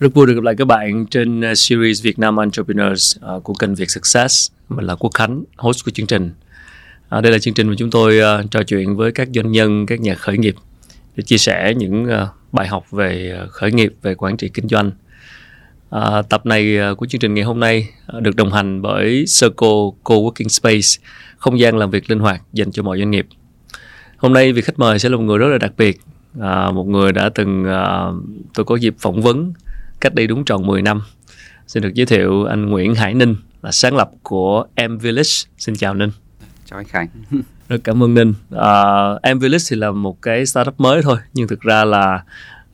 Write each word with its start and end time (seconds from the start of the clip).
Rất 0.00 0.14
vui 0.14 0.26
được 0.26 0.34
gặp 0.34 0.42
lại 0.44 0.54
các 0.58 0.64
bạn 0.64 1.06
trên 1.06 1.40
à, 1.40 1.54
series 1.54 2.02
Việt 2.02 2.18
Nam 2.18 2.36
Entrepreneurs 2.36 3.16
à, 3.20 3.32
của 3.42 3.54
kênh 3.54 3.74
Việt 3.74 3.90
Success. 3.90 4.50
Mình 4.68 4.86
là 4.86 4.94
Quốc 4.94 5.10
Khánh, 5.14 5.44
host 5.56 5.84
của 5.84 5.90
chương 5.90 6.06
trình. 6.06 6.30
À, 7.08 7.20
đây 7.20 7.32
là 7.32 7.38
chương 7.38 7.54
trình 7.54 7.68
mà 7.68 7.74
chúng 7.78 7.90
tôi 7.90 8.18
uh, 8.18 8.50
trò 8.50 8.62
chuyện 8.62 8.96
với 8.96 9.12
các 9.12 9.28
doanh 9.34 9.52
nhân, 9.52 9.86
các 9.86 10.00
nhà 10.00 10.14
khởi 10.14 10.38
nghiệp 10.38 10.54
để 11.16 11.22
chia 11.22 11.38
sẻ 11.38 11.74
những 11.76 12.04
uh, 12.04 12.28
bài 12.52 12.68
học 12.68 12.90
về 12.90 13.38
khởi 13.50 13.72
nghiệp, 13.72 13.94
về 14.02 14.14
quản 14.14 14.36
trị 14.36 14.50
kinh 14.54 14.68
doanh. 14.68 14.90
Tập 16.28 16.46
này 16.46 16.78
uh, 16.92 16.98
của 16.98 17.06
chương 17.06 17.20
trình 17.20 17.34
ngày 17.34 17.44
hôm 17.44 17.60
nay 17.60 17.88
uh, 18.16 18.22
được 18.22 18.36
đồng 18.36 18.52
hành 18.52 18.82
bởi 18.82 19.24
Circle 19.40 19.90
Co-working 20.04 20.48
Space, 20.48 21.08
không 21.36 21.58
gian 21.58 21.76
làm 21.76 21.90
việc 21.90 22.10
linh 22.10 22.18
hoạt 22.18 22.42
dành 22.52 22.72
cho 22.72 22.82
mọi 22.82 22.98
doanh 22.98 23.10
nghiệp. 23.10 23.26
Hôm 24.16 24.32
nay 24.32 24.52
vị 24.52 24.62
khách 24.62 24.78
mời 24.78 24.98
sẽ 24.98 25.08
là 25.08 25.16
một 25.16 25.22
người 25.22 25.38
rất 25.38 25.48
là 25.48 25.58
đặc 25.58 25.72
biệt, 25.76 26.00
một 26.74 26.84
người 26.88 27.12
đã 27.12 27.28
từng 27.34 27.64
tôi 28.54 28.64
có 28.64 28.76
dịp 28.76 28.94
phỏng 28.98 29.22
vấn 29.22 29.52
cách 30.00 30.14
đây 30.14 30.26
đúng 30.26 30.44
tròn 30.44 30.66
10 30.66 30.82
năm. 30.82 31.02
Xin 31.66 31.82
được 31.82 31.94
giới 31.94 32.06
thiệu 32.06 32.44
anh 32.44 32.70
Nguyễn 32.70 32.94
Hải 32.94 33.14
Ninh 33.14 33.36
là 33.62 33.72
sáng 33.72 33.96
lập 33.96 34.10
của 34.22 34.66
M 34.88 34.98
Village. 34.98 35.30
Xin 35.58 35.76
chào 35.76 35.94
Ninh. 35.94 36.10
Chào 36.64 36.78
anh 36.78 36.86
Khánh. 36.86 37.08
Rất 37.68 37.78
cảm 37.84 38.02
ơn 38.02 38.14
Ninh. 38.14 38.34
Uh, 38.54 39.36
M 39.36 39.38
Village 39.38 39.64
thì 39.70 39.76
là 39.76 39.90
một 39.90 40.22
cái 40.22 40.46
startup 40.46 40.80
mới 40.80 41.02
thôi, 41.02 41.16
nhưng 41.34 41.48
thực 41.48 41.60
ra 41.60 41.84
là 41.84 42.24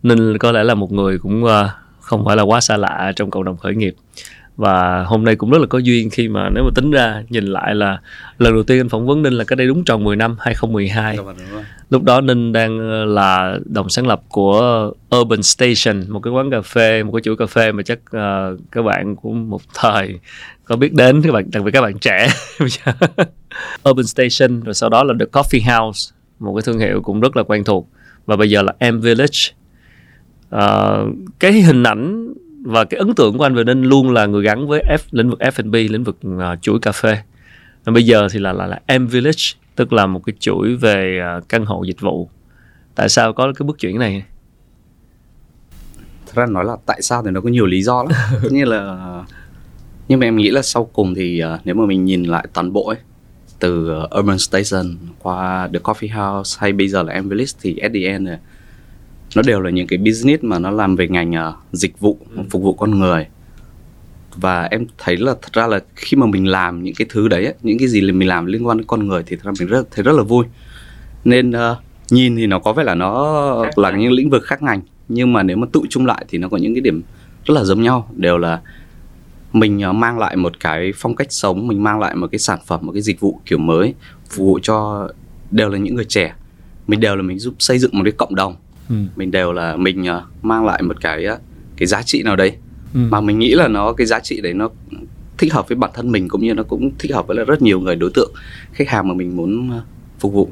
Ninh 0.02 0.38
có 0.38 0.52
lẽ 0.52 0.64
là 0.64 0.74
một 0.74 0.92
người 0.92 1.18
cũng 1.18 1.44
uh, 1.44 1.50
không 2.00 2.24
phải 2.24 2.36
là 2.36 2.42
quá 2.42 2.60
xa 2.60 2.76
lạ 2.76 3.12
trong 3.16 3.30
cộng 3.30 3.44
đồng 3.44 3.56
khởi 3.56 3.74
nghiệp 3.74 3.94
và 4.56 5.04
hôm 5.04 5.24
nay 5.24 5.36
cũng 5.36 5.50
rất 5.50 5.58
là 5.58 5.66
có 5.66 5.78
duyên 5.78 6.10
khi 6.10 6.28
mà 6.28 6.48
nếu 6.54 6.64
mà 6.64 6.70
tính 6.74 6.90
ra 6.90 7.22
nhìn 7.28 7.44
lại 7.44 7.74
là 7.74 8.00
lần 8.38 8.54
đầu 8.54 8.62
tiên 8.62 8.80
anh 8.80 8.88
phỏng 8.88 9.06
vấn 9.06 9.22
Ninh 9.22 9.32
là 9.32 9.44
cách 9.44 9.58
đây 9.58 9.66
đúng 9.66 9.84
tròn 9.84 10.04
10 10.04 10.16
năm 10.16 10.36
2012 10.40 11.16
đúng 11.16 11.26
rồi. 11.26 11.64
lúc 11.90 12.02
đó 12.02 12.20
Ninh 12.20 12.52
đang 12.52 12.78
ờ, 12.78 13.04
là 13.04 13.58
đồng 13.64 13.88
sáng 13.88 14.06
lập 14.06 14.22
của 14.28 14.90
Urban 15.16 15.42
Station 15.42 16.04
một 16.08 16.20
cái 16.20 16.32
quán 16.32 16.50
cà 16.50 16.60
phê 16.60 17.02
một 17.02 17.12
cái 17.12 17.22
chuỗi 17.22 17.36
cà 17.36 17.46
phê 17.46 17.72
mà 17.72 17.82
chắc 17.82 17.98
uh, 17.98 18.60
các 18.72 18.82
bạn 18.82 19.16
cũng 19.16 19.50
một 19.50 19.62
thời 19.74 20.18
có 20.64 20.76
biết 20.76 20.92
đến 20.92 21.22
các 21.22 21.32
bạn 21.32 21.50
đặc 21.52 21.64
biệt 21.64 21.70
các 21.74 21.80
bạn 21.80 21.98
trẻ. 21.98 22.28
Urban 23.90 24.06
Station 24.06 24.60
rồi 24.60 24.74
sau 24.74 24.88
đó 24.88 25.04
là 25.04 25.14
The 25.20 25.26
Coffee 25.32 25.76
House 25.76 26.14
một 26.38 26.54
cái 26.54 26.62
thương 26.62 26.78
hiệu 26.78 27.00
cũng 27.02 27.20
rất 27.20 27.36
là 27.36 27.42
quen 27.42 27.64
thuộc. 27.64 27.88
Và 28.26 28.36
bây 28.36 28.50
giờ 28.50 28.62
là 28.62 28.90
M 28.90 29.00
Village. 29.00 29.38
Uh, 30.54 31.08
cái 31.38 31.52
hình 31.52 31.82
ảnh 31.82 32.34
và 32.64 32.84
cái 32.84 32.98
ấn 32.98 33.14
tượng 33.14 33.38
của 33.38 33.44
anh 33.44 33.54
về 33.54 33.64
Ninh 33.64 33.82
luôn 33.82 34.10
là 34.10 34.26
người 34.26 34.42
gắn 34.42 34.68
với 34.68 34.82
F, 34.88 34.98
lĩnh 35.10 35.30
vực 35.30 35.38
F&B 35.38 35.74
lĩnh 35.74 36.04
vực 36.04 36.18
uh, 36.26 36.62
chuỗi 36.62 36.78
cà 36.80 36.92
phê. 36.92 37.18
Và 37.84 37.92
bây 37.92 38.06
giờ 38.06 38.28
thì 38.32 38.38
là 38.38 38.52
là 38.52 38.66
là 38.66 38.98
M 38.98 39.06
Village 39.06 39.42
tức 39.76 39.92
là 39.92 40.06
một 40.06 40.20
cái 40.26 40.34
chuỗi 40.40 40.76
về 40.76 41.20
uh, 41.38 41.48
căn 41.48 41.64
hộ 41.64 41.82
dịch 41.82 42.00
vụ. 42.00 42.28
Tại 42.94 43.08
sao 43.08 43.32
có 43.32 43.52
cái 43.58 43.66
bước 43.66 43.78
chuyển 43.78 43.98
này? 43.98 44.24
Thật 46.26 46.32
ra 46.34 46.46
nói 46.46 46.64
là 46.64 46.76
tại 46.86 47.02
sao 47.02 47.22
thì 47.22 47.30
nó 47.30 47.40
có 47.40 47.48
nhiều 47.48 47.66
lý 47.66 47.82
do 47.82 48.02
lắm. 48.02 48.12
Nhiên 48.50 48.68
là 48.68 48.98
nhưng 50.08 50.20
mà 50.20 50.26
em 50.26 50.36
nghĩ 50.36 50.50
là 50.50 50.62
sau 50.62 50.84
cùng 50.84 51.14
thì 51.14 51.42
uh, 51.54 51.60
nếu 51.64 51.74
mà 51.74 51.86
mình 51.86 52.04
nhìn 52.04 52.24
lại 52.24 52.46
toàn 52.52 52.72
bộ 52.72 52.88
ấy 52.88 52.98
từ 53.58 53.96
uh, 54.02 54.18
Urban 54.18 54.38
Station 54.38 54.96
qua 55.22 55.68
The 55.72 55.78
Coffee 55.78 56.36
House 56.36 56.56
hay 56.60 56.72
bây 56.72 56.88
giờ 56.88 57.02
là 57.02 57.20
M 57.20 57.28
Village 57.28 57.52
thì 57.60 57.76
at 57.76 57.92
the 57.94 58.00
end 58.00 58.28
nó 59.36 59.42
đều 59.42 59.60
là 59.60 59.70
những 59.70 59.86
cái 59.86 59.98
business 59.98 60.44
mà 60.44 60.58
nó 60.58 60.70
làm 60.70 60.96
về 60.96 61.08
ngành 61.08 61.30
uh, 61.30 61.54
dịch 61.72 62.00
vụ 62.00 62.18
ừ. 62.36 62.42
phục 62.50 62.62
vụ 62.62 62.72
con 62.72 62.98
người. 62.98 63.26
Và 64.36 64.62
em 64.62 64.86
thấy 64.98 65.16
là 65.16 65.34
thật 65.42 65.52
ra 65.52 65.66
là 65.66 65.80
khi 65.96 66.16
mà 66.16 66.26
mình 66.26 66.46
làm 66.46 66.82
những 66.82 66.94
cái 66.94 67.06
thứ 67.10 67.28
đấy 67.28 67.44
ấy, 67.44 67.54
những 67.62 67.78
cái 67.78 67.88
gì 67.88 68.12
mình 68.12 68.28
làm 68.28 68.46
liên 68.46 68.66
quan 68.66 68.78
đến 68.78 68.86
con 68.86 69.08
người 69.08 69.22
thì 69.26 69.36
thật 69.36 69.42
ra 69.44 69.52
mình 69.60 69.68
rất 69.68 69.90
thấy 69.90 70.02
rất 70.02 70.12
là 70.12 70.22
vui. 70.22 70.44
Nên 71.24 71.50
uh, 71.50 71.78
nhìn 72.10 72.36
thì 72.36 72.46
nó 72.46 72.58
có 72.58 72.72
vẻ 72.72 72.84
là 72.84 72.94
nó 72.94 73.64
là 73.76 73.90
những 73.90 74.12
lĩnh 74.12 74.30
vực 74.30 74.42
khác 74.44 74.62
ngành 74.62 74.80
nhưng 75.08 75.32
mà 75.32 75.42
nếu 75.42 75.56
mà 75.56 75.66
tụ 75.72 75.86
chung 75.90 76.06
lại 76.06 76.24
thì 76.28 76.38
nó 76.38 76.48
có 76.48 76.56
những 76.56 76.74
cái 76.74 76.80
điểm 76.80 77.02
rất 77.44 77.54
là 77.54 77.64
giống 77.64 77.82
nhau. 77.82 78.08
Đều 78.16 78.38
là 78.38 78.60
mình 79.52 79.82
uh, 79.90 79.94
mang 79.94 80.18
lại 80.18 80.36
một 80.36 80.60
cái 80.60 80.92
phong 80.96 81.16
cách 81.16 81.32
sống 81.32 81.68
mình 81.68 81.82
mang 81.82 82.00
lại 82.00 82.14
một 82.14 82.26
cái 82.32 82.38
sản 82.38 82.58
phẩm 82.66 82.80
một 82.82 82.92
cái 82.92 83.02
dịch 83.02 83.20
vụ 83.20 83.40
kiểu 83.46 83.58
mới 83.58 83.94
phục 84.30 84.46
vụ 84.46 84.58
cho 84.62 85.08
đều 85.50 85.68
là 85.68 85.78
những 85.78 85.94
người 85.94 86.04
trẻ. 86.04 86.34
Mình 86.86 87.00
đều 87.00 87.16
là 87.16 87.22
mình 87.22 87.38
giúp 87.38 87.54
xây 87.58 87.78
dựng 87.78 87.90
một 87.94 88.02
cái 88.04 88.12
cộng 88.12 88.34
đồng 88.34 88.56
ừ. 88.92 88.96
mình 89.16 89.30
đều 89.30 89.52
là 89.52 89.76
mình 89.76 90.02
uh, 90.02 90.44
mang 90.44 90.66
lại 90.66 90.82
một 90.82 90.96
cái 91.00 91.26
uh, 91.34 91.38
cái 91.76 91.86
giá 91.86 92.02
trị 92.02 92.22
nào 92.22 92.36
đấy 92.36 92.56
ừ. 92.94 93.00
mà 93.10 93.20
mình 93.20 93.38
nghĩ 93.38 93.54
là 93.54 93.68
nó 93.68 93.92
cái 93.92 94.06
giá 94.06 94.20
trị 94.20 94.40
đấy 94.40 94.54
nó 94.54 94.68
thích 95.38 95.52
hợp 95.52 95.68
với 95.68 95.76
bản 95.76 95.90
thân 95.94 96.12
mình 96.12 96.28
cũng 96.28 96.40
như 96.42 96.54
nó 96.54 96.62
cũng 96.62 96.90
thích 96.98 97.14
hợp 97.14 97.26
với 97.26 97.36
là 97.36 97.44
rất 97.44 97.62
nhiều 97.62 97.80
người 97.80 97.96
đối 97.96 98.10
tượng 98.14 98.32
khách 98.72 98.88
hàng 98.88 99.08
mà 99.08 99.14
mình 99.14 99.36
muốn 99.36 99.70
uh, 99.78 99.82
phục 100.18 100.32
vụ 100.32 100.50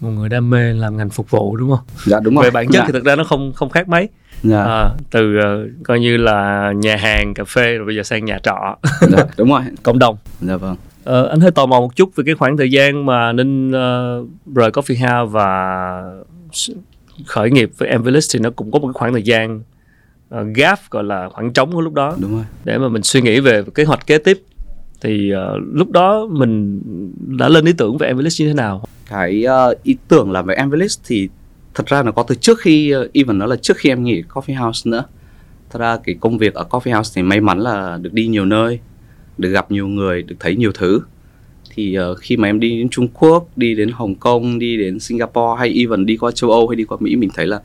một 0.00 0.10
người 0.10 0.28
đam 0.28 0.50
mê 0.50 0.72
làm 0.72 0.96
ngành 0.96 1.10
phục 1.10 1.30
vụ 1.30 1.56
đúng 1.56 1.70
không? 1.70 1.84
Dạ 2.04 2.20
đúng 2.20 2.34
rồi. 2.34 2.44
Về 2.44 2.50
bản 2.50 2.66
chất 2.66 2.78
dạ. 2.78 2.84
thì 2.86 2.92
thực 2.92 3.04
ra 3.04 3.16
nó 3.16 3.24
không 3.24 3.52
không 3.52 3.70
khác 3.70 3.88
mấy. 3.88 4.08
Dạ. 4.42 4.64
À, 4.64 4.90
từ 5.10 5.38
uh, 5.38 5.84
coi 5.84 6.00
như 6.00 6.16
là 6.16 6.72
nhà 6.76 6.96
hàng 6.96 7.34
cà 7.34 7.44
phê 7.44 7.76
rồi 7.76 7.86
bây 7.86 7.96
giờ 7.96 8.02
sang 8.02 8.24
nhà 8.24 8.38
trọ. 8.42 8.76
Dạ, 9.00 9.24
đúng 9.36 9.50
rồi. 9.50 9.60
Cộng 9.82 9.98
đồng. 9.98 10.16
Dạ 10.40 10.56
vâng. 10.56 10.76
Ờ, 11.04 11.26
anh 11.26 11.40
hơi 11.40 11.50
tò 11.50 11.66
mò 11.66 11.80
một 11.80 11.96
chút 11.96 12.16
về 12.16 12.24
cái 12.26 12.34
khoảng 12.34 12.56
thời 12.56 12.70
gian 12.70 13.06
mà 13.06 13.32
Ninh 13.32 13.68
uh, 13.68 14.28
rời 14.54 14.70
Coffee 14.70 15.00
House 15.00 15.30
và 15.32 16.02
khởi 17.26 17.50
nghiệp 17.50 17.70
với 17.78 17.88
Envelis 17.88 18.34
thì 18.34 18.40
nó 18.40 18.50
cũng 18.50 18.70
có 18.70 18.78
một 18.78 18.86
cái 18.86 18.92
khoảng 18.92 19.12
thời 19.12 19.22
gian 19.22 19.62
uh, 20.34 20.46
gap 20.54 20.90
gọi 20.90 21.04
là 21.04 21.28
khoảng 21.28 21.52
trống 21.52 21.72
của 21.72 21.80
lúc 21.80 21.94
đó. 21.94 22.16
Đúng 22.20 22.34
rồi. 22.34 22.44
Để 22.64 22.78
mà 22.78 22.88
mình 22.88 23.02
suy 23.02 23.20
nghĩ 23.20 23.40
về 23.40 23.62
kế 23.74 23.84
hoạch 23.84 24.06
kế 24.06 24.18
tiếp 24.18 24.42
thì 25.00 25.32
uh, 25.34 25.62
lúc 25.72 25.90
đó 25.90 26.26
mình 26.30 26.82
đã 27.38 27.48
lên 27.48 27.64
ý 27.64 27.72
tưởng 27.72 27.98
về 27.98 28.06
Envelis 28.06 28.40
như 28.40 28.48
thế 28.48 28.54
nào? 28.54 28.84
Cái 29.10 29.44
uh, 29.70 29.82
ý 29.82 29.96
tưởng 30.08 30.32
làm 30.32 30.46
về 30.46 30.54
Envelis 30.54 30.98
thì 31.06 31.28
thật 31.74 31.86
ra 31.86 32.02
nó 32.02 32.12
có 32.12 32.22
từ 32.22 32.34
trước 32.34 32.58
khi 32.58 32.94
uh, 32.96 33.12
even 33.12 33.38
nó 33.38 33.46
là 33.46 33.56
trước 33.56 33.76
khi 33.76 33.88
em 33.88 34.04
nghỉ 34.04 34.22
coffee 34.28 34.64
house 34.64 34.90
nữa. 34.90 35.04
Thật 35.70 35.78
ra 35.78 35.98
cái 36.04 36.16
công 36.20 36.38
việc 36.38 36.54
ở 36.54 36.66
coffee 36.70 36.96
house 36.96 37.12
thì 37.14 37.22
may 37.22 37.40
mắn 37.40 37.58
là 37.58 37.98
được 38.02 38.12
đi 38.12 38.26
nhiều 38.26 38.44
nơi 38.44 38.80
được 39.38 39.50
gặp 39.50 39.70
nhiều 39.70 39.88
người 39.88 40.22
được 40.22 40.36
thấy 40.40 40.56
nhiều 40.56 40.72
thứ 40.74 41.00
thì 41.74 41.98
uh, 41.98 42.18
khi 42.18 42.36
mà 42.36 42.48
em 42.48 42.60
đi 42.60 42.78
đến 42.78 42.88
Trung 42.88 43.08
Quốc, 43.08 43.48
đi 43.56 43.74
đến 43.74 43.90
Hồng 43.92 44.14
Kông, 44.14 44.58
đi 44.58 44.76
đến 44.76 45.00
Singapore 45.00 45.58
hay 45.58 45.74
even 45.74 46.06
đi 46.06 46.16
qua 46.16 46.30
châu 46.30 46.50
Âu 46.50 46.68
hay 46.68 46.76
đi 46.76 46.84
qua 46.84 46.98
Mỹ 47.00 47.16
mình 47.16 47.30
thấy 47.34 47.46
là 47.46 47.60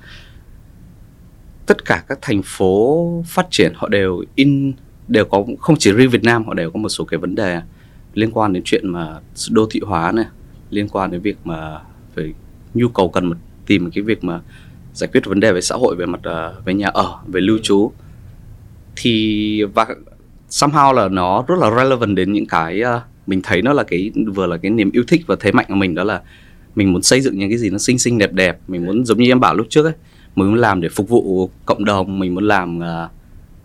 tất 1.66 1.86
cả 1.86 2.04
các 2.08 2.20
thành 2.22 2.42
phố 2.46 3.24
phát 3.28 3.48
triển 3.52 3.74
họ 3.76 3.90
đều 3.90 4.24
in 4.36 4.74
đều 5.08 5.26
có 5.26 5.46
không 5.60 5.76
chỉ 5.80 5.92
riêng 5.92 6.10
Việt 6.10 6.24
Nam 6.24 6.46
họ 6.46 6.54
đều 6.54 6.72
có 6.72 6.80
một 6.80 6.90
số 6.90 7.06
cái 7.06 7.18
vấn 7.18 7.36
đề 7.36 7.62
liên 8.14 8.32
quan 8.32 8.54
đến 8.54 8.64
chuyện 8.66 8.90
mà 8.90 9.20
đô 9.50 9.68
thị 9.70 9.80
hóa 9.84 10.12
này, 10.12 10.26
liên 10.70 10.90
quan 10.90 11.12
đến 11.12 11.22
việc 11.22 11.38
mà 11.44 11.80
phải 12.16 12.34
nhu 12.74 12.88
cầu 12.88 13.10
cần 13.10 13.26
một 13.26 13.36
tìm 13.66 13.92
cái 13.92 14.04
việc 14.04 14.24
mà 14.24 14.42
giải 14.94 15.10
quyết 15.14 15.26
vấn 15.26 15.40
đề 15.40 15.52
về 15.52 15.62
xã 15.62 15.76
hội 15.76 15.96
về 15.96 16.06
mặt 16.06 16.20
uh, 16.20 16.66
về 16.66 16.74
nhà 16.74 16.88
ở, 16.88 17.20
về 17.28 17.42
lưu 17.42 17.58
trú. 17.64 17.92
Thì 18.96 19.64
và 19.64 19.88
somehow 20.50 20.94
là 20.94 21.08
nó 21.08 21.44
rất 21.48 21.56
là 21.60 21.76
relevant 21.78 22.16
đến 22.16 22.34
những 22.34 22.46
cái 22.46 22.82
uh, 22.82 23.02
mình 23.28 23.42
thấy 23.44 23.62
nó 23.62 23.74
là 23.74 23.84
cái 23.84 24.12
vừa 24.36 24.46
là 24.46 24.58
cái 24.58 24.72
niềm 24.72 24.92
yêu 24.92 25.04
thích 25.08 25.22
và 25.28 25.36
thế 25.40 25.52
mạnh 25.52 25.66
của 25.70 25.76
mình 25.76 25.96
đó 25.96 26.04
là 26.04 26.22
mình 26.76 26.94
muốn 26.94 27.02
xây 27.02 27.22
dựng 27.22 27.38
những 27.38 27.50
cái 27.50 27.58
gì 27.58 27.70
nó 27.70 27.78
xinh 27.78 28.00
xinh 28.00 28.18
đẹp 28.18 28.34
đẹp. 28.34 28.60
Mình 28.68 28.86
muốn 28.86 29.06
giống 29.06 29.18
như 29.18 29.32
em 29.32 29.40
bảo 29.40 29.56
lúc 29.56 29.68
trước 29.70 29.86
ấy 29.86 29.94
mình 30.36 30.48
muốn 30.48 30.60
làm 30.60 30.82
để 30.82 30.90
phục 30.90 31.10
vụ 31.10 31.50
cộng 31.66 31.86
đồng 31.86 32.20
mình 32.20 32.36
muốn 32.36 32.48
làm 32.48 32.80
uh, 32.80 33.12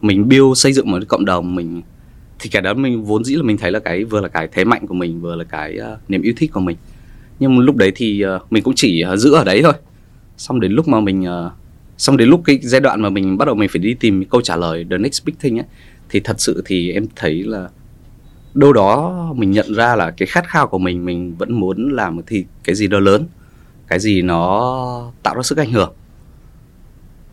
mình 0.00 0.28
build 0.28 0.58
xây 0.58 0.72
dựng 0.72 0.90
một 0.90 0.98
cái 0.98 1.06
cộng 1.06 1.24
đồng. 1.24 1.54
Mình 1.54 1.82
thì 2.38 2.50
cái 2.50 2.62
đó 2.62 2.74
mình 2.74 3.04
vốn 3.04 3.24
dĩ 3.24 3.34
là 3.34 3.42
mình 3.42 3.58
thấy 3.58 3.72
là 3.72 3.78
cái 3.78 4.04
vừa 4.04 4.20
là 4.20 4.28
cái 4.28 4.48
thế 4.52 4.64
mạnh 4.64 4.86
của 4.86 4.94
mình 4.94 5.20
vừa 5.20 5.36
là 5.36 5.44
cái 5.44 5.78
uh, 5.78 6.10
niềm 6.10 6.22
yêu 6.22 6.32
thích 6.36 6.52
của 6.52 6.60
mình. 6.60 6.76
Nhưng 7.38 7.58
lúc 7.58 7.76
đấy 7.76 7.92
thì 7.94 8.24
uh, 8.36 8.52
mình 8.52 8.62
cũng 8.62 8.74
chỉ 8.76 9.04
uh, 9.12 9.18
giữ 9.18 9.32
ở 9.32 9.44
đấy 9.44 9.62
thôi. 9.62 9.72
Xong 10.36 10.60
đến 10.60 10.72
lúc 10.72 10.88
mà 10.88 11.00
mình 11.00 11.22
uh, 11.22 11.52
xong 11.98 12.16
đến 12.16 12.28
lúc 12.28 12.42
cái 12.44 12.58
giai 12.62 12.80
đoạn 12.80 13.00
mà 13.00 13.10
mình 13.10 13.38
bắt 13.38 13.44
đầu 13.44 13.54
mình 13.54 13.68
phải 13.68 13.78
đi 13.78 13.94
tìm 13.94 14.24
câu 14.24 14.40
trả 14.40 14.56
lời 14.56 14.86
the 14.90 14.98
next 14.98 15.24
big 15.24 15.34
thing 15.40 15.58
ấy 15.58 15.66
thì 16.08 16.20
thật 16.20 16.40
sự 16.40 16.62
thì 16.66 16.92
em 16.92 17.06
thấy 17.16 17.42
là 17.42 17.68
đâu 18.54 18.72
đó 18.72 19.32
mình 19.36 19.50
nhận 19.50 19.74
ra 19.74 19.96
là 19.96 20.10
cái 20.10 20.26
khát 20.26 20.48
khao 20.48 20.66
của 20.66 20.78
mình 20.78 21.04
mình 21.04 21.34
vẫn 21.38 21.52
muốn 21.52 21.92
làm 21.92 22.20
thì 22.26 22.44
cái 22.64 22.74
gì 22.74 22.86
đó 22.86 22.98
lớn 22.98 23.26
cái 23.90 23.98
gì 23.98 24.22
nó 24.22 25.12
tạo 25.22 25.34
ra 25.34 25.42
sức 25.42 25.58
ảnh 25.58 25.72
hưởng. 25.72 25.92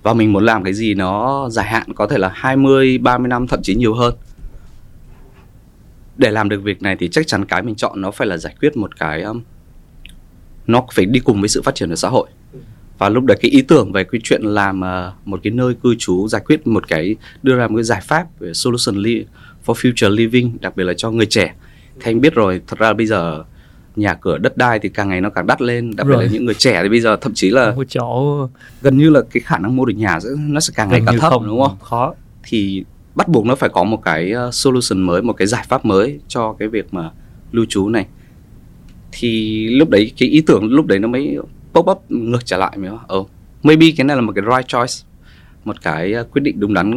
Và 0.04 0.14
mình 0.14 0.34
muốn 0.34 0.46
làm 0.46 0.64
cái 0.64 0.74
gì 0.74 0.94
nó 0.94 1.48
dài 1.50 1.66
hạn 1.66 1.94
có 1.94 2.08
thể 2.08 2.18
là 2.18 2.32
20, 2.34 2.98
30 2.98 3.28
năm 3.28 3.48
thậm 3.48 3.62
chí 3.64 3.76
nhiều 3.76 3.94
hơn. 3.94 4.16
Để 6.18 6.32
làm 6.32 6.50
được 6.50 6.64
việc 6.64 6.82
này 6.82 6.96
thì 7.00 7.10
chắc 7.10 7.28
chắn 7.28 7.46
cái 7.46 7.62
mình 7.62 7.76
chọn 7.76 8.02
nó 8.02 8.12
phải 8.12 8.28
là 8.28 8.38
giải 8.38 8.56
quyết 8.60 8.78
một 8.78 9.00
cái 9.00 9.22
um, 9.22 9.42
nó 10.68 10.86
phải 10.94 11.06
đi 11.06 11.20
cùng 11.20 11.40
với 11.40 11.50
sự 11.50 11.62
phát 11.62 11.76
triển 11.76 11.90
của 11.90 11.96
xã 11.96 12.10
hội. 12.10 12.28
Và 12.98 13.10
lúc 13.10 13.24
đấy 13.24 13.38
cái 13.42 13.52
ý 13.52 13.62
tưởng 13.62 13.92
về 13.92 14.04
cái 14.04 14.22
chuyện 14.24 14.42
làm 14.42 14.82
uh, 14.82 15.28
một 15.28 15.40
cái 15.44 15.52
nơi 15.52 15.74
cư 15.84 15.96
trú 16.00 16.28
giải 16.28 16.42
quyết 16.46 16.68
một 16.68 16.88
cái 16.88 17.16
đưa 17.44 17.56
ra 17.56 17.68
một 17.68 17.76
cái 17.76 17.84
giải 17.84 18.02
pháp 18.02 18.40
về 18.40 18.54
solution 18.54 18.96
for 19.68 19.74
future 19.74 20.10
living 20.10 20.58
đặc 20.62 20.76
biệt 20.76 20.84
là 20.84 20.94
cho 20.98 21.12
người 21.12 21.26
trẻ. 21.26 21.54
Thì 22.00 22.12
anh 22.12 22.22
biết 22.22 22.34
rồi 22.34 22.62
thật 22.68 22.80
ra 22.80 22.94
bây 22.94 23.06
giờ 23.06 23.44
nhà 23.96 24.14
cửa 24.14 24.38
đất 24.38 24.58
đai 24.58 24.80
thì 24.80 24.90
càng 24.90 25.10
ngày 25.10 25.22
nó 25.22 25.30
càng 25.30 25.48
đắt 25.48 25.62
lên 25.62 25.96
đặc 25.96 26.08
biệt 26.08 26.16
là 26.18 26.26
những 26.32 26.46
người 26.46 26.54
trẻ 26.54 26.80
thì 26.84 26.90
bây 26.90 27.02
giờ 27.02 27.16
thậm 27.16 27.34
chí 27.34 27.50
là 27.50 27.76
chỗ 27.90 28.48
gần 28.82 28.98
như 28.98 29.10
là 29.10 29.22
cái 29.32 29.42
khả 29.46 29.58
năng 29.58 29.76
mua 29.76 29.86
được 29.86 29.94
nhà 29.98 30.20
nó 30.38 30.60
sẽ 30.60 30.74
càng 30.76 30.90
ngày 30.90 31.02
càng 31.06 31.18
thấp 31.18 31.30
không, 31.30 31.46
đúng 31.46 31.62
không? 31.62 31.78
khó. 31.80 32.14
Thì 32.44 32.84
bắt 33.16 33.28
buộc 33.28 33.46
nó 33.46 33.56
phải 33.56 33.70
có 33.70 33.84
một 33.84 34.04
cái 34.04 34.34
uh, 34.48 34.54
solution 34.54 35.02
mới 35.02 35.22
một 35.22 35.34
cái 35.34 35.48
giải 35.48 35.66
pháp 35.70 35.86
mới 35.86 36.20
cho 36.28 36.56
cái 36.60 36.68
việc 36.68 36.94
mà 36.94 37.12
lưu 37.52 37.66
trú 37.70 37.90
này. 37.90 38.06
Thì 39.12 39.68
lúc 39.70 39.90
đấy 39.90 40.12
cái 40.18 40.30
ý 40.30 40.42
tưởng 40.42 40.64
lúc 40.64 40.86
đấy 40.86 41.00
nó 41.00 41.08
mới 41.08 41.38
pop 41.74 41.86
up 41.90 42.04
ngược 42.10 42.46
trở 42.46 42.58
lại 42.58 42.78
mới 42.78 42.92
oh, 43.18 43.30
maybe 43.64 43.86
cái 43.98 44.06
này 44.06 44.16
là 44.16 44.22
một 44.22 44.34
cái 44.36 44.44
right 44.56 44.68
choice 44.68 44.94
một 45.66 45.82
cái 45.82 46.14
ờ, 46.14 46.24
quyết 46.24 46.42
định 46.42 46.60
đúng 46.60 46.74
đắn 46.74 46.94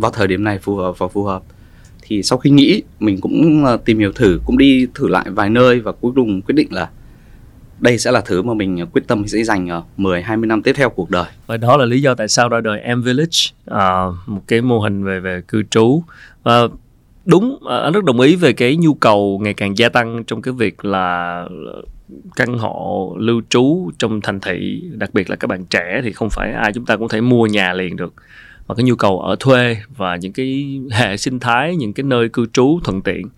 vào 0.00 0.10
thời 0.10 0.26
điểm 0.26 0.44
này 0.44 0.58
phù 0.58 0.76
hợp 0.76 0.98
và 0.98 1.08
phù 1.08 1.24
hợp 1.24 1.42
thì 2.06 2.22
sau 2.22 2.38
khi 2.38 2.50
nghĩ 2.50 2.82
mình 3.00 3.20
cũng 3.20 3.64
ờ, 3.64 3.76
tìm 3.76 3.98
hiểu 3.98 4.12
thử 4.12 4.40
cũng 4.44 4.58
đi 4.58 4.86
thử 4.94 5.08
lại 5.08 5.24
vài 5.30 5.50
nơi 5.50 5.80
và 5.80 5.92
cuối 5.92 6.12
cùng 6.16 6.42
quyết 6.42 6.54
định 6.54 6.68
là 6.70 6.90
đây 7.80 7.98
sẽ 7.98 8.10
là 8.10 8.20
thứ 8.20 8.42
mà 8.42 8.54
mình 8.54 8.78
ờ, 8.78 8.86
quyết 8.92 9.02
tâm 9.06 9.26
sẽ 9.26 9.44
dành 9.44 9.68
ờ, 9.68 9.82
10 9.96 10.22
20 10.22 10.46
năm 10.46 10.62
tiếp 10.62 10.72
theo 10.72 10.90
cuộc 10.90 11.10
đời. 11.10 11.26
Và 11.46 11.56
đó 11.56 11.76
là 11.76 11.84
lý 11.84 12.02
do 12.02 12.14
tại 12.14 12.28
sao 12.28 12.48
ra 12.48 12.60
đời 12.60 12.94
M 12.96 13.02
Village, 13.02 13.38
à, 13.66 14.04
một 14.26 14.42
cái 14.46 14.60
mô 14.60 14.80
hình 14.80 15.04
về 15.04 15.20
về 15.20 15.42
cư 15.48 15.62
trú. 15.70 16.02
Và 16.42 16.68
đúng 17.24 17.58
anh 17.66 17.92
rất 17.92 18.04
đồng 18.04 18.20
ý 18.20 18.36
về 18.36 18.52
cái 18.52 18.76
nhu 18.76 18.94
cầu 18.94 19.40
ngày 19.42 19.54
càng 19.54 19.78
gia 19.78 19.88
tăng 19.88 20.24
trong 20.26 20.42
cái 20.42 20.54
việc 20.54 20.84
là 20.84 21.44
căn 22.36 22.58
hộ 22.58 23.16
lưu 23.18 23.42
trú 23.48 23.90
trong 23.98 24.20
thành 24.20 24.40
thị 24.40 24.82
đặc 24.92 25.14
biệt 25.14 25.30
là 25.30 25.36
các 25.36 25.46
bạn 25.46 25.64
trẻ 25.64 26.00
thì 26.04 26.12
không 26.12 26.30
phải 26.30 26.52
ai 26.52 26.72
chúng 26.72 26.84
ta 26.84 26.96
cũng 26.96 27.08
thể 27.08 27.20
mua 27.20 27.46
nhà 27.46 27.72
liền 27.72 27.96
được 27.96 28.14
và 28.66 28.74
cái 28.74 28.84
nhu 28.84 28.94
cầu 28.94 29.20
ở 29.20 29.36
thuê 29.40 29.76
và 29.96 30.16
những 30.16 30.32
cái 30.32 30.80
hệ 30.90 31.16
sinh 31.16 31.40
thái 31.40 31.76
những 31.76 31.92
cái 31.92 32.04
nơi 32.04 32.28
cư 32.28 32.46
trú 32.52 32.80
thuận 32.84 33.02
tiện. 33.02 33.28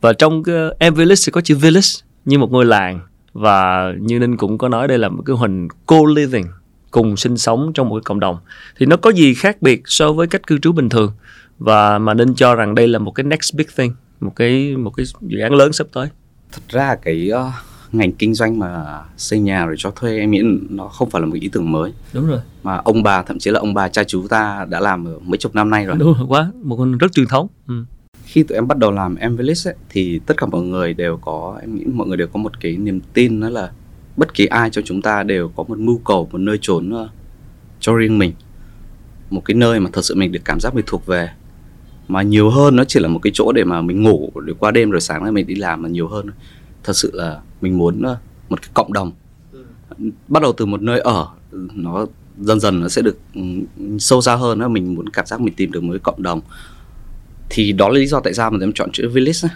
Và 0.00 0.12
trong 0.12 0.42
cái 0.42 0.54
em 0.78 0.94
Village 0.94 1.20
thì 1.26 1.30
có 1.32 1.40
chữ 1.40 1.56
village 1.56 1.88
như 2.24 2.38
một 2.38 2.52
ngôi 2.52 2.64
làng. 2.64 3.00
Và 3.32 3.92
như 4.00 4.18
ninh 4.18 4.36
cũng 4.36 4.58
có 4.58 4.68
nói 4.68 4.88
đây 4.88 4.98
là 4.98 5.08
một 5.08 5.22
cái 5.26 5.36
hình 5.36 5.68
co-living 5.86 6.46
cùng 6.90 7.16
sinh 7.16 7.36
sống 7.36 7.72
trong 7.74 7.88
một 7.88 7.94
cái 7.94 8.02
cộng 8.04 8.20
đồng. 8.20 8.38
Thì 8.78 8.86
nó 8.86 8.96
có 8.96 9.10
gì 9.10 9.34
khác 9.34 9.62
biệt 9.62 9.82
so 9.84 10.12
với 10.12 10.26
cách 10.26 10.46
cư 10.46 10.58
trú 10.58 10.72
bình 10.72 10.88
thường? 10.88 11.12
Và 11.58 11.98
mà 11.98 12.14
ninh 12.14 12.34
cho 12.34 12.54
rằng 12.54 12.74
đây 12.74 12.88
là 12.88 12.98
một 12.98 13.10
cái 13.10 13.24
next 13.24 13.54
big 13.54 13.66
thing 13.76 13.92
một 14.20 14.32
cái 14.36 14.76
một 14.76 14.90
cái 14.90 15.06
dự 15.20 15.38
án 15.38 15.52
lớn 15.52 15.72
sắp 15.72 15.86
tới. 15.92 16.08
Thật 16.52 16.62
ra 16.68 16.96
cái 17.02 17.30
uh, 17.32 17.52
ngành 17.96 18.12
kinh 18.12 18.34
doanh 18.34 18.58
mà 18.58 19.02
xây 19.16 19.40
nhà 19.40 19.66
rồi 19.66 19.74
cho 19.78 19.90
thuê 19.90 20.18
em 20.18 20.30
nghĩ 20.30 20.42
nó 20.70 20.88
không 20.88 21.10
phải 21.10 21.20
là 21.20 21.26
một 21.26 21.36
ý 21.40 21.48
tưởng 21.48 21.72
mới. 21.72 21.92
Đúng 22.12 22.26
rồi. 22.26 22.40
Mà 22.62 22.76
ông 22.76 23.02
bà 23.02 23.22
thậm 23.22 23.38
chí 23.38 23.50
là 23.50 23.60
ông 23.60 23.74
bà 23.74 23.88
cha 23.88 24.04
chú 24.04 24.28
ta 24.28 24.66
đã 24.70 24.80
làm 24.80 25.04
ở 25.04 25.18
mấy 25.18 25.38
chục 25.38 25.54
năm 25.54 25.70
nay 25.70 25.86
rồi. 25.86 25.96
Đúng 25.98 26.14
rồi 26.18 26.26
quá 26.28 26.52
một 26.62 26.76
con 26.76 26.98
rất 26.98 27.12
truyền 27.12 27.26
thống. 27.26 27.48
Ừ. 27.68 27.84
khi 28.24 28.42
tụi 28.42 28.56
em 28.56 28.68
bắt 28.68 28.78
đầu 28.78 28.90
làm 28.90 29.16
em 29.16 29.36
Village 29.36 29.60
ấy, 29.64 29.74
thì 29.88 30.20
tất 30.26 30.36
cả 30.36 30.46
mọi 30.46 30.62
người 30.62 30.94
đều 30.94 31.16
có 31.16 31.58
em 31.60 31.74
nghĩ 31.74 31.84
mọi 31.84 32.06
người 32.06 32.16
đều 32.16 32.26
có 32.26 32.40
một 32.40 32.60
cái 32.60 32.76
niềm 32.76 33.00
tin 33.12 33.40
đó 33.40 33.48
là 33.48 33.70
bất 34.16 34.34
kỳ 34.34 34.46
ai 34.46 34.70
trong 34.70 34.84
chúng 34.84 35.02
ta 35.02 35.22
đều 35.22 35.48
có 35.56 35.62
một 35.62 35.78
mưu 35.78 35.98
cầu 36.04 36.28
một 36.32 36.38
nơi 36.38 36.58
trốn 36.60 36.92
uh, 37.02 37.10
cho 37.80 37.94
riêng 37.94 38.18
mình. 38.18 38.32
Một 39.30 39.42
cái 39.44 39.54
nơi 39.54 39.80
mà 39.80 39.90
thật 39.92 40.04
sự 40.04 40.14
mình 40.14 40.32
được 40.32 40.40
cảm 40.44 40.60
giác 40.60 40.74
mình 40.74 40.84
thuộc 40.86 41.06
về. 41.06 41.30
Mà 42.08 42.22
nhiều 42.22 42.50
hơn 42.50 42.76
nó 42.76 42.84
chỉ 42.84 43.00
là 43.00 43.08
một 43.08 43.18
cái 43.22 43.30
chỗ 43.34 43.52
để 43.52 43.64
mà 43.64 43.80
mình 43.80 44.02
ngủ 44.02 44.30
để 44.46 44.52
qua 44.58 44.70
đêm 44.70 44.90
rồi 44.90 45.00
sáng 45.00 45.22
nay 45.22 45.32
mình 45.32 45.46
đi 45.46 45.54
làm 45.54 45.82
mà 45.82 45.88
nhiều 45.88 46.08
hơn 46.08 46.26
thật 46.84 46.92
sự 46.92 47.10
là 47.14 47.40
mình 47.60 47.78
muốn 47.78 48.02
ờ, 48.02 48.16
một 48.48 48.62
cái 48.62 48.70
cộng 48.74 48.92
đồng. 48.92 49.12
Ừ. 49.52 49.64
bắt 50.28 50.42
đầu 50.42 50.52
từ 50.52 50.66
một 50.66 50.82
nơi 50.82 51.00
ở 51.00 51.28
nó 51.74 52.06
dần 52.38 52.60
dần 52.60 52.80
nó 52.80 52.88
sẽ 52.88 53.02
được 53.02 53.18
ừ, 53.34 53.40
sâu 53.98 54.20
xa 54.20 54.34
hơn 54.34 54.58
đó 54.58 54.68
mình 54.68 54.94
muốn 54.94 55.08
cảm 55.08 55.26
giác 55.26 55.40
mình 55.40 55.54
tìm 55.54 55.72
được 55.72 55.82
một 55.82 55.92
cái 55.92 55.98
cộng 55.98 56.22
đồng. 56.22 56.40
Thì 57.50 57.72
đó 57.72 57.88
là 57.88 57.94
lý 57.94 58.06
do 58.06 58.20
tại 58.20 58.34
sao 58.34 58.50
mà 58.50 58.58
em 58.60 58.72
chọn 58.72 58.90
chữ 58.92 59.08
village 59.08 59.48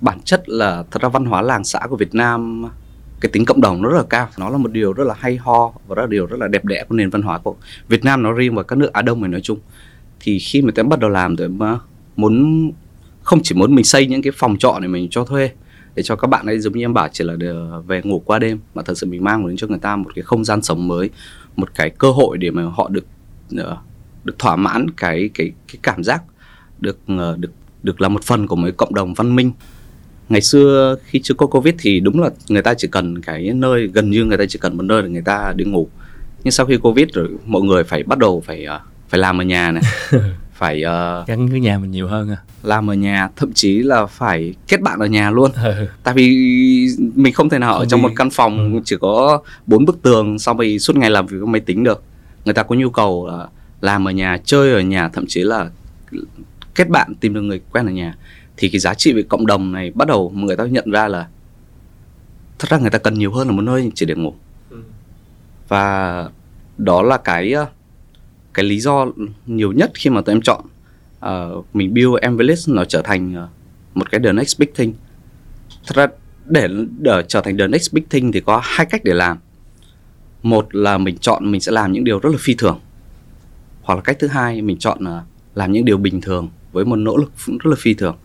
bản 0.00 0.20
chất 0.20 0.48
là 0.48 0.84
thật 0.90 1.02
ra 1.02 1.08
văn 1.08 1.24
hóa 1.24 1.42
làng 1.42 1.64
xã 1.64 1.80
của 1.88 1.96
Việt 1.96 2.14
Nam 2.14 2.64
cái 3.20 3.30
tính 3.32 3.44
cộng 3.44 3.60
đồng 3.60 3.82
nó 3.82 3.88
rất 3.88 3.96
là 3.96 4.04
cao. 4.10 4.28
Nó 4.38 4.50
là 4.50 4.58
một 4.58 4.72
điều 4.72 4.92
rất 4.92 5.04
là 5.04 5.14
hay 5.18 5.36
ho 5.36 5.72
và 5.86 5.94
đó 5.94 6.02
là 6.02 6.08
điều 6.08 6.26
rất 6.26 6.36
là 6.40 6.48
đẹp 6.48 6.64
đẽ 6.64 6.84
của 6.88 6.94
nền 6.94 7.10
văn 7.10 7.22
hóa 7.22 7.38
của 7.38 7.56
Việt 7.88 8.04
Nam 8.04 8.22
nó 8.22 8.32
riêng 8.32 8.54
và 8.54 8.62
các 8.62 8.76
nước 8.76 8.92
Á 8.92 9.02
Đông 9.02 9.20
này 9.20 9.28
nói 9.28 9.40
chung. 9.40 9.58
Thì 10.20 10.38
khi 10.38 10.62
mà 10.62 10.72
em 10.76 10.88
bắt 10.88 10.98
đầu 10.98 11.10
làm 11.10 11.36
thì 11.36 11.48
mà 11.48 11.78
muốn 12.16 12.70
không 13.22 13.40
chỉ 13.42 13.54
muốn 13.54 13.74
mình 13.74 13.84
xây 13.84 14.06
những 14.06 14.22
cái 14.22 14.32
phòng 14.36 14.56
trọ 14.58 14.78
này 14.78 14.88
mình 14.88 15.08
cho 15.10 15.24
thuê 15.24 15.50
để 15.94 16.02
cho 16.02 16.16
các 16.16 16.26
bạn 16.28 16.46
ấy 16.46 16.58
giống 16.58 16.72
như 16.72 16.84
em 16.84 16.94
bảo 16.94 17.08
chỉ 17.12 17.24
là 17.24 17.34
về 17.86 18.02
ngủ 18.04 18.22
qua 18.24 18.38
đêm 18.38 18.58
mà 18.74 18.82
thật 18.82 18.98
sự 18.98 19.06
mình 19.06 19.24
mang 19.24 19.48
đến 19.48 19.56
cho 19.56 19.66
người 19.66 19.78
ta 19.78 19.96
một 19.96 20.10
cái 20.14 20.22
không 20.22 20.44
gian 20.44 20.62
sống 20.62 20.88
mới, 20.88 21.10
một 21.56 21.74
cái 21.74 21.90
cơ 21.90 22.10
hội 22.10 22.38
để 22.38 22.50
mà 22.50 22.62
họ 22.62 22.88
được 22.88 23.06
ờ, 23.56 23.76
được 24.24 24.38
thỏa 24.38 24.56
mãn 24.56 24.90
cái 24.90 25.30
cái 25.34 25.52
cái 25.68 25.76
cảm 25.82 26.04
giác 26.04 26.22
được 26.80 26.98
ờ, 27.06 27.36
được 27.38 27.50
được 27.82 28.00
là 28.00 28.08
một 28.08 28.24
phần 28.24 28.46
của 28.46 28.56
một 28.56 28.68
cộng 28.76 28.94
đồng 28.94 29.14
văn 29.14 29.36
minh. 29.36 29.52
Ngày 30.28 30.40
xưa 30.40 30.96
khi 31.04 31.20
chưa 31.22 31.34
có 31.34 31.46
covid 31.46 31.74
thì 31.78 32.00
đúng 32.00 32.20
là 32.20 32.30
người 32.48 32.62
ta 32.62 32.74
chỉ 32.74 32.88
cần 32.88 33.20
cái 33.20 33.50
nơi, 33.54 33.86
gần 33.86 34.10
như 34.10 34.24
người 34.24 34.38
ta 34.38 34.44
chỉ 34.48 34.58
cần 34.58 34.76
một 34.76 34.82
nơi 34.82 35.02
để 35.02 35.08
người 35.08 35.22
ta 35.22 35.52
đi 35.56 35.64
ngủ. 35.64 35.88
Nhưng 36.44 36.52
sau 36.52 36.66
khi 36.66 36.76
covid 36.76 37.08
rồi 37.12 37.28
mọi 37.46 37.62
người 37.62 37.84
phải 37.84 38.02
bắt 38.02 38.18
đầu 38.18 38.42
phải 38.46 38.64
ờ, 38.64 38.80
phải 39.08 39.20
làm 39.20 39.40
ở 39.40 39.44
nhà 39.44 39.70
này. 39.70 39.82
phải 40.54 40.84
uh, 40.84 41.26
gắn 41.26 41.48
với 41.48 41.60
nhà 41.60 41.78
mình 41.78 41.90
nhiều 41.90 42.08
hơn 42.08 42.30
à 42.30 42.36
làm 42.62 42.90
ở 42.90 42.94
nhà 42.94 43.28
thậm 43.36 43.52
chí 43.52 43.78
là 43.78 44.06
phải 44.06 44.54
kết 44.68 44.80
bạn 44.80 44.98
ở 44.98 45.06
nhà 45.06 45.30
luôn 45.30 45.50
ừ. 45.52 45.86
tại 46.02 46.14
vì 46.14 46.28
mình 47.14 47.32
không 47.32 47.48
thể 47.48 47.58
nào 47.58 47.72
không 47.72 47.82
ở 47.82 47.86
trong 47.86 48.00
đi. 48.00 48.02
một 48.02 48.12
căn 48.16 48.30
phòng 48.30 48.74
ừ. 48.74 48.80
chỉ 48.84 48.96
có 49.00 49.42
bốn 49.66 49.84
bức 49.84 50.02
tường 50.02 50.38
xong 50.38 50.56
rồi 50.56 50.78
suốt 50.78 50.96
ngày 50.96 51.10
làm 51.10 51.26
việc 51.26 51.36
với 51.38 51.46
máy 51.46 51.60
tính 51.60 51.84
được 51.84 52.02
người 52.44 52.54
ta 52.54 52.62
có 52.62 52.74
nhu 52.74 52.90
cầu 52.90 53.26
là 53.26 53.46
làm 53.80 54.08
ở 54.08 54.10
nhà 54.10 54.38
chơi 54.44 54.72
ở 54.72 54.80
nhà 54.80 55.08
thậm 55.08 55.24
chí 55.28 55.42
là 55.42 55.70
kết 56.74 56.88
bạn 56.88 57.14
tìm 57.14 57.34
được 57.34 57.42
người 57.42 57.60
quen 57.72 57.86
ở 57.86 57.92
nhà 57.92 58.14
thì 58.56 58.68
cái 58.68 58.78
giá 58.78 58.94
trị 58.94 59.12
về 59.12 59.22
cộng 59.22 59.46
đồng 59.46 59.72
này 59.72 59.90
bắt 59.94 60.08
đầu 60.08 60.32
người 60.34 60.56
ta 60.56 60.64
nhận 60.64 60.90
ra 60.90 61.08
là 61.08 61.26
thật 62.58 62.68
ra 62.70 62.78
người 62.78 62.90
ta 62.90 62.98
cần 62.98 63.14
nhiều 63.14 63.32
hơn 63.32 63.48
là 63.48 63.54
một 63.54 63.62
nơi 63.62 63.92
chỉ 63.94 64.06
để 64.06 64.14
ngủ 64.14 64.34
ừ. 64.70 64.82
và 65.68 66.28
đó 66.78 67.02
là 67.02 67.16
cái 67.16 67.54
cái 68.54 68.64
lý 68.64 68.80
do 68.80 69.06
nhiều 69.46 69.72
nhất 69.72 69.90
khi 69.94 70.10
mà 70.10 70.20
tụi 70.20 70.34
em 70.34 70.42
chọn 70.42 70.64
uh, 71.26 71.66
mình 71.74 71.94
build 71.94 72.14
Envelist 72.22 72.68
nó 72.68 72.84
trở 72.84 73.02
thành 73.02 73.44
uh, 73.44 73.48
một 73.96 74.10
cái 74.10 74.20
the 74.24 74.32
next 74.32 74.58
big 74.58 74.68
thing. 74.74 74.94
Thật 75.86 75.96
ra 75.96 76.06
để 76.46 76.68
để 76.98 77.22
trở 77.28 77.40
thành 77.40 77.58
the 77.58 77.66
next 77.66 77.92
big 77.92 78.04
thing 78.10 78.32
thì 78.32 78.40
có 78.40 78.60
hai 78.64 78.86
cách 78.86 79.04
để 79.04 79.14
làm. 79.14 79.38
Một 80.42 80.74
là 80.74 80.98
mình 80.98 81.18
chọn 81.18 81.50
mình 81.50 81.60
sẽ 81.60 81.72
làm 81.72 81.92
những 81.92 82.04
điều 82.04 82.18
rất 82.18 82.30
là 82.30 82.38
phi 82.40 82.54
thường 82.54 82.80
hoặc 83.82 83.94
là 83.94 84.00
cách 84.00 84.16
thứ 84.20 84.26
hai 84.26 84.62
mình 84.62 84.78
chọn 84.78 84.98
là 85.00 85.22
làm 85.54 85.72
những 85.72 85.84
điều 85.84 85.96
bình 85.96 86.20
thường 86.20 86.48
với 86.72 86.84
một 86.84 86.96
nỗ 86.96 87.16
lực 87.16 87.32
rất 87.46 87.66
là 87.66 87.76
phi 87.78 87.94
thường. 87.94 88.16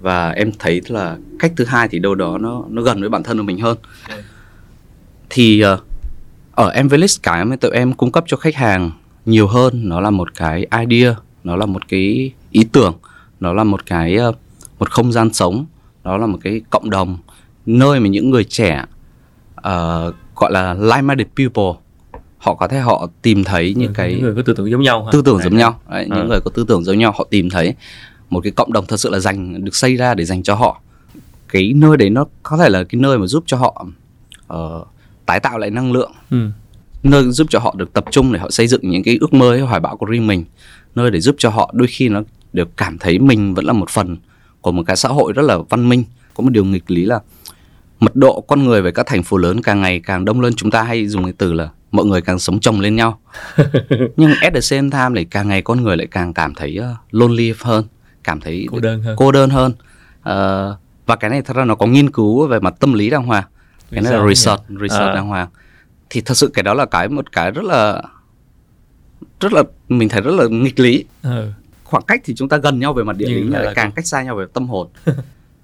Và 0.00 0.30
em 0.30 0.52
thấy 0.58 0.80
là 0.88 1.16
cách 1.38 1.52
thứ 1.56 1.64
hai 1.64 1.88
thì 1.88 1.98
đâu 1.98 2.14
đó 2.14 2.38
nó 2.38 2.64
nó 2.68 2.82
gần 2.82 3.00
với 3.00 3.08
bản 3.08 3.22
thân 3.22 3.36
của 3.36 3.42
mình 3.42 3.60
hơn. 3.60 3.78
Thì 5.30 5.64
uh, 5.74 5.80
ở 6.52 6.68
Envelist 6.68 7.22
cái 7.22 7.44
mà 7.44 7.56
tụi 7.56 7.70
em 7.70 7.92
cung 7.92 8.12
cấp 8.12 8.24
cho 8.26 8.36
khách 8.36 8.54
hàng 8.54 8.90
nhiều 9.26 9.46
hơn. 9.46 9.88
Nó 9.88 10.00
là 10.00 10.10
một 10.10 10.34
cái 10.34 10.66
idea 10.80 11.14
nó 11.44 11.56
là 11.56 11.66
một 11.66 11.88
cái 11.88 12.32
ý 12.50 12.64
tưởng 12.72 12.94
nó 13.40 13.52
là 13.52 13.64
một 13.64 13.86
cái 13.86 14.16
ờ, 14.16 14.32
một 14.78 14.90
không 14.90 15.12
gian 15.12 15.32
sống 15.32 15.66
đó 16.04 16.16
là 16.16 16.26
một 16.26 16.38
cái 16.42 16.60
cộng 16.70 16.90
đồng 16.90 17.18
nơi 17.66 18.00
mà 18.00 18.08
những 18.08 18.30
người 18.30 18.44
trẻ 18.44 18.84
uh, 19.58 20.14
gọi 20.36 20.52
là 20.52 20.74
like-minded 20.74 21.26
people 21.36 21.80
họ 22.38 22.54
có 22.54 22.68
thể 22.68 22.80
họ 22.80 23.08
tìm 23.22 23.44
thấy 23.44 23.74
những 23.76 23.88
ừ, 23.88 23.94
cái 23.94 24.12
những 24.12 24.22
người 24.22 24.34
có 24.34 24.42
tư 24.42 24.54
tưởng 24.56 24.70
giống 24.70 24.82
nhau 24.82 25.04
hả? 25.04 25.10
tư 25.12 25.22
tưởng 25.24 25.38
giống 25.38 25.56
nhau. 25.56 25.80
Đấy, 25.90 26.06
à. 26.10 26.16
những 26.16 26.28
người 26.28 26.40
có 26.40 26.50
tư 26.54 26.64
tưởng 26.68 26.84
giống 26.84 26.98
nhau 26.98 27.12
họ 27.18 27.26
tìm 27.30 27.50
thấy 27.50 27.74
một 28.30 28.40
cái 28.40 28.52
cộng 28.52 28.72
đồng 28.72 28.86
thật 28.86 28.96
sự 28.96 29.10
là 29.10 29.18
dành 29.18 29.64
được 29.64 29.74
xây 29.74 29.96
ra 29.96 30.14
để 30.14 30.24
dành 30.24 30.42
cho 30.42 30.54
họ. 30.54 30.80
Cái 31.48 31.72
nơi 31.76 31.96
đấy 31.96 32.10
nó 32.10 32.24
có 32.42 32.56
thể 32.56 32.68
là 32.68 32.84
cái 32.84 33.00
nơi 33.00 33.18
mà 33.18 33.26
giúp 33.26 33.44
cho 33.46 33.56
họ 33.56 33.86
uh, 34.54 34.86
tái 35.26 35.40
tạo 35.40 35.58
lại 35.58 35.70
năng 35.70 35.92
lượng. 35.92 36.12
Ừ 36.30 36.50
nơi 37.02 37.30
giúp 37.30 37.46
cho 37.50 37.58
họ 37.58 37.74
được 37.78 37.92
tập 37.92 38.04
trung 38.10 38.32
để 38.32 38.38
họ 38.38 38.50
xây 38.50 38.66
dựng 38.66 38.80
những 38.82 39.02
cái 39.02 39.18
ước 39.20 39.34
mơ 39.34 39.50
hay 39.50 39.60
hoài 39.60 39.80
bão 39.80 39.96
của 39.96 40.06
riêng 40.06 40.26
mình. 40.26 40.44
Nơi 40.94 41.10
để 41.10 41.20
giúp 41.20 41.34
cho 41.38 41.50
họ 41.50 41.70
đôi 41.74 41.88
khi 41.88 42.08
nó 42.08 42.22
được 42.52 42.68
cảm 42.76 42.98
thấy 42.98 43.18
mình 43.18 43.54
vẫn 43.54 43.64
là 43.64 43.72
một 43.72 43.90
phần 43.90 44.16
của 44.60 44.72
một 44.72 44.82
cái 44.86 44.96
xã 44.96 45.08
hội 45.08 45.32
rất 45.32 45.42
là 45.42 45.58
văn 45.68 45.88
minh. 45.88 46.04
Có 46.34 46.42
một 46.42 46.50
điều 46.50 46.64
nghịch 46.64 46.90
lý 46.90 47.04
là 47.04 47.20
mật 48.00 48.16
độ 48.16 48.40
con 48.40 48.64
người 48.64 48.82
về 48.82 48.90
các 48.90 49.06
thành 49.06 49.22
phố 49.22 49.36
lớn 49.36 49.62
càng 49.62 49.80
ngày 49.80 50.00
càng 50.00 50.24
đông 50.24 50.40
lên. 50.40 50.54
Chúng 50.56 50.70
ta 50.70 50.82
hay 50.82 51.06
dùng 51.06 51.24
cái 51.24 51.32
từ 51.38 51.52
là 51.52 51.68
mọi 51.90 52.06
người 52.06 52.20
càng 52.20 52.38
sống 52.38 52.60
chồng 52.60 52.80
lên 52.80 52.96
nhau. 52.96 53.20
Nhưng 54.16 54.34
at 54.40 54.54
the 54.54 54.60
same 54.60 54.90
time 54.90 55.10
lại 55.14 55.26
càng 55.30 55.48
ngày 55.48 55.62
con 55.62 55.82
người 55.82 55.96
lại 55.96 56.06
càng 56.10 56.34
cảm 56.34 56.54
thấy 56.54 56.78
uh, 56.80 56.96
lonely 57.10 57.54
hơn 57.60 57.84
cảm 58.24 58.40
thấy 58.40 58.66
cô 58.70 58.78
đơn 58.78 59.02
hơn. 59.02 59.16
cô 59.16 59.32
đơn 59.32 59.50
hơn. 59.50 59.72
Uh, 60.20 60.78
và 61.06 61.16
cái 61.20 61.30
này 61.30 61.42
thật 61.42 61.56
ra 61.56 61.64
nó 61.64 61.74
có 61.74 61.86
nghiên 61.86 62.10
cứu 62.10 62.46
về 62.46 62.60
mặt 62.60 62.74
tâm 62.80 62.92
lý 62.92 63.10
đàng 63.10 63.22
hoàng. 63.22 63.44
Cái 63.90 64.02
này 64.02 64.12
là 64.12 64.28
research 64.28 64.62
research 64.68 65.10
à. 65.10 65.14
đàng 65.14 65.28
hoàng 65.28 65.48
thì 66.10 66.20
thật 66.20 66.34
sự 66.34 66.50
cái 66.54 66.62
đó 66.62 66.74
là 66.74 66.84
cái 66.86 67.08
một 67.08 67.32
cái 67.32 67.50
rất 67.50 67.64
là 67.64 68.02
rất 69.40 69.52
là 69.52 69.62
mình 69.88 70.08
thấy 70.08 70.20
rất 70.20 70.34
là 70.34 70.44
nghịch 70.50 70.80
lý. 70.80 71.04
Ừ. 71.22 71.50
khoảng 71.84 72.02
cách 72.06 72.20
thì 72.24 72.34
chúng 72.34 72.48
ta 72.48 72.56
gần 72.56 72.78
nhau 72.78 72.92
về 72.92 73.04
mặt 73.04 73.16
địa 73.16 73.26
lý 73.26 73.34
nhưng 73.34 73.52
lại 73.52 73.72
càng 73.74 73.92
cách 73.92 74.06
xa 74.06 74.22
nhau 74.22 74.36
về 74.36 74.44
tâm 74.52 74.68
hồn. 74.68 74.88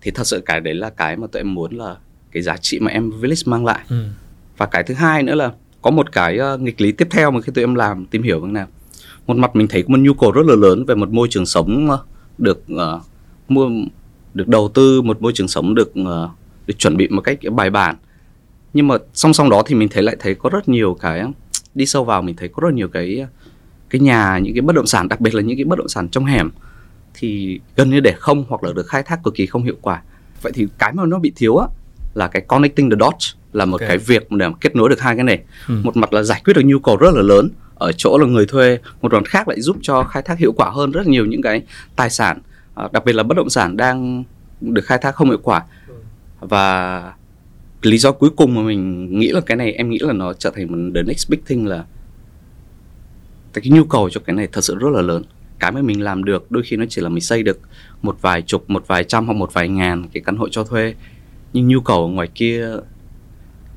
Thì 0.00 0.10
thật 0.10 0.26
sự 0.26 0.42
cái 0.46 0.60
đấy 0.60 0.74
là 0.74 0.90
cái 0.90 1.16
mà 1.16 1.26
tụi 1.26 1.40
em 1.40 1.54
muốn 1.54 1.76
là 1.76 1.96
cái 2.32 2.42
giá 2.42 2.56
trị 2.56 2.78
mà 2.80 2.90
em 2.90 3.10
village 3.10 3.42
mang 3.44 3.64
lại. 3.64 3.84
Ừ. 3.88 4.04
và 4.56 4.66
cái 4.66 4.82
thứ 4.82 4.94
hai 4.94 5.22
nữa 5.22 5.34
là 5.34 5.52
có 5.82 5.90
một 5.90 6.12
cái 6.12 6.38
uh, 6.54 6.60
nghịch 6.60 6.80
lý 6.80 6.92
tiếp 6.92 7.08
theo 7.10 7.30
mà 7.30 7.40
khi 7.40 7.52
tụi 7.54 7.64
em 7.64 7.74
làm 7.74 8.06
tìm 8.06 8.22
hiểu 8.22 8.46
như 8.46 8.52
nào. 8.52 8.66
Một 9.26 9.36
mặt 9.36 9.56
mình 9.56 9.68
thấy 9.68 9.82
có 9.82 9.88
một 9.88 9.98
nhu 10.00 10.14
cầu 10.14 10.32
rất 10.32 10.46
là 10.46 10.54
lớn 10.54 10.84
về 10.84 10.94
một 10.94 11.10
môi 11.10 11.28
trường 11.30 11.46
sống 11.46 11.88
uh, 11.90 12.00
được 12.38 12.64
uh, 12.72 13.02
mua 13.48 13.70
được 14.34 14.48
đầu 14.48 14.70
tư 14.74 15.02
một 15.02 15.22
môi 15.22 15.32
trường 15.34 15.48
sống 15.48 15.74
được 15.74 15.92
uh, 16.00 16.30
được 16.66 16.78
chuẩn 16.78 16.96
bị 16.96 17.08
một 17.08 17.20
cách 17.20 17.38
bài 17.52 17.70
bản 17.70 17.96
nhưng 18.76 18.88
mà 18.88 18.96
song 19.14 19.34
song 19.34 19.50
đó 19.50 19.62
thì 19.66 19.74
mình 19.74 19.88
thấy 19.88 20.02
lại 20.02 20.16
thấy 20.18 20.34
có 20.34 20.50
rất 20.50 20.68
nhiều 20.68 20.98
cái 21.00 21.22
đi 21.74 21.86
sâu 21.86 22.04
vào 22.04 22.22
mình 22.22 22.36
thấy 22.36 22.48
có 22.48 22.60
rất 22.60 22.74
nhiều 22.74 22.88
cái 22.88 23.26
cái 23.90 24.00
nhà 24.00 24.38
những 24.38 24.54
cái 24.54 24.60
bất 24.60 24.74
động 24.74 24.86
sản 24.86 25.08
đặc 25.08 25.20
biệt 25.20 25.34
là 25.34 25.42
những 25.42 25.56
cái 25.56 25.64
bất 25.64 25.78
động 25.78 25.88
sản 25.88 26.08
trong 26.08 26.24
hẻm 26.24 26.50
thì 27.14 27.60
gần 27.76 27.90
như 27.90 28.00
để 28.00 28.14
không 28.18 28.44
hoặc 28.48 28.64
là 28.64 28.72
được 28.72 28.86
khai 28.86 29.02
thác 29.02 29.22
cực 29.24 29.34
kỳ 29.34 29.46
không 29.46 29.62
hiệu 29.62 29.76
quả 29.80 30.02
vậy 30.42 30.52
thì 30.54 30.66
cái 30.78 30.92
mà 30.92 31.06
nó 31.06 31.18
bị 31.18 31.32
thiếu 31.36 31.56
á 31.56 31.66
là 32.14 32.28
cái 32.28 32.42
connecting 32.42 32.90
the 32.90 32.96
dots 33.00 33.34
là 33.52 33.64
một 33.64 33.80
okay. 33.80 33.88
cái 33.88 33.98
việc 33.98 34.30
để 34.30 34.46
kết 34.60 34.76
nối 34.76 34.88
được 34.88 35.00
hai 35.00 35.14
cái 35.16 35.24
này 35.24 35.42
ừ. 35.68 35.74
một 35.82 35.96
mặt 35.96 36.12
là 36.12 36.22
giải 36.22 36.42
quyết 36.44 36.54
được 36.54 36.62
nhu 36.64 36.78
cầu 36.78 36.96
rất 36.96 37.14
là 37.14 37.22
lớn 37.22 37.50
ở 37.74 37.92
chỗ 37.92 38.18
là 38.18 38.26
người 38.26 38.46
thuê 38.46 38.78
một 39.02 39.12
đoàn 39.12 39.24
khác 39.24 39.48
lại 39.48 39.60
giúp 39.60 39.76
cho 39.82 40.02
khai 40.02 40.22
thác 40.22 40.38
hiệu 40.38 40.52
quả 40.52 40.70
hơn 40.70 40.92
rất 40.92 41.06
nhiều 41.06 41.26
những 41.26 41.42
cái 41.42 41.62
tài 41.96 42.10
sản 42.10 42.38
uh, 42.84 42.92
đặc 42.92 43.04
biệt 43.04 43.12
là 43.12 43.22
bất 43.22 43.36
động 43.36 43.50
sản 43.50 43.76
đang 43.76 44.24
được 44.60 44.84
khai 44.84 44.98
thác 44.98 45.14
không 45.14 45.28
hiệu 45.28 45.40
quả 45.42 45.62
và 46.40 47.12
lý 47.86 47.98
do 47.98 48.12
cuối 48.12 48.30
cùng 48.36 48.54
mà 48.54 48.62
mình 48.62 49.08
nghĩ 49.18 49.28
là 49.28 49.40
cái 49.40 49.56
này 49.56 49.72
em 49.72 49.90
nghĩ 49.90 49.98
là 50.00 50.12
nó 50.12 50.32
trở 50.32 50.50
thành 50.50 50.66
một 50.70 50.92
the 50.94 51.02
next 51.02 51.30
big 51.30 51.40
thing 51.46 51.66
là 51.66 51.84
cái 53.52 53.70
nhu 53.70 53.84
cầu 53.84 54.10
cho 54.10 54.20
cái 54.20 54.36
này 54.36 54.48
thật 54.52 54.64
sự 54.64 54.74
rất 54.74 54.88
là 54.92 55.02
lớn. 55.02 55.22
Cái 55.58 55.72
mà 55.72 55.82
mình 55.82 56.02
làm 56.02 56.24
được 56.24 56.50
đôi 56.50 56.62
khi 56.62 56.76
nó 56.76 56.84
chỉ 56.88 57.02
là 57.02 57.08
mình 57.08 57.20
xây 57.20 57.42
được 57.42 57.60
một 58.02 58.16
vài 58.20 58.42
chục 58.42 58.70
một 58.70 58.84
vài 58.86 59.04
trăm 59.04 59.26
hoặc 59.26 59.34
một 59.34 59.52
vài 59.52 59.68
ngàn 59.68 60.04
cái 60.12 60.22
căn 60.26 60.36
hộ 60.36 60.48
cho 60.48 60.64
thuê. 60.64 60.94
Nhưng 61.52 61.68
nhu 61.68 61.80
cầu 61.80 62.02
ở 62.02 62.08
ngoài 62.08 62.28
kia 62.34 62.68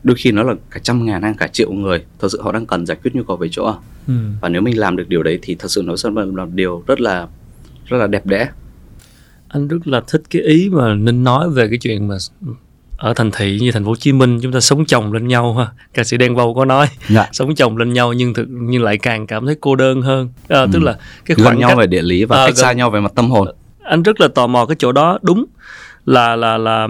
đôi 0.03 0.15
khi 0.15 0.31
nó 0.31 0.43
là 0.43 0.53
cả 0.71 0.79
trăm 0.83 1.05
ngàn 1.05 1.21
hay 1.21 1.33
cả 1.37 1.47
triệu 1.47 1.71
người. 1.71 2.05
Thật 2.19 2.27
sự 2.31 2.41
họ 2.41 2.51
đang 2.51 2.65
cần 2.65 2.85
giải 2.85 2.97
quyết 3.03 3.15
nhu 3.15 3.23
cầu 3.23 3.37
về 3.37 3.47
chỗ 3.51 3.63
ở. 3.65 3.77
Ừ. 4.07 4.13
và 4.41 4.49
nếu 4.49 4.61
mình 4.61 4.79
làm 4.79 4.95
được 4.95 5.09
điều 5.09 5.23
đấy 5.23 5.39
thì 5.41 5.55
thật 5.55 5.71
sự 5.71 5.83
nó 5.85 5.95
sẽ 5.95 6.09
là 6.15 6.25
một 6.25 6.49
điều 6.53 6.83
rất 6.87 7.01
là 7.01 7.27
rất 7.85 7.97
là 7.97 8.07
đẹp 8.07 8.25
đẽ. 8.25 8.49
Anh 9.47 9.67
rất 9.67 9.87
là 9.87 10.01
thích 10.07 10.21
cái 10.29 10.41
ý 10.41 10.69
mà 10.69 10.95
ninh 10.95 11.23
nói 11.23 11.49
về 11.49 11.67
cái 11.67 11.77
chuyện 11.81 12.07
mà 12.07 12.15
ở 12.99 13.13
thành 13.13 13.31
thị 13.31 13.59
như 13.61 13.71
thành 13.71 13.83
phố 13.83 13.89
Hồ 13.89 13.95
Chí 13.95 14.11
Minh 14.11 14.39
chúng 14.41 14.51
ta 14.51 14.59
sống 14.59 14.85
chồng 14.85 15.13
lên 15.13 15.27
nhau 15.27 15.53
ha. 15.53 15.67
Ca 15.93 16.03
sĩ 16.03 16.17
đen 16.17 16.35
vâu 16.35 16.53
có 16.53 16.65
nói 16.65 16.87
dạ. 17.09 17.27
sống 17.31 17.55
chồng 17.55 17.77
lên 17.77 17.93
nhau 17.93 18.13
nhưng 18.13 18.33
thực 18.33 18.47
nhưng 18.49 18.83
lại 18.83 18.97
càng 18.97 19.27
cảm 19.27 19.45
thấy 19.45 19.55
cô 19.61 19.75
đơn 19.75 20.01
hơn. 20.01 20.29
À, 20.47 20.61
ừ. 20.61 20.67
tức 20.73 20.83
là 20.83 20.97
cái 21.25 21.35
khoảng 21.35 21.55
gần 21.55 21.59
nhau 21.59 21.69
cách, 21.69 21.77
về 21.77 21.87
địa 21.87 22.01
lý 22.01 22.23
và 22.23 22.37
à, 22.37 22.45
cách 22.45 22.55
gần, 22.55 22.61
xa 22.61 22.71
nhau 22.71 22.89
về 22.89 22.99
mặt 22.99 23.11
tâm 23.15 23.31
hồn. 23.31 23.47
Anh 23.83 24.03
rất 24.03 24.21
là 24.21 24.27
tò 24.27 24.47
mò 24.47 24.65
cái 24.65 24.75
chỗ 24.79 24.91
đó. 24.91 25.19
Đúng 25.21 25.45
là 26.05 26.35
là 26.35 26.57
là 26.57 26.87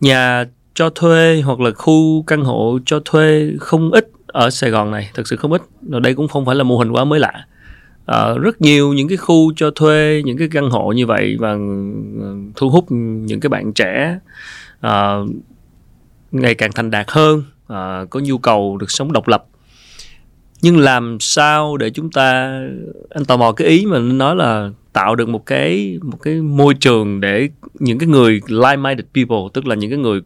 nhà 0.00 0.44
cho 0.74 0.90
thuê 0.90 1.42
hoặc 1.44 1.60
là 1.60 1.70
khu 1.70 2.24
căn 2.26 2.44
hộ 2.44 2.78
cho 2.86 3.00
thuê 3.04 3.50
không 3.60 3.90
ít 3.92 4.08
ở 4.26 4.50
Sài 4.50 4.70
Gòn 4.70 4.90
này 4.90 5.10
thực 5.14 5.28
sự 5.28 5.36
không 5.36 5.52
ít. 5.52 5.62
Ở 5.92 6.00
đây 6.00 6.14
cũng 6.14 6.28
không 6.28 6.46
phải 6.46 6.54
là 6.54 6.64
mô 6.64 6.78
hình 6.78 6.92
quá 6.92 7.04
mới 7.04 7.20
lạ. 7.20 7.46
À, 8.06 8.34
rất 8.40 8.60
nhiều 8.60 8.92
những 8.92 9.08
cái 9.08 9.16
khu 9.16 9.52
cho 9.56 9.70
thuê 9.70 10.22
những 10.24 10.38
cái 10.38 10.48
căn 10.52 10.70
hộ 10.70 10.92
như 10.92 11.06
vậy 11.06 11.36
và 11.38 11.52
ừ, 11.52 12.36
thu 12.56 12.68
hút 12.68 12.84
những 12.90 13.40
cái 13.40 13.48
bạn 13.48 13.72
trẻ 13.72 14.18
uh, 14.86 15.30
ngày 16.32 16.54
càng 16.54 16.70
thành 16.74 16.90
đạt 16.90 17.06
hơn 17.08 17.38
uh, 17.38 18.10
có 18.10 18.20
nhu 18.20 18.38
cầu 18.38 18.76
được 18.76 18.90
sống 18.90 19.12
độc 19.12 19.28
lập. 19.28 19.46
Nhưng 20.62 20.78
làm 20.78 21.20
sao 21.20 21.76
để 21.76 21.90
chúng 21.90 22.10
ta 22.10 22.58
anh 23.10 23.24
tò 23.24 23.36
mò 23.36 23.52
cái 23.52 23.68
ý 23.68 23.86
mà 23.86 23.98
nói 23.98 24.36
là 24.36 24.70
tạo 24.92 25.16
được 25.16 25.28
một 25.28 25.46
cái 25.46 25.98
một 26.02 26.16
cái 26.22 26.34
môi 26.34 26.74
trường 26.74 27.20
để 27.20 27.48
những 27.74 27.98
cái 27.98 28.08
người 28.08 28.40
like-minded 28.46 29.04
people 29.14 29.50
tức 29.54 29.66
là 29.66 29.74
những 29.74 29.90
cái 29.90 29.98
người 29.98 30.20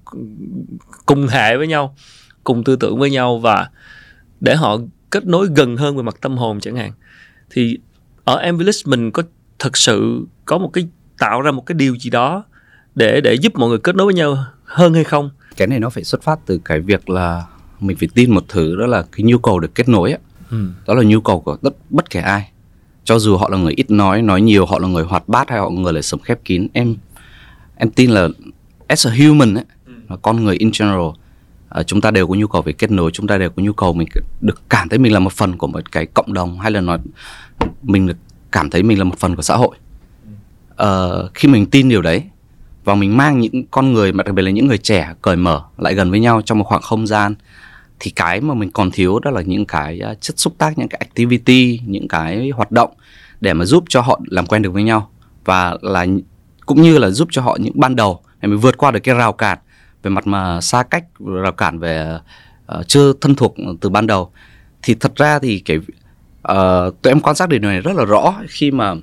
cùng 1.07 1.27
hệ 1.27 1.57
với 1.57 1.67
nhau 1.67 1.97
cùng 2.45 2.65
tư 2.65 2.77
tưởng 2.77 2.99
với 2.99 3.11
nhau 3.11 3.39
và 3.39 3.71
để 4.41 4.57
họ 4.57 4.79
kết 5.11 5.27
nối 5.27 5.49
gần 5.57 5.77
hơn 5.77 5.97
về 5.97 6.03
mặt 6.03 6.17
tâm 6.21 6.37
hồn 6.37 6.61
chẳng 6.61 6.77
hạn. 6.77 6.93
Thì 7.51 7.79
ở 8.25 8.37
Envilis 8.37 8.87
mình 8.87 9.11
có 9.11 9.23
thực 9.59 9.77
sự 9.77 10.27
có 10.45 10.59
một 10.59 10.69
cái 10.73 10.89
tạo 11.19 11.41
ra 11.41 11.51
một 11.51 11.67
cái 11.67 11.75
điều 11.75 11.97
gì 11.97 12.11
đó 12.11 12.45
để 12.95 13.21
để 13.21 13.35
giúp 13.35 13.53
mọi 13.57 13.69
người 13.69 13.79
kết 13.79 13.97
nối 13.97 14.07
với 14.07 14.15
nhau 14.15 14.45
hơn 14.65 14.95
hay 14.95 15.05
không 15.05 15.31
cái 15.57 15.69
này 15.69 15.81
nó 15.81 15.91
phải 15.91 16.05
xuất 16.05 16.23
phát 16.23 16.39
từ 16.47 16.61
cái 16.65 16.81
việc 16.81 17.11
là 17.11 17.45
mình 17.81 17.97
phải 17.97 18.09
tin 18.15 18.35
một 18.35 18.45
thứ 18.49 18.77
đó 18.77 18.87
là 18.87 19.03
cái 19.13 19.25
nhu 19.25 19.39
cầu 19.39 19.61
được 19.61 19.75
kết 19.75 19.89
nối 19.89 20.11
ấy. 20.11 20.21
Ừ. 20.51 20.69
đó 20.87 20.95
là 20.95 21.03
nhu 21.03 21.21
cầu 21.21 21.41
của 21.41 21.57
tất 21.57 21.71
bất 21.91 22.11
kể 22.11 22.21
ai 22.21 22.51
cho 23.05 23.19
dù 23.19 23.37
họ 23.37 23.49
là 23.49 23.59
người 23.59 23.73
ít 23.77 23.91
nói 23.91 24.23
nói 24.23 24.41
nhiều 24.41 24.67
họ 24.67 24.79
là 24.79 24.89
người 24.89 25.05
hoạt 25.05 25.29
bát 25.29 25.51
hay 25.51 25.59
họ 25.59 25.71
là 25.75 25.81
người 25.81 25.93
là 25.93 26.03
sống 26.03 26.21
khép 26.21 26.39
kín 26.45 26.69
em 26.73 26.97
em 27.77 27.91
tin 27.91 28.11
là 28.11 28.29
as 28.87 29.07
a 29.07 29.11
human 29.11 29.55
ấy, 29.55 29.65
ừ. 29.87 29.93
là 30.09 30.17
con 30.17 30.45
người 30.45 30.57
in 30.57 30.71
general 30.79 31.01
uh, 31.01 31.87
chúng 31.87 32.01
ta 32.01 32.11
đều 32.11 32.27
có 32.27 32.35
nhu 32.35 32.47
cầu 32.47 32.63
về 32.63 32.73
kết 32.73 32.91
nối 32.91 33.11
chúng 33.11 33.27
ta 33.27 33.39
đều 33.39 33.51
có 33.51 33.63
nhu 33.63 33.73
cầu 33.73 33.93
mình 33.93 34.09
được 34.41 34.63
cảm 34.69 34.89
thấy 34.89 34.99
mình 34.99 35.13
là 35.13 35.19
một 35.19 35.33
phần 35.33 35.57
của 35.57 35.67
một 35.67 35.93
cái 35.93 36.07
cộng 36.07 36.33
đồng 36.33 36.59
hay 36.61 36.71
là 36.71 36.81
nói 36.81 36.99
mình 37.83 38.07
được 38.07 38.17
cảm 38.53 38.71
thấy 38.71 38.83
mình 38.83 38.99
là 38.99 39.05
một 39.05 39.19
phần 39.19 39.37
của 39.37 39.43
xã 39.43 39.57
hội 39.57 39.77
uh, 40.83 41.35
khi 41.35 41.49
mình 41.49 41.67
tin 41.67 41.89
điều 41.89 42.03
đấy 42.03 42.25
và 42.89 42.95
mình 42.95 43.17
mang 43.17 43.39
những 43.39 43.67
con 43.71 43.93
người 43.93 44.13
mà 44.13 44.23
đặc 44.23 44.35
biệt 44.35 44.43
là 44.43 44.51
những 44.51 44.67
người 44.67 44.79
trẻ 44.79 45.15
cởi 45.23 45.37
mở 45.37 45.63
lại 45.79 45.95
gần 45.95 46.11
với 46.11 46.21
nhau 46.21 46.43
trong 46.43 46.59
một 46.59 46.65
khoảng 46.65 46.83
không 46.83 47.07
gian. 47.07 47.35
Thì 48.01 48.11
cái 48.11 48.41
mà 48.41 48.55
mình 48.55 48.71
còn 48.71 48.91
thiếu 48.91 49.19
đó 49.19 49.31
là 49.31 49.43
những 49.43 49.67
cái 49.67 50.01
à, 50.01 50.15
chất 50.15 50.39
xúc 50.39 50.55
tác 50.59 50.79
những 50.79 50.89
cái 50.89 50.99
activity 50.99 51.81
những 51.87 52.09
cái 52.09 52.51
hoạt 52.51 52.71
động 52.71 52.91
để 53.41 53.53
mà 53.55 53.65
giúp 53.65 53.85
cho 53.89 54.01
họ 54.01 54.21
làm 54.27 54.47
quen 54.47 54.63
được 54.63 54.73
với 54.73 54.83
nhau. 54.83 55.11
Và 55.45 55.77
là 55.81 56.07
cũng 56.67 56.83
như 56.83 56.99
là 56.99 57.11
giúp 57.11 57.29
cho 57.31 57.43
họ 57.43 57.57
những 57.61 57.81
ban 57.81 57.97
đầu 57.97 58.21
để 58.41 58.49
mình 58.49 58.59
vượt 58.59 58.77
qua 58.77 58.91
được 58.91 59.01
cái 59.01 59.15
rào 59.15 59.33
cản 59.33 59.59
về 60.03 60.11
mặt 60.11 60.27
mà 60.27 60.61
xa 60.61 60.83
cách 60.83 61.05
rào 61.43 61.53
cản 61.53 61.79
về 61.79 62.19
uh, 62.79 62.89
chưa 62.89 63.13
thân 63.21 63.35
thuộc 63.35 63.57
từ 63.81 63.89
ban 63.89 64.07
đầu. 64.07 64.31
Thì 64.83 64.95
thật 64.95 65.17
ra 65.17 65.39
thì 65.39 65.59
cái 65.59 65.77
uh, 65.77 67.03
tụi 67.03 67.11
em 67.11 67.21
quan 67.21 67.37
sát 67.37 67.49
điều 67.49 67.61
này 67.61 67.81
rất 67.81 67.97
là 67.97 68.05
rõ 68.05 68.35
khi 68.49 68.71
mà 68.71 68.95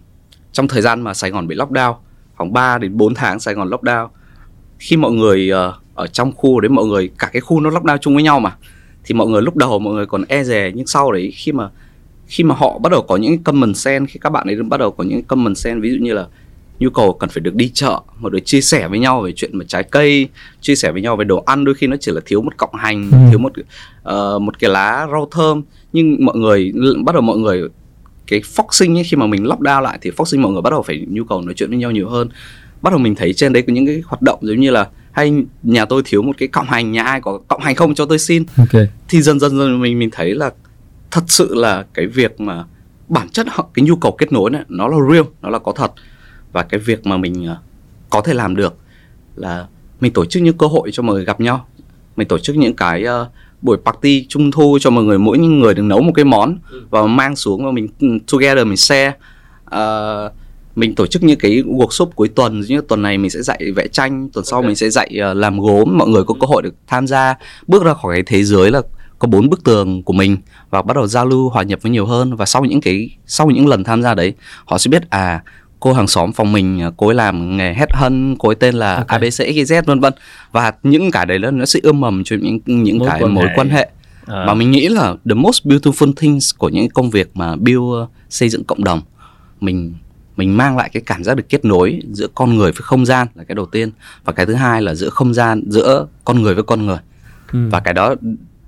trong 0.51 0.67
thời 0.67 0.81
gian 0.81 1.01
mà 1.01 1.13
Sài 1.13 1.31
Gòn 1.31 1.47
bị 1.47 1.55
lockdown 1.55 1.95
khoảng 2.37 2.53
3 2.53 2.77
đến 2.77 2.97
4 2.97 3.13
tháng 3.13 3.39
Sài 3.39 3.53
Gòn 3.53 3.69
lockdown 3.69 4.07
khi 4.79 4.97
mọi 4.97 5.11
người 5.11 5.51
uh, 5.51 5.57
ở 5.95 6.07
trong 6.07 6.31
khu 6.31 6.59
đấy 6.59 6.69
mọi 6.69 6.85
người 6.85 7.09
cả 7.19 7.29
cái 7.33 7.41
khu 7.41 7.59
nó 7.59 7.69
lockdown 7.69 7.97
chung 7.97 8.13
với 8.13 8.23
nhau 8.23 8.39
mà 8.39 8.55
thì 9.03 9.15
mọi 9.15 9.27
người 9.27 9.41
lúc 9.41 9.55
đầu 9.55 9.79
mọi 9.79 9.93
người 9.93 10.05
còn 10.05 10.23
e 10.27 10.43
dè 10.43 10.71
nhưng 10.75 10.87
sau 10.87 11.11
đấy 11.11 11.31
khi 11.35 11.51
mà 11.51 11.69
khi 12.27 12.43
mà 12.43 12.55
họ 12.55 12.79
bắt 12.79 12.91
đầu 12.91 13.01
có 13.01 13.17
những 13.17 13.43
common 13.43 13.73
sense 13.73 14.11
khi 14.11 14.19
các 14.19 14.29
bạn 14.29 14.47
ấy 14.47 14.55
bắt 14.55 14.79
đầu 14.79 14.91
có 14.91 15.03
những 15.03 15.23
common 15.23 15.55
sense 15.55 15.79
ví 15.79 15.91
dụ 15.91 15.97
như 16.01 16.13
là 16.13 16.27
nhu 16.79 16.89
cầu 16.89 17.13
cần 17.13 17.29
phải 17.29 17.41
được 17.41 17.55
đi 17.55 17.71
chợ 17.73 18.01
một 18.19 18.31
đứa 18.31 18.39
chia 18.39 18.61
sẻ 18.61 18.87
với 18.87 18.99
nhau 18.99 19.21
về 19.21 19.31
chuyện 19.31 19.57
mà 19.57 19.65
trái 19.67 19.83
cây 19.83 20.29
chia 20.61 20.75
sẻ 20.75 20.91
với 20.91 21.01
nhau 21.01 21.15
về 21.15 21.25
đồ 21.25 21.43
ăn 21.45 21.65
đôi 21.65 21.75
khi 21.75 21.87
nó 21.87 21.95
chỉ 21.99 22.11
là 22.11 22.21
thiếu 22.25 22.41
một 22.41 22.57
cọng 22.57 22.73
hành 22.73 23.11
ừ. 23.11 23.17
thiếu 23.29 23.39
một 23.39 23.53
uh, 23.57 24.41
một 24.41 24.59
cái 24.59 24.69
lá 24.69 25.07
rau 25.11 25.27
thơm 25.31 25.63
nhưng 25.93 26.25
mọi 26.25 26.37
người 26.37 26.73
bắt 27.05 27.15
đầu 27.15 27.21
mọi 27.21 27.37
người 27.37 27.61
cái 28.27 28.41
foxing 28.55 28.97
ấy, 28.97 29.03
khi 29.03 29.17
mà 29.17 29.27
mình 29.27 29.43
lockdown 29.43 29.81
lại 29.81 29.97
thì 30.01 30.11
foxing 30.11 30.41
mọi 30.41 30.51
người 30.51 30.61
bắt 30.61 30.69
đầu 30.69 30.81
phải 30.81 31.05
nhu 31.09 31.23
cầu 31.23 31.41
nói 31.41 31.53
chuyện 31.53 31.69
với 31.69 31.77
nhau 31.77 31.91
nhiều 31.91 32.09
hơn. 32.09 32.29
Bắt 32.81 32.89
đầu 32.89 32.99
mình 32.99 33.15
thấy 33.15 33.33
trên 33.33 33.53
đấy 33.53 33.63
có 33.67 33.73
những 33.73 33.85
cái 33.85 34.03
hoạt 34.05 34.21
động 34.21 34.39
giống 34.41 34.59
như 34.59 34.71
là 34.71 34.87
hay 35.11 35.33
nhà 35.63 35.85
tôi 35.85 36.01
thiếu 36.05 36.21
một 36.21 36.35
cái 36.37 36.47
cọng 36.47 36.65
hành 36.65 36.91
nhà 36.91 37.03
ai 37.03 37.21
có 37.21 37.39
cọng 37.47 37.61
hành 37.61 37.75
không 37.75 37.95
cho 37.95 38.05
tôi 38.05 38.19
xin. 38.19 38.43
Okay. 38.57 38.87
thì 39.09 39.21
dần 39.21 39.39
dần 39.39 39.57
dần 39.57 39.81
mình 39.81 39.99
mình 39.99 40.09
thấy 40.11 40.35
là 40.35 40.51
thật 41.11 41.23
sự 41.27 41.55
là 41.55 41.85
cái 41.93 42.07
việc 42.07 42.39
mà 42.41 42.63
bản 43.07 43.29
chất 43.29 43.47
họ 43.49 43.69
cái 43.73 43.85
nhu 43.85 43.95
cầu 43.95 44.11
kết 44.11 44.31
nối 44.31 44.51
này 44.51 44.61
nó 44.67 44.87
là 44.87 44.97
real 45.11 45.23
nó 45.41 45.49
là 45.49 45.59
có 45.59 45.71
thật. 45.71 45.91
Và 46.51 46.63
cái 46.63 46.79
việc 46.79 47.05
mà 47.05 47.17
mình 47.17 47.45
ờ, 47.45 47.57
có 48.09 48.21
thể 48.21 48.33
làm 48.33 48.55
được 48.55 48.77
là 49.35 49.67
mình 49.99 50.13
tổ 50.13 50.25
chức 50.25 50.43
những 50.43 50.57
cơ 50.57 50.67
hội 50.67 50.89
cho 50.93 51.03
mọi 51.03 51.15
người 51.15 51.25
gặp 51.25 51.41
nhau. 51.41 51.67
Mình 52.15 52.27
tổ 52.27 52.37
chức 52.37 52.55
những 52.55 52.75
cái 52.75 53.05
uh, 53.21 53.27
buổi 53.61 53.77
party 53.85 54.25
trung 54.29 54.51
thu 54.51 54.77
cho 54.81 54.89
mọi 54.89 55.03
người 55.03 55.19
mỗi 55.19 55.37
người 55.37 55.73
được 55.73 55.83
nấu 55.83 56.01
một 56.01 56.11
cái 56.15 56.25
món 56.25 56.57
ừ. 56.71 56.85
và 56.89 57.07
mang 57.07 57.35
xuống 57.35 57.65
và 57.65 57.71
mình 57.71 57.87
ừ, 57.99 58.07
together 58.31 58.67
mình 58.67 58.77
share. 58.77 59.13
Uh, 59.65 60.31
mình 60.75 60.95
tổ 60.95 61.07
chức 61.07 61.23
những 61.23 61.39
cái 61.39 61.63
workshop 61.65 62.05
cuối 62.05 62.27
tuần 62.27 62.61
như 62.67 62.81
tuần 62.81 63.01
này 63.01 63.17
mình 63.17 63.29
sẽ 63.29 63.41
dạy 63.41 63.71
vẽ 63.75 63.87
tranh 63.87 64.29
tuần 64.33 64.45
sau 64.45 64.61
mình 64.61 64.75
sẽ 64.75 64.89
dạy 64.89 65.17
uh, 65.31 65.37
làm 65.37 65.59
gốm. 65.59 65.97
Mọi 65.97 66.07
người 66.07 66.23
có 66.23 66.33
cơ 66.39 66.47
hội 66.47 66.61
được 66.61 66.75
tham 66.87 67.07
gia. 67.07 67.35
Bước 67.67 67.83
ra 67.83 67.93
khỏi 67.93 68.15
cái 68.15 68.23
thế 68.25 68.43
giới 68.43 68.71
là 68.71 68.81
có 69.19 69.27
bốn 69.27 69.49
bức 69.49 69.63
tường 69.63 70.03
của 70.03 70.13
mình 70.13 70.37
và 70.69 70.81
bắt 70.81 70.95
đầu 70.95 71.07
giao 71.07 71.25
lưu 71.25 71.49
hòa 71.49 71.63
nhập 71.63 71.79
với 71.81 71.91
nhiều 71.91 72.05
hơn. 72.05 72.35
Và 72.35 72.45
sau 72.45 72.65
những 72.65 72.81
cái 72.81 73.09
sau 73.25 73.47
những 73.47 73.67
lần 73.67 73.83
tham 73.83 74.01
gia 74.01 74.13
đấy 74.13 74.33
họ 74.65 74.77
sẽ 74.77 74.89
biết 74.89 75.09
à 75.09 75.43
cô 75.85 75.93
hàng 75.93 76.07
xóm 76.07 76.31
phòng 76.31 76.51
mình 76.51 76.81
à, 76.81 76.91
cô 76.97 77.07
ấy 77.07 77.15
làm 77.15 77.57
nghề 77.57 77.73
hết 77.73 77.93
hân 77.93 78.35
cô 78.39 78.49
ấy 78.49 78.55
tên 78.55 78.75
là 78.75 78.95
okay. 78.95 79.19
abc 79.19 79.25
xyz 79.25 79.83
vân 79.85 79.99
vân 79.99 80.13
và 80.51 80.73
những 80.83 81.11
cái 81.11 81.25
đấy 81.25 81.39
nó 81.39 81.65
sẽ 81.65 81.79
ươm 81.83 82.01
mầm 82.01 82.23
cho 82.23 82.35
những 82.41 82.59
những 82.65 82.97
mối 82.97 83.09
cái 83.09 83.21
quan 83.21 83.33
mối 83.33 83.45
hệ. 83.47 83.53
quan 83.55 83.69
hệ 83.69 83.89
à. 84.25 84.43
và 84.47 84.53
mình 84.53 84.71
nghĩ 84.71 84.87
là 84.87 85.15
the 85.25 85.33
most 85.33 85.65
beautiful 85.65 86.13
things 86.13 86.55
của 86.57 86.69
những 86.69 86.89
công 86.89 87.09
việc 87.09 87.31
mà 87.33 87.55
build 87.55 87.79
uh, 87.79 88.09
xây 88.29 88.49
dựng 88.49 88.63
cộng 88.63 88.83
đồng 88.83 89.01
mình 89.61 89.93
mình 90.37 90.57
mang 90.57 90.77
lại 90.77 90.89
cái 90.93 91.03
cảm 91.05 91.23
giác 91.23 91.37
được 91.37 91.49
kết 91.49 91.65
nối 91.65 91.99
giữa 92.11 92.27
con 92.35 92.55
người 92.55 92.71
với 92.71 92.81
không 92.81 93.05
gian 93.05 93.27
là 93.35 93.43
cái 93.43 93.55
đầu 93.55 93.65
tiên 93.65 93.91
và 94.23 94.33
cái 94.33 94.45
thứ 94.45 94.53
hai 94.53 94.81
là 94.81 94.95
giữa 94.95 95.09
không 95.09 95.33
gian 95.33 95.63
giữa 95.67 96.07
con 96.23 96.41
người 96.41 96.53
với 96.53 96.63
con 96.63 96.85
người 96.85 96.99
ừ. 97.53 97.59
và 97.71 97.79
cái 97.79 97.93
đó 97.93 98.15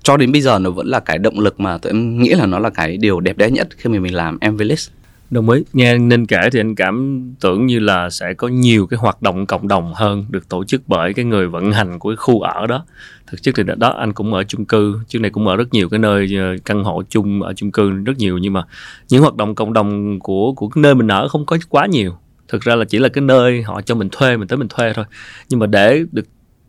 cho 0.02 0.16
đến 0.16 0.32
bây 0.32 0.40
giờ 0.40 0.58
nó 0.58 0.70
vẫn 0.70 0.86
là 0.86 1.00
cái 1.00 1.18
động 1.18 1.40
lực 1.40 1.60
mà 1.60 1.78
tụi 1.78 1.92
em 1.92 2.22
nghĩ 2.22 2.28
là 2.28 2.46
nó 2.46 2.58
là 2.58 2.70
cái 2.70 2.96
điều 2.96 3.20
đẹp 3.20 3.38
đẽ 3.38 3.50
nhất 3.50 3.68
khi 3.76 3.90
mà 3.90 3.98
mình 3.98 4.14
làm 4.14 4.38
Envelis 4.40 4.88
đồng 5.30 5.50
ý. 5.50 5.64
Nghe 5.72 5.98
nên 5.98 6.26
kể 6.26 6.48
thì 6.52 6.60
anh 6.60 6.74
cảm 6.74 7.22
tưởng 7.40 7.66
như 7.66 7.78
là 7.78 8.10
sẽ 8.10 8.34
có 8.34 8.48
nhiều 8.48 8.86
cái 8.86 8.98
hoạt 8.98 9.22
động 9.22 9.46
cộng 9.46 9.68
đồng 9.68 9.94
hơn 9.94 10.26
được 10.30 10.48
tổ 10.48 10.64
chức 10.64 10.82
bởi 10.86 11.14
cái 11.14 11.24
người 11.24 11.48
vận 11.48 11.72
hành 11.72 11.98
của 11.98 12.10
cái 12.10 12.16
khu 12.16 12.40
ở 12.40 12.66
đó. 12.66 12.84
Thực 13.26 13.42
chất 13.42 13.54
thì 13.56 13.62
đó 13.76 13.88
anh 13.88 14.12
cũng 14.12 14.34
ở 14.34 14.44
chung 14.44 14.64
cư. 14.64 15.00
Trước 15.08 15.18
này 15.18 15.30
cũng 15.30 15.46
ở 15.46 15.56
rất 15.56 15.74
nhiều 15.74 15.88
cái 15.88 15.98
nơi 15.98 16.36
ờ, 16.38 16.56
căn 16.64 16.84
hộ 16.84 17.02
chung 17.08 17.42
ở 17.42 17.52
chung 17.52 17.72
cư 17.72 17.90
rất 17.90 18.18
nhiều 18.18 18.38
nhưng 18.38 18.52
mà 18.52 18.62
những 19.08 19.22
hoạt 19.22 19.36
động 19.36 19.54
cộng 19.54 19.72
đồng 19.72 20.20
của 20.20 20.52
của 20.52 20.68
cái 20.68 20.82
nơi 20.82 20.94
mình 20.94 21.08
ở 21.08 21.28
không 21.28 21.46
có 21.46 21.58
quá 21.68 21.86
nhiều. 21.86 22.16
Thực 22.48 22.62
ra 22.62 22.74
là 22.74 22.84
chỉ 22.84 22.98
là 22.98 23.08
cái 23.08 23.22
nơi 23.22 23.62
họ 23.62 23.82
cho 23.82 23.94
mình 23.94 24.08
thuê, 24.12 24.36
mình 24.36 24.48
tới 24.48 24.56
mình 24.56 24.68
thuê 24.68 24.92
thôi. 24.92 25.04
Nhưng 25.48 25.60
mà 25.60 25.66
để 25.66 26.04
được 26.12 26.24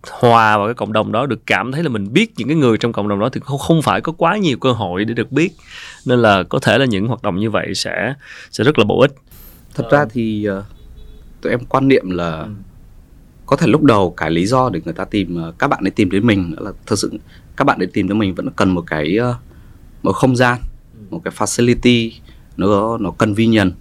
hòa 0.07 0.57
vào 0.57 0.67
cái 0.67 0.73
cộng 0.73 0.93
đồng 0.93 1.11
đó 1.11 1.25
được 1.25 1.39
cảm 1.45 1.71
thấy 1.71 1.83
là 1.83 1.89
mình 1.89 2.13
biết 2.13 2.33
những 2.37 2.47
cái 2.47 2.57
người 2.57 2.77
trong 2.77 2.93
cộng 2.93 3.07
đồng 3.07 3.19
đó 3.19 3.29
thì 3.33 3.41
không 3.43 3.57
không 3.57 3.81
phải 3.81 4.01
có 4.01 4.11
quá 4.11 4.37
nhiều 4.37 4.57
cơ 4.57 4.71
hội 4.71 5.05
để 5.05 5.13
được 5.13 5.31
biết 5.31 5.53
nên 6.05 6.19
là 6.19 6.43
có 6.43 6.59
thể 6.59 6.77
là 6.77 6.85
những 6.85 7.07
hoạt 7.07 7.23
động 7.23 7.39
như 7.39 7.49
vậy 7.49 7.75
sẽ 7.75 8.13
sẽ 8.51 8.63
rất 8.63 8.79
là 8.79 8.85
bổ 8.85 9.01
ích 9.01 9.11
thật 9.75 9.87
ra 9.91 10.05
thì 10.09 10.47
uh, 10.59 10.63
tụi 11.41 11.51
em 11.51 11.59
quan 11.69 11.87
niệm 11.87 12.09
là 12.09 12.31
ừ. 12.41 12.49
có 13.45 13.55
thể 13.55 13.67
lúc 13.67 13.83
đầu 13.83 14.13
cái 14.17 14.31
lý 14.31 14.45
do 14.45 14.69
để 14.69 14.81
người 14.85 14.93
ta 14.93 15.05
tìm 15.05 15.47
uh, 15.49 15.59
các 15.59 15.67
bạn 15.67 15.83
ấy 15.83 15.91
tìm 15.91 16.11
đến 16.11 16.27
mình 16.27 16.55
là 16.57 16.71
thật 16.85 16.95
sự 16.99 17.11
các 17.57 17.65
bạn 17.65 17.79
ấy 17.79 17.87
tìm 17.87 18.07
đến 18.07 18.19
mình 18.19 18.35
vẫn 18.35 18.49
cần 18.55 18.69
một 18.69 18.83
cái 18.87 19.17
uh, 19.29 19.35
một 20.03 20.11
không 20.11 20.35
gian 20.35 20.57
ừ. 20.93 20.99
một 21.09 21.21
cái 21.23 21.33
facility 21.37 22.11
nó 22.57 22.97
nó 22.97 23.11
convenient 23.11 23.73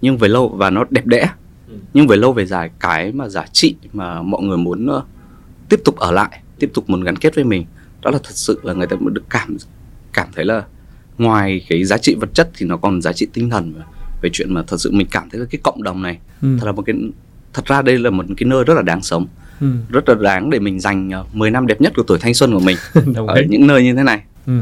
nhưng 0.00 0.18
về 0.18 0.28
lâu 0.28 0.48
và 0.48 0.70
nó 0.70 0.84
đẹp 0.90 1.06
đẽ 1.06 1.28
Ừ. 1.68 1.74
nhưng 1.94 2.06
về 2.06 2.16
lâu 2.16 2.32
về 2.32 2.46
dài 2.46 2.70
cái 2.80 3.12
mà 3.12 3.28
giá 3.28 3.44
trị 3.52 3.74
mà 3.92 4.22
mọi 4.22 4.42
người 4.42 4.56
muốn 4.56 4.88
tiếp 5.68 5.80
tục 5.84 5.96
ở 5.96 6.12
lại 6.12 6.40
tiếp 6.58 6.70
tục 6.74 6.90
muốn 6.90 7.00
gắn 7.04 7.16
kết 7.16 7.34
với 7.34 7.44
mình 7.44 7.64
đó 8.02 8.10
là 8.10 8.18
thật 8.24 8.30
sự 8.34 8.60
là 8.62 8.72
người 8.72 8.86
ta 8.86 8.96
muốn 8.96 9.14
được 9.14 9.24
cảm 9.30 9.56
cảm 10.12 10.28
thấy 10.34 10.44
là 10.44 10.62
ngoài 11.18 11.64
cái 11.68 11.84
giá 11.84 11.98
trị 11.98 12.14
vật 12.14 12.28
chất 12.34 12.50
thì 12.56 12.66
nó 12.66 12.76
còn 12.76 13.02
giá 13.02 13.12
trị 13.12 13.26
tinh 13.32 13.50
thần 13.50 13.74
về 14.22 14.30
chuyện 14.32 14.54
mà 14.54 14.62
thật 14.66 14.76
sự 14.80 14.90
mình 14.92 15.06
cảm 15.10 15.30
thấy 15.30 15.40
là 15.40 15.46
cái 15.50 15.58
cộng 15.64 15.82
đồng 15.82 16.02
này 16.02 16.18
Ừ. 16.42 16.56
thật 16.60 16.66
là 16.66 16.72
một 16.72 16.82
cái 16.86 16.96
thật 17.52 17.66
ra 17.66 17.82
đây 17.82 17.98
là 17.98 18.10
một 18.10 18.24
cái 18.36 18.46
nơi 18.48 18.64
rất 18.64 18.74
là 18.74 18.82
đáng 18.82 19.02
sống 19.02 19.26
Ừ. 19.60 19.66
rất 19.88 20.08
là 20.08 20.14
đáng 20.14 20.50
để 20.50 20.58
mình 20.58 20.80
dành 20.80 21.10
uh, 21.20 21.34
10 21.36 21.50
năm 21.50 21.66
đẹp 21.66 21.80
nhất 21.80 21.92
của 21.96 22.02
tuổi 22.02 22.18
thanh 22.20 22.34
xuân 22.34 22.52
của 22.52 22.60
mình 22.60 22.76
ở 23.28 23.42
những 23.48 23.66
nơi 23.66 23.82
như 23.84 23.94
thế 23.94 24.02
này 24.02 24.22
Ừ 24.46 24.52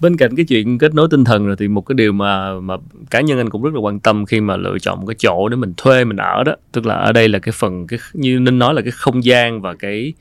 bên 0.00 0.16
cạnh 0.16 0.36
cái 0.36 0.44
chuyện 0.44 0.78
kết 0.78 0.94
nối 0.94 1.08
tinh 1.10 1.24
thần 1.24 1.46
rồi 1.46 1.56
thì 1.58 1.68
một 1.68 1.80
cái 1.80 1.94
điều 1.94 2.12
mà 2.12 2.60
mà 2.60 2.76
cá 3.10 3.20
nhân 3.20 3.38
anh 3.38 3.50
cũng 3.50 3.62
rất 3.62 3.74
là 3.74 3.80
quan 3.80 4.00
tâm 4.00 4.26
khi 4.26 4.40
mà 4.40 4.56
lựa 4.56 4.78
chọn 4.78 5.00
một 5.00 5.06
cái 5.06 5.16
chỗ 5.18 5.48
để 5.48 5.56
mình 5.56 5.72
thuê 5.76 6.04
mình 6.04 6.16
ở 6.16 6.44
đó. 6.44 6.56
Tức 6.72 6.86
là 6.86 6.94
ở 6.94 7.12
đây 7.12 7.28
là 7.28 7.38
cái 7.38 7.52
phần 7.52 7.86
cái 7.86 7.98
như 8.12 8.38
nên 8.38 8.58
nói 8.58 8.74
là 8.74 8.82
cái 8.82 8.90
không 8.90 9.24
gian 9.24 9.60
và 9.60 9.74
cái 9.74 10.12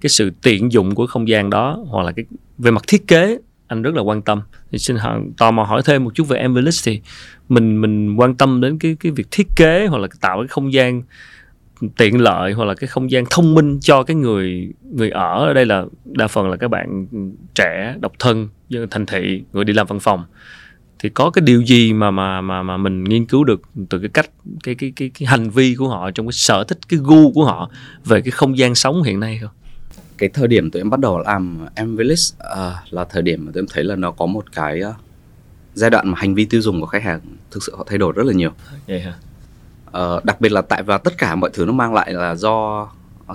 cái 0.00 0.10
sự 0.10 0.30
tiện 0.42 0.72
dụng 0.72 0.94
của 0.94 1.06
không 1.06 1.28
gian 1.28 1.50
đó 1.50 1.84
hoặc 1.88 2.02
là 2.02 2.12
cái 2.12 2.24
về 2.58 2.70
mặt 2.70 2.82
thiết 2.86 3.06
kế 3.08 3.38
anh 3.66 3.82
rất 3.82 3.94
là 3.94 4.02
quan 4.02 4.22
tâm. 4.22 4.40
Thì 4.72 4.78
xin 4.78 4.96
hỏi, 4.96 5.20
tò 5.38 5.50
mò 5.50 5.62
hỏi 5.62 5.82
thêm 5.84 6.04
một 6.04 6.14
chút 6.14 6.28
về 6.28 6.38
Envelis 6.38 6.86
thì 6.86 7.00
mình 7.48 7.80
mình 7.80 8.16
quan 8.16 8.34
tâm 8.34 8.60
đến 8.60 8.78
cái 8.78 8.96
cái 9.00 9.12
việc 9.12 9.26
thiết 9.30 9.46
kế 9.56 9.86
hoặc 9.86 9.98
là 9.98 10.08
tạo 10.20 10.38
cái 10.38 10.48
không 10.48 10.72
gian 10.72 11.02
tiện 11.96 12.20
lợi 12.20 12.52
hoặc 12.52 12.64
là 12.64 12.74
cái 12.74 12.88
không 12.88 13.10
gian 13.10 13.24
thông 13.30 13.54
minh 13.54 13.78
cho 13.80 14.02
cái 14.02 14.16
người 14.16 14.72
người 14.92 15.10
ở. 15.10 15.46
Ở 15.46 15.52
đây 15.54 15.66
là 15.66 15.84
đa 16.04 16.28
phần 16.28 16.50
là 16.50 16.56
các 16.56 16.68
bạn 16.68 17.06
trẻ 17.54 17.96
độc 18.00 18.12
thân 18.18 18.48
thành 18.90 19.06
thị 19.06 19.42
người 19.52 19.64
đi 19.64 19.72
làm 19.72 19.86
văn 19.86 20.00
phòng 20.00 20.24
thì 20.98 21.08
có 21.08 21.30
cái 21.30 21.42
điều 21.42 21.62
gì 21.62 21.92
mà 21.92 22.10
mà 22.10 22.40
mà 22.40 22.62
mà 22.62 22.76
mình 22.76 23.04
nghiên 23.04 23.26
cứu 23.26 23.44
được 23.44 23.62
từ 23.88 23.98
cái 23.98 24.08
cách 24.08 24.30
cái 24.62 24.74
cái 24.74 24.92
cái 24.96 25.10
cái 25.18 25.26
hành 25.26 25.50
vi 25.50 25.74
của 25.74 25.88
họ 25.88 26.10
trong 26.10 26.26
cái 26.26 26.32
sở 26.32 26.64
thích 26.64 26.78
cái 26.88 27.00
gu 27.02 27.32
của 27.32 27.44
họ 27.44 27.70
về 28.04 28.20
cái 28.20 28.30
không 28.30 28.58
gian 28.58 28.74
sống 28.74 29.02
hiện 29.02 29.20
nay 29.20 29.38
không? 29.42 29.50
cái 30.18 30.28
thời 30.28 30.48
điểm 30.48 30.70
tụi 30.70 30.80
em 30.80 30.90
bắt 30.90 31.00
đầu 31.00 31.18
làm 31.18 31.66
em 31.74 31.96
Village 31.96 32.22
à, 32.38 32.82
là 32.90 33.04
thời 33.04 33.22
điểm 33.22 33.46
mà 33.46 33.52
tụi 33.52 33.60
em 33.60 33.66
thấy 33.72 33.84
là 33.84 33.96
nó 33.96 34.10
có 34.10 34.26
một 34.26 34.52
cái 34.52 34.80
à, 34.80 34.92
giai 35.74 35.90
đoạn 35.90 36.08
mà 36.08 36.18
hành 36.18 36.34
vi 36.34 36.44
tiêu 36.44 36.60
dùng 36.60 36.80
của 36.80 36.86
khách 36.86 37.02
hàng 37.02 37.20
thực 37.50 37.62
sự 37.62 37.76
họ 37.76 37.84
thay 37.88 37.98
đổi 37.98 38.12
rất 38.12 38.26
là 38.26 38.32
nhiều 38.32 38.50
Vậy 38.86 39.00
hả? 39.00 39.14
Ờ, 39.84 40.20
đặc 40.24 40.40
biệt 40.40 40.52
là 40.52 40.62
tại 40.62 40.82
và 40.82 40.98
tất 40.98 41.18
cả 41.18 41.34
mọi 41.34 41.50
thứ 41.52 41.64
nó 41.66 41.72
mang 41.72 41.94
lại 41.94 42.12
là 42.12 42.34
do 42.34 42.88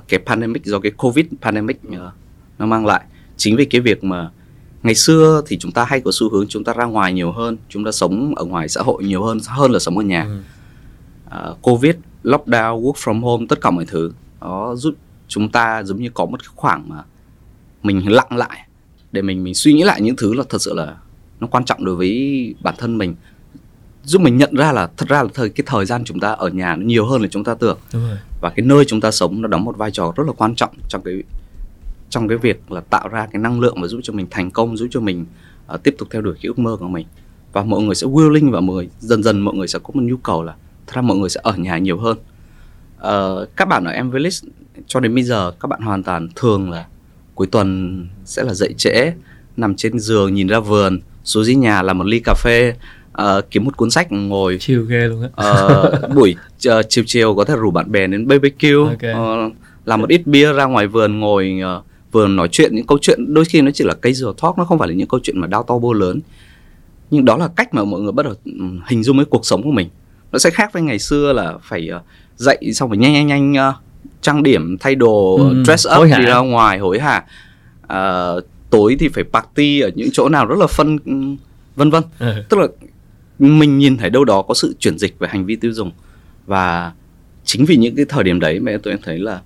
cái 0.07 0.19
pandemic 0.25 0.65
do 0.65 0.79
cái 0.79 0.91
covid 0.91 1.25
pandemic 1.41 1.79
ờ, 1.97 2.11
nó 2.59 2.65
mang 2.65 2.85
lại 2.85 3.01
chính 3.37 3.55
vì 3.55 3.65
cái 3.65 3.81
việc 3.81 4.03
mà 4.03 4.29
ngày 4.83 4.95
xưa 4.95 5.41
thì 5.47 5.57
chúng 5.57 5.71
ta 5.71 5.83
hay 5.85 6.01
có 6.01 6.11
xu 6.13 6.29
hướng 6.29 6.47
chúng 6.47 6.63
ta 6.63 6.73
ra 6.73 6.85
ngoài 6.85 7.13
nhiều 7.13 7.31
hơn 7.31 7.57
chúng 7.69 7.83
ta 7.85 7.91
sống 7.91 8.35
ở 8.35 8.45
ngoài 8.45 8.69
xã 8.69 8.81
hội 8.81 9.03
nhiều 9.03 9.23
hơn 9.23 9.37
hơn 9.47 9.71
là 9.71 9.79
sống 9.79 9.97
ở 9.97 10.03
nhà 10.03 10.23
Ừ. 10.23 10.39
Ờ, 11.29 11.55
covid 11.61 11.95
lockdown 12.23 12.81
work 12.81 12.93
from 12.93 13.21
home 13.21 13.45
tất 13.49 13.61
cả 13.61 13.71
mọi 13.71 13.85
thứ 13.85 14.11
nó 14.41 14.75
giúp 14.75 14.93
chúng 15.27 15.49
ta 15.51 15.83
giống 15.83 16.01
như 16.01 16.09
có 16.13 16.25
một 16.25 16.39
cái 16.39 16.49
khoảng 16.55 16.89
mà 16.89 17.03
mình 17.83 18.11
lặng 18.11 18.37
lại 18.37 18.67
để 19.11 19.21
mình 19.21 19.43
mình 19.43 19.53
suy 19.55 19.73
nghĩ 19.73 19.83
lại 19.83 20.01
những 20.01 20.15
thứ 20.15 20.33
là 20.33 20.43
thật 20.49 20.61
sự 20.61 20.73
là 20.73 20.97
nó 21.39 21.47
quan 21.47 21.65
trọng 21.65 21.85
đối 21.85 21.95
với 21.95 22.55
bản 22.63 22.75
thân 22.77 22.97
mình 22.97 23.15
giúp 24.03 24.21
mình 24.21 24.37
nhận 24.37 24.55
ra 24.55 24.71
là 24.71 24.89
thật 24.97 25.09
ra 25.09 25.23
là 25.23 25.29
thời 25.33 25.49
cái 25.49 25.63
thời 25.67 25.85
gian 25.85 26.03
chúng 26.03 26.19
ta 26.19 26.31
ở 26.31 26.47
nhà 26.49 26.75
nó 26.75 26.85
nhiều 26.85 27.05
hơn 27.05 27.21
là 27.21 27.27
chúng 27.31 27.43
ta 27.43 27.53
tưởng 27.53 27.77
Đúng 27.93 28.07
rồi. 28.07 28.17
và 28.41 28.49
cái 28.49 28.65
nơi 28.65 28.85
chúng 28.85 29.01
ta 29.01 29.11
sống 29.11 29.41
nó 29.41 29.47
đóng 29.47 29.63
một 29.63 29.77
vai 29.77 29.91
trò 29.91 30.13
rất 30.15 30.23
là 30.27 30.33
quan 30.37 30.55
trọng 30.55 30.73
trong 30.89 31.01
cái 31.05 31.13
trong 32.09 32.27
cái 32.27 32.37
việc 32.37 32.71
là 32.71 32.81
tạo 32.81 33.07
ra 33.07 33.27
cái 33.31 33.41
năng 33.41 33.59
lượng 33.59 33.81
và 33.81 33.87
giúp 33.87 33.99
cho 34.03 34.13
mình 34.13 34.27
thành 34.29 34.51
công 34.51 34.77
giúp 34.77 34.87
cho 34.91 34.99
mình 34.99 35.25
uh, 35.73 35.83
tiếp 35.83 35.95
tục 35.97 36.07
theo 36.11 36.21
đuổi 36.21 36.33
cái 36.33 36.47
ước 36.47 36.59
mơ 36.59 36.77
của 36.79 36.87
mình 36.87 37.05
và 37.53 37.63
mọi 37.63 37.81
người 37.81 37.95
sẽ 37.95 38.07
willing 38.07 38.51
và 38.51 38.59
mọi 38.59 38.75
người 38.75 38.89
dần 38.99 39.23
dần 39.23 39.39
mọi 39.39 39.55
người 39.55 39.67
sẽ 39.67 39.79
có 39.83 39.91
một 39.93 40.01
nhu 40.03 40.17
cầu 40.17 40.43
là 40.43 40.55
thật 40.87 40.93
ra 40.95 41.01
mọi 41.01 41.17
người 41.17 41.29
sẽ 41.29 41.39
ở 41.43 41.53
nhà 41.57 41.77
nhiều 41.77 41.97
hơn 41.97 42.17
Ờ, 42.99 43.45
các 43.55 43.67
bạn 43.67 43.83
ở 43.83 43.91
em 43.91 44.11
Village 44.11 44.37
cho 44.87 44.99
đến 44.99 45.15
bây 45.15 45.23
giờ 45.23 45.51
các 45.59 45.67
bạn 45.67 45.81
hoàn 45.81 46.03
toàn 46.03 46.27
thường 46.35 46.71
là 46.71 46.85
cuối 47.35 47.47
tuần 47.47 48.07
sẽ 48.25 48.43
là 48.43 48.53
dậy 48.53 48.73
trễ 48.77 49.11
nằm 49.57 49.75
trên 49.75 49.99
giường 49.99 50.33
nhìn 50.33 50.47
ra 50.47 50.59
vườn 50.59 50.99
xuống 51.23 51.43
dưới 51.43 51.55
nhà 51.55 51.81
làm 51.81 51.97
một 51.97 52.03
ly 52.07 52.19
cà 52.19 52.33
phê 52.33 52.73
ờ, 53.11 53.41
kiếm 53.51 53.63
một 53.65 53.77
cuốn 53.77 53.89
sách 53.89 54.11
ngồi 54.11 54.57
Chiều 54.59 54.83
ghê 54.83 55.07
luôn 55.07 55.21
á. 55.21 55.29
Ờ, 55.35 55.91
buổi 56.15 56.35
ờ, 56.65 56.83
chiều 56.83 57.03
chiều 57.07 57.35
có 57.35 57.45
thể 57.45 57.55
rủ 57.55 57.71
bạn 57.71 57.91
bè 57.91 58.07
đến 58.07 58.27
BBQ 58.27 58.85
Ok. 58.85 59.01
ờ, 59.01 59.49
làm 59.85 60.01
một 60.01 60.09
ít 60.09 60.27
bia 60.27 60.53
ra 60.53 60.65
ngoài 60.65 60.87
vườn 60.87 61.19
ngồi 61.19 61.59
ờ, 61.63 61.81
vườn 62.11 62.35
nói 62.35 62.47
chuyện 62.51 62.75
những 62.75 62.87
câu 62.87 62.97
chuyện 63.01 63.33
đôi 63.33 63.45
khi 63.45 63.61
nó 63.61 63.71
chỉ 63.71 63.83
là 63.83 63.93
casual 63.93 64.33
talk 64.41 64.57
nó 64.57 64.65
không 64.65 64.79
phải 64.79 64.87
là 64.87 64.93
những 64.93 65.07
câu 65.07 65.19
chuyện 65.23 65.39
mà 65.39 65.47
đao 65.47 65.63
to 65.63 65.77
bô 65.77 65.93
lớn. 65.93 66.19
Nhưng 67.11 67.25
đó 67.25 67.37
là 67.37 67.47
cách 67.55 67.73
mà 67.73 67.83
mọi 67.83 68.01
người 68.01 68.11
bắt 68.11 68.23
đầu 68.23 68.33
hình 68.87 69.03
dung 69.03 69.17
cái 69.17 69.25
cuộc 69.25 69.45
sống 69.45 69.63
của 69.63 69.71
mình. 69.71 69.89
Nó 70.31 70.39
sẽ 70.39 70.49
khác 70.49 70.73
với 70.73 70.81
ngày 70.81 70.99
xưa 70.99 71.33
là 71.33 71.53
phải 71.61 71.87
ờ, 71.87 72.01
dậy 72.37 72.57
xong 72.73 72.89
phải 72.89 72.97
nhanh 72.97 73.13
nhanh 73.13 73.27
nhanh 73.27 73.53
ờ, 73.53 73.73
trang 74.21 74.43
điểm 74.43 74.77
thay 74.79 74.95
đồ 74.95 75.35
Ừ, 75.37 75.63
dress 75.65 75.87
up 75.99 76.03
đi 76.05 76.25
ra 76.25 76.37
ngoài 76.37 76.79
hối 76.79 76.99
hả? 76.99 77.25
Ờ, 77.87 78.41
tối 78.69 78.97
thì 78.99 79.07
phải 79.07 79.23
party 79.23 79.79
ở 79.79 79.89
những 79.95 80.09
chỗ 80.13 80.29
nào 80.29 80.45
rất 80.45 80.59
là 80.59 80.67
phân 80.67 80.97
vân 81.75 81.89
vân. 81.89 82.03
Ừ. 82.19 82.43
tức 82.49 82.57
là 82.59 82.67
mình 83.39 83.77
nhìn 83.77 83.97
thấy 83.97 84.09
đâu 84.09 84.25
đó 84.25 84.41
có 84.41 84.53
sự 84.53 84.75
chuyển 84.79 84.97
dịch 84.97 85.19
về 85.19 85.27
hành 85.31 85.45
vi 85.45 85.55
tiêu 85.55 85.71
dùng. 85.73 85.91
Và 86.45 86.91
chính 87.43 87.65
vì 87.65 87.75
những 87.75 87.95
cái 87.95 88.05
thời 88.09 88.23
điểm 88.23 88.39
đấy 88.39 88.59
mà 88.59 88.71
em 88.71 88.99
thấy 89.03 89.17
là 89.19 89.41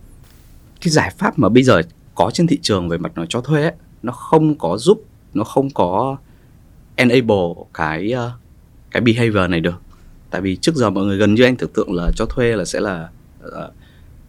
cái 0.82 0.91
giải 0.91 1.12
pháp 1.17 1.39
mà 1.39 1.49
bây 1.49 1.63
giờ 1.63 1.82
có 2.15 2.32
trên 2.34 2.47
thị 2.47 2.60
trường 2.62 2.89
về 2.89 2.97
mặt 2.97 3.12
nói 3.15 3.26
cho 3.30 3.41
thuê 3.41 3.62
ấy, 3.62 3.73
nó 4.04 4.13
không 4.13 4.56
có 4.56 4.78
giúp 4.78 5.04
nó 5.34 5.43
không 5.43 5.69
có 5.69 6.17
enable 6.95 7.63
cái 7.73 8.12
ờ, 8.12 8.32
cái 8.91 9.02
behavior 9.02 9.49
này 9.49 9.60
được. 9.60 9.82
Tại 10.30 10.41
vì 10.41 10.56
trước 10.56 10.76
giờ 10.76 10.89
mọi 10.89 11.06
người 11.06 11.17
gần 11.17 11.34
như 11.34 11.43
anh 11.43 11.56
tưởng 11.56 11.73
tượng 11.73 11.93
là 11.93 12.12
cho 12.15 12.26
thuê 12.26 12.56
là 12.56 12.65
sẽ 12.65 12.80
là 12.80 13.10
ờ, 13.41 13.71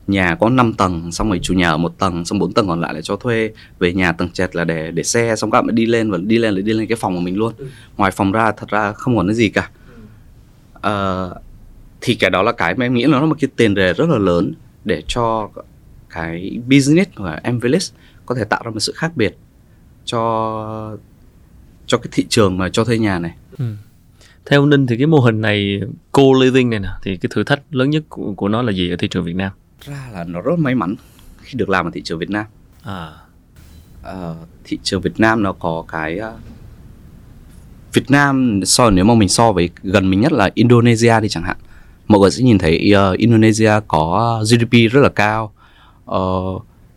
nhà 0.06 0.36
có 0.40 0.48
5 0.48 0.72
tầng 0.72 1.12
xong 1.12 1.28
rồi 1.28 1.40
chủ 1.42 1.54
nhà 1.54 1.70
ở 1.70 1.76
một 1.76 1.98
tầng 1.98 2.24
xong 2.24 2.38
bốn 2.38 2.52
tầng 2.52 2.68
còn 2.68 2.80
lại 2.80 2.94
là 2.94 3.00
cho 3.00 3.16
thuê. 3.16 3.50
Về 3.78 3.92
nhà 3.92 4.12
tầng 4.12 4.30
trệt 4.30 4.56
là 4.56 4.64
để 4.64 4.90
để 4.90 5.02
xe 5.02 5.36
xong 5.36 5.50
các 5.50 5.62
bạn 5.62 5.74
đi 5.74 5.86
lên 5.86 6.10
và 6.10 6.18
đi 6.18 6.38
lên 6.38 6.54
là 6.54 6.60
đi 6.60 6.72
lên 6.72 6.86
cái 6.86 6.96
phòng 6.96 7.14
của 7.14 7.20
mình 7.20 7.36
luôn. 7.36 7.52
Ngoài 7.96 8.10
phòng 8.10 8.32
ra 8.32 8.52
thật 8.52 8.68
ra 8.68 8.92
không 8.92 9.16
còn 9.16 9.26
cái 9.26 9.34
gì 9.34 9.48
cả. 9.48 9.70
Ờ, 10.72 11.34
thì 12.00 12.14
cái 12.14 12.30
đó 12.30 12.42
là 12.42 12.52
cái 12.52 12.74
mà 12.74 12.86
em 12.86 12.94
nghĩ 12.94 13.04
nó 13.08 13.20
là 13.20 13.26
một 13.26 13.36
cái 13.40 13.50
tiền 13.56 13.74
đề 13.74 13.92
rất 13.92 14.08
là 14.08 14.18
lớn 14.18 14.52
để 14.84 15.02
cho 15.08 15.48
cái 16.14 16.60
business 16.70 17.10
của 17.16 17.36
Village 17.62 17.86
có 18.26 18.34
thể 18.34 18.44
tạo 18.44 18.62
ra 18.64 18.70
một 18.70 18.80
sự 18.80 18.92
khác 18.96 19.16
biệt 19.16 19.36
cho 20.04 20.96
cho 21.86 21.98
cái 21.98 22.08
thị 22.12 22.26
trường 22.28 22.58
mà 22.58 22.68
cho 22.68 22.84
thuê 22.84 22.98
nhà 22.98 23.18
này. 23.18 23.34
Theo 24.46 24.66
Ninh 24.66 24.86
thì 24.86 24.96
cái 24.96 25.06
mô 25.06 25.20
hình 25.20 25.40
này 25.40 25.80
co-living 26.12 26.70
này 26.70 26.80
nè 26.80 26.88
thì 27.02 27.16
cái 27.16 27.30
thử 27.34 27.44
thách 27.44 27.60
lớn 27.70 27.90
nhất 27.90 28.02
của, 28.08 28.34
của 28.36 28.48
nó 28.48 28.62
là 28.62 28.72
gì 28.72 28.90
ở 28.90 28.96
thị 28.96 29.08
trường 29.08 29.24
Việt 29.24 29.36
Nam? 29.36 29.52
ra 29.86 30.08
là 30.12 30.24
nó 30.24 30.40
rất 30.40 30.58
may 30.58 30.74
mắn 30.74 30.94
khi 31.42 31.56
được 31.56 31.68
làm 31.68 31.86
ở 31.86 31.90
thị 31.94 32.02
trường 32.02 32.18
Việt 32.18 32.30
Nam. 32.30 32.46
À, 32.82 33.12
Ờ, 34.04 34.36
thị 34.64 34.78
trường 34.82 35.00
Việt 35.00 35.20
Nam 35.20 35.42
nó 35.42 35.52
có 35.52 35.84
cái 35.88 36.18
ờ, 36.18 36.34
Việt 37.92 38.10
Nam 38.10 38.60
so 38.64 38.90
nếu 38.90 39.04
mà 39.04 39.14
mình 39.14 39.28
so 39.28 39.52
với 39.52 39.70
gần 39.82 40.10
mình 40.10 40.20
nhất 40.20 40.32
là 40.32 40.50
Indonesia 40.54 41.20
thì 41.22 41.28
chẳng 41.28 41.42
hạn. 41.42 41.56
Mọi 42.06 42.20
người 42.20 42.30
sẽ 42.30 42.42
nhìn 42.42 42.58
thấy 42.58 42.92
ờ, 42.92 43.12
Indonesia 43.12 43.72
có 43.88 44.42
GDP 44.44 44.92
rất 44.92 45.00
là 45.00 45.08
cao 45.08 45.53
Ờ, 46.06 46.20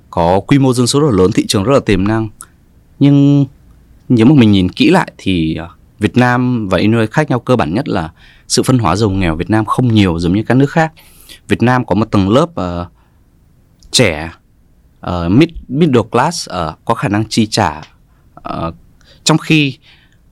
có 0.10 0.40
quy 0.40 0.60
mô 0.60 0.74
dân 0.74 0.88
số 0.88 1.00
rất 1.00 1.08
là 1.12 1.18
lớn 1.18 1.32
thị 1.36 1.46
trường 1.48 1.64
rất 1.64 1.74
là 1.74 1.80
tiềm 1.80 2.08
năng. 2.08 2.30
Nhưng 3.00 3.46
nếu 4.10 4.26
mà 4.26 4.34
mình 4.36 4.52
nhìn 4.52 4.70
kỹ 4.70 4.90
lại 4.90 5.12
thì 5.18 5.56
à, 5.56 5.68
Việt 6.00 6.18
Nam 6.18 6.70
và 6.70 6.78
Indonesia 6.78 7.12
khác 7.12 7.30
nhau 7.30 7.40
cơ 7.40 7.56
bản 7.56 7.74
nhất 7.74 7.88
là 7.88 8.12
sự 8.48 8.64
phân 8.64 8.80
hóa 8.80 8.96
giàu 8.96 9.10
nghèo 9.10 9.36
Việt 9.36 9.50
Nam 9.50 9.66
không 9.66 9.88
nhiều 9.88 10.20
giống 10.20 10.34
như 10.34 10.44
các 10.44 10.58
nước 10.58 10.70
khác. 10.70 10.94
Việt 11.48 11.62
Nam 11.62 11.86
có 11.86 11.96
một 11.96 12.12
tầng 12.12 12.30
lớp 12.30 12.50
uh, 12.50 12.88
trẻ 13.92 14.32
uh, 15.08 15.32
mid 15.32 15.50
middle 15.68 16.02
class 16.12 16.50
uh, 16.50 16.86
có 16.86 16.94
khả 16.94 17.08
năng 17.08 17.24
chi 17.30 17.48
trả 17.48 17.82
uh, 18.40 18.74
trong 19.24 19.38
khi 19.38 19.78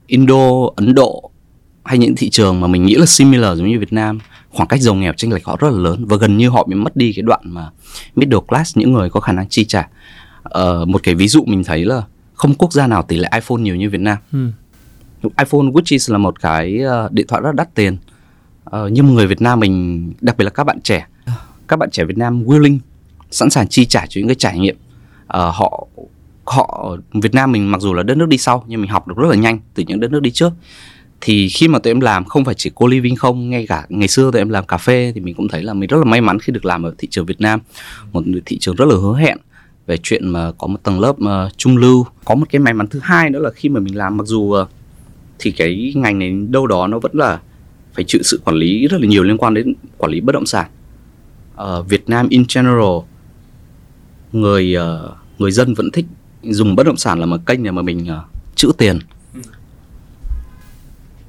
Indo 0.06 0.70
Ấn 0.76 0.94
Độ 0.94 1.30
hay 1.84 1.98
những 1.98 2.14
thị 2.16 2.30
trường 2.30 2.60
mà 2.60 2.66
mình 2.66 2.86
nghĩ 2.86 2.94
là 2.94 3.06
similar 3.06 3.58
giống 3.58 3.68
như 3.68 3.78
Việt 3.78 3.92
Nam 3.92 4.18
khoảng 4.56 4.68
cách 4.68 4.80
giàu 4.80 4.94
nghèo 4.94 5.12
chênh 5.12 5.32
lệch 5.32 5.44
họ 5.44 5.56
rất 5.60 5.70
là 5.70 5.78
lớn 5.78 6.04
và 6.06 6.16
gần 6.16 6.36
như 6.36 6.48
họ 6.48 6.66
bị 6.66 6.74
mất 6.74 6.96
đi 6.96 7.12
cái 7.12 7.22
đoạn 7.22 7.40
mà 7.44 7.70
middle 8.16 8.40
class 8.48 8.76
những 8.76 8.92
người 8.92 9.10
có 9.10 9.20
khả 9.20 9.32
năng 9.32 9.48
chi 9.48 9.64
trả. 9.64 9.88
Ờ, 10.42 10.84
một 10.84 11.02
cái 11.02 11.14
ví 11.14 11.28
dụ 11.28 11.44
mình 11.46 11.64
thấy 11.64 11.84
là 11.84 12.02
không 12.34 12.54
quốc 12.54 12.72
gia 12.72 12.86
nào 12.86 13.02
tỷ 13.02 13.16
lệ 13.16 13.28
iPhone 13.34 13.58
nhiều 13.58 13.76
như 13.76 13.90
Việt 13.90 14.00
Nam. 14.00 14.18
Ừ. 14.32 14.48
iPhone 15.22 15.60
which 15.60 15.82
is 15.86 16.10
là 16.10 16.18
một 16.18 16.40
cái 16.40 16.78
ờ, 16.78 17.08
điện 17.12 17.26
thoại 17.26 17.42
rất 17.42 17.54
đắt 17.54 17.74
tiền. 17.74 17.96
Ờ, 18.64 18.88
nhưng 18.88 19.14
người 19.14 19.26
Việt 19.26 19.40
Nam 19.40 19.60
mình 19.60 20.12
đặc 20.20 20.36
biệt 20.36 20.44
là 20.44 20.50
các 20.50 20.64
bạn 20.64 20.80
trẻ 20.80 21.06
các 21.68 21.76
bạn 21.76 21.90
trẻ 21.90 22.04
Việt 22.04 22.18
Nam 22.18 22.44
willing 22.44 22.78
sẵn 23.30 23.50
sàng 23.50 23.68
chi 23.68 23.84
trả 23.86 24.06
cho 24.06 24.18
những 24.18 24.28
cái 24.28 24.34
trải 24.34 24.58
nghiệm. 24.58 24.76
Ờ, 25.26 25.50
họ 25.50 25.86
họ 26.44 26.96
Việt 27.12 27.34
Nam 27.34 27.52
mình 27.52 27.70
mặc 27.70 27.80
dù 27.80 27.94
là 27.94 28.02
đất 28.02 28.16
nước 28.16 28.28
đi 28.28 28.38
sau 28.38 28.64
nhưng 28.66 28.80
mình 28.80 28.90
học 28.90 29.08
được 29.08 29.14
rất 29.16 29.28
là 29.28 29.36
nhanh 29.36 29.58
từ 29.74 29.84
những 29.86 30.00
đất 30.00 30.10
nước 30.10 30.22
đi 30.22 30.30
trước 30.30 30.52
thì 31.20 31.48
khi 31.48 31.68
mà 31.68 31.78
tụi 31.78 31.90
em 31.90 32.00
làm 32.00 32.24
không 32.24 32.44
phải 32.44 32.54
chỉ 32.54 32.70
cô 32.74 32.86
living 32.86 33.16
không 33.16 33.50
ngay 33.50 33.66
cả 33.66 33.86
ngày 33.88 34.08
xưa 34.08 34.30
tụi 34.30 34.40
em 34.40 34.48
làm 34.48 34.66
cà 34.66 34.76
phê 34.76 35.12
thì 35.14 35.20
mình 35.20 35.34
cũng 35.34 35.48
thấy 35.48 35.62
là 35.62 35.74
mình 35.74 35.88
rất 35.88 35.96
là 35.96 36.04
may 36.04 36.20
mắn 36.20 36.38
khi 36.38 36.52
được 36.52 36.64
làm 36.64 36.82
ở 36.82 36.94
thị 36.98 37.08
trường 37.10 37.26
Việt 37.26 37.40
Nam. 37.40 37.60
Một 38.12 38.24
thị 38.46 38.58
trường 38.58 38.76
rất 38.76 38.84
là 38.88 38.94
hứa 38.94 39.16
hẹn 39.16 39.38
về 39.86 39.96
chuyện 40.02 40.28
mà 40.28 40.52
có 40.58 40.66
một 40.66 40.82
tầng 40.82 41.00
lớp 41.00 41.12
uh, 41.12 41.58
trung 41.58 41.76
lưu. 41.76 42.06
Có 42.24 42.34
một 42.34 42.46
cái 42.50 42.60
may 42.60 42.74
mắn 42.74 42.86
thứ 42.86 43.00
hai 43.02 43.30
nữa 43.30 43.38
là 43.38 43.50
khi 43.50 43.68
mà 43.68 43.80
mình 43.80 43.96
làm 43.96 44.16
mặc 44.16 44.26
dù 44.26 44.40
uh, 44.40 44.68
thì 45.38 45.50
cái 45.50 45.92
ngành 45.96 46.18
này 46.18 46.36
đâu 46.48 46.66
đó 46.66 46.86
nó 46.86 46.98
vẫn 46.98 47.12
là 47.14 47.40
phải 47.94 48.04
chịu 48.04 48.22
sự 48.24 48.40
quản 48.44 48.56
lý 48.56 48.88
rất 48.88 49.00
là 49.00 49.06
nhiều 49.08 49.22
liên 49.22 49.38
quan 49.38 49.54
đến 49.54 49.74
quản 49.98 50.12
lý 50.12 50.20
bất 50.20 50.32
động 50.32 50.46
sản. 50.46 50.66
Ở 51.54 51.82
Việt 51.82 52.08
Nam 52.08 52.28
in 52.28 52.44
general 52.54 52.98
người 54.32 54.76
uh, 54.76 55.10
người 55.38 55.50
dân 55.50 55.74
vẫn 55.74 55.90
thích 55.90 56.06
dùng 56.42 56.76
bất 56.76 56.86
động 56.86 56.96
sản 56.96 57.20
là 57.20 57.26
một 57.26 57.40
kênh 57.46 57.62
để 57.62 57.70
mà 57.70 57.82
mình 57.82 58.06
uh, 58.18 58.56
trữ 58.56 58.72
tiền 58.78 58.98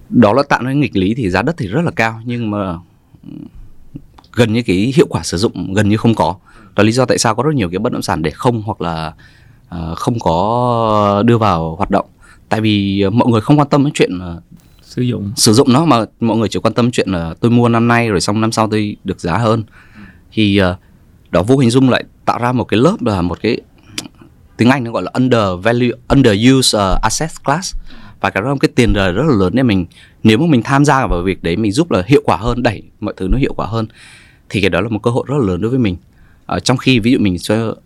đó 0.10 0.34
là 0.34 0.44
tạo 0.50 0.62
nên 0.62 0.80
nghịch 0.80 0.96
lý 0.96 1.14
thì 1.14 1.30
giá 1.30 1.42
đất 1.42 1.56
thì 1.58 1.68
rất 1.68 1.82
là 1.82 1.92
cao 1.92 2.22
nhưng 2.26 2.52
mà 2.52 2.76
gần 4.34 4.54
như 4.54 4.62
cái 4.62 4.94
hiệu 4.96 5.08
quả 5.10 5.24
sử 5.24 5.38
dụng 5.38 5.74
gần 5.74 5.90
như 5.90 5.98
không 5.98 6.16
có. 6.16 6.36
Đó 6.76 6.84
là 6.84 6.84
lý 6.84 6.92
do 6.92 7.06
tại 7.06 7.18
sao 7.18 7.36
có 7.36 7.44
rất 7.44 7.56
nhiều 7.56 7.70
cái 7.70 7.80
bất 7.80 7.94
động 7.94 8.02
sản 8.02 8.22
để 8.22 8.32
không 8.32 8.62
hoặc 8.62 8.82
là 8.82 9.14
uh, 9.76 9.98
không 9.98 10.20
có 10.20 11.24
đưa 11.26 11.38
vào 11.38 11.76
hoạt 11.76 11.92
động. 11.92 12.06
Tại 12.50 12.62
vì 12.62 13.06
mọi 13.10 13.32
người 13.32 13.42
không 13.42 13.60
quan 13.60 13.70
tâm 13.70 13.84
đến 13.84 13.94
chuyện 13.94 14.18
uh, 14.18 14.44
sử 14.82 15.02
dụng. 15.02 15.32
sử 15.36 15.54
dụng 15.54 15.74
nó 15.74 15.86
mà 15.86 16.06
mọi 16.20 16.38
người 16.38 16.50
chỉ 16.50 16.60
quan 16.60 16.74
tâm 16.74 16.92
chuyện 16.92 17.10
là 17.10 17.34
tôi 17.40 17.52
mua 17.52 17.70
năm 17.70 17.88
nay 17.88 18.10
rồi 18.10 18.22
xong 18.22 18.42
năm 18.42 18.52
sau 18.52 18.68
tôi 18.68 18.96
được 19.04 19.20
giá 19.20 19.38
hơn. 19.38 19.64
Thì 20.32 20.62
uh, 20.62 20.78
đó 21.32 21.44
vô 21.44 21.58
hình 21.58 21.70
dung 21.70 21.90
lại 21.90 22.04
tạo 22.26 22.40
ra 22.40 22.52
một 22.52 22.64
cái 22.64 22.80
lớp 22.80 22.96
là 23.02 23.22
một 23.22 23.38
cái 23.42 23.58
tiếng 24.58 24.70
Anh 24.70 24.84
nó 24.84 24.92
gọi 24.92 25.04
là 25.04 25.12
under 25.14 25.42
value 25.64 25.92
under 26.08 26.34
use 26.54 26.78
uh, 26.78 27.02
asset 27.02 27.30
class. 27.44 27.76
Và 28.22 28.30
cái 28.30 28.44
đó 28.44 28.56
cái 28.60 28.70
tiền 28.76 28.94
lời 28.94 29.12
rất 29.12 29.24
là 29.28 29.36
lớn 29.36 29.54
nên 29.56 29.68
mình 29.68 29.86
nếu 30.24 30.38
mà 30.38 30.46
mình 30.50 30.62
tham 30.64 30.86
gia 30.86 31.08
vào 31.08 31.22
việc 31.22 31.44
đấy 31.44 31.58
mình 31.58 31.72
giúp 31.72 31.92
là 31.92 32.04
hiệu 32.08 32.22
quả 32.26 32.38
hơn 32.38 32.64
đẩy 32.64 32.84
mọi 33.00 33.14
thứ 33.18 33.28
nó 33.28 33.38
hiệu 33.38 33.54
quả 33.54 33.66
hơn 33.66 33.88
thì 34.50 34.62
cái 34.62 34.70
đó 34.70 34.82
là 34.82 34.90
một 34.90 35.00
cơ 35.04 35.12
hội 35.12 35.24
rất 35.28 35.36
là 35.40 35.46
lớn 35.48 35.62
đối 35.62 35.70
với 35.70 35.80
mình. 35.80 35.98
Ở 36.46 36.60
trong 36.60 36.78
khi 36.78 37.00
ví 37.00 37.12
dụ 37.12 37.20
mình 37.20 37.38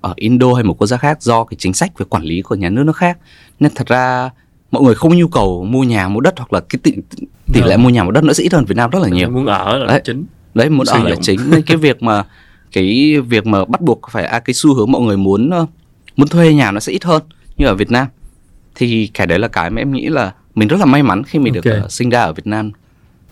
ở 0.02 0.14
Indo 0.16 0.54
hay 0.54 0.64
một 0.64 0.74
quốc 0.78 0.88
gia 0.88 0.98
khác 0.98 1.22
do 1.22 1.44
cái 1.44 1.56
chính 1.60 1.74
sách 1.74 1.98
về 1.98 2.06
quản 2.10 2.24
lý 2.24 2.42
của 2.42 2.56
nhà 2.56 2.70
nước 2.70 2.84
nó 2.84 2.94
khác 2.94 3.18
nên 3.60 3.72
thật 3.76 3.88
ra 3.88 4.30
mọi 4.72 4.84
người 4.84 4.96
không 4.96 5.18
nhu 5.18 5.28
cầu 5.28 5.64
mua 5.64 5.84
nhà 5.84 6.08
mua 6.08 6.20
đất 6.20 6.34
hoặc 6.38 6.54
là 6.54 6.60
cái 6.60 6.80
tỷ, 6.84 6.92
tỷ 7.54 7.62
lệ 7.62 7.70
dạ. 7.70 7.78
mua 7.78 7.90
nhà 7.90 8.04
mua 8.04 8.12
đất 8.12 8.24
nó 8.24 8.34
sẽ 8.34 8.44
ít 8.44 8.54
hơn 8.54 8.66
Việt 8.66 8.76
Nam 8.78 8.90
rất 8.90 9.00
là 9.02 9.10
nhiều. 9.10 9.30
muốn 9.30 9.46
ở 9.46 9.78
là 9.78 9.86
đấy. 9.86 10.02
chính. 10.04 10.26
Đấy 10.54 10.70
muốn 10.70 10.88
ở 10.88 11.04
là 11.04 11.16
chính. 11.22 11.40
Nên 11.50 11.62
cái 11.62 11.78
việc 11.78 12.04
mà 12.04 12.24
cái 12.72 13.16
việc 13.28 13.46
mà 13.46 13.66
bắt 13.66 13.82
buộc 13.82 14.00
phải 14.12 14.26
à, 14.26 14.40
cái 14.40 14.54
xu 14.54 14.74
hướng 14.74 14.92
mọi 14.92 15.02
người 15.02 15.18
muốn 15.18 15.50
ờ, 15.50 15.66
muốn 16.18 16.28
thuê 16.28 16.54
nhà 16.54 16.72
nó 16.72 16.80
sẽ 16.80 16.94
ít 16.94 17.04
hơn 17.04 17.22
như 17.58 17.66
ở 17.66 17.76
Việt 17.76 17.92
Nam 17.92 18.08
thì 18.76 19.08
cái 19.14 19.28
đấy 19.28 19.40
là 19.40 19.48
cái 19.48 19.70
mà 19.70 19.82
em 19.82 19.92
nghĩ 19.92 20.10
là 20.10 20.34
mình 20.56 20.68
rất 20.68 20.80
là 20.80 20.86
may 20.86 21.04
mắn 21.04 21.24
khi 21.24 21.40
mình 21.40 21.54
okay. 21.54 21.74
được 21.74 21.82
uh, 21.86 21.92
sinh 21.92 22.10
ra 22.10 22.22
ở 22.22 22.34
Việt 22.34 22.48
Nam 22.48 22.72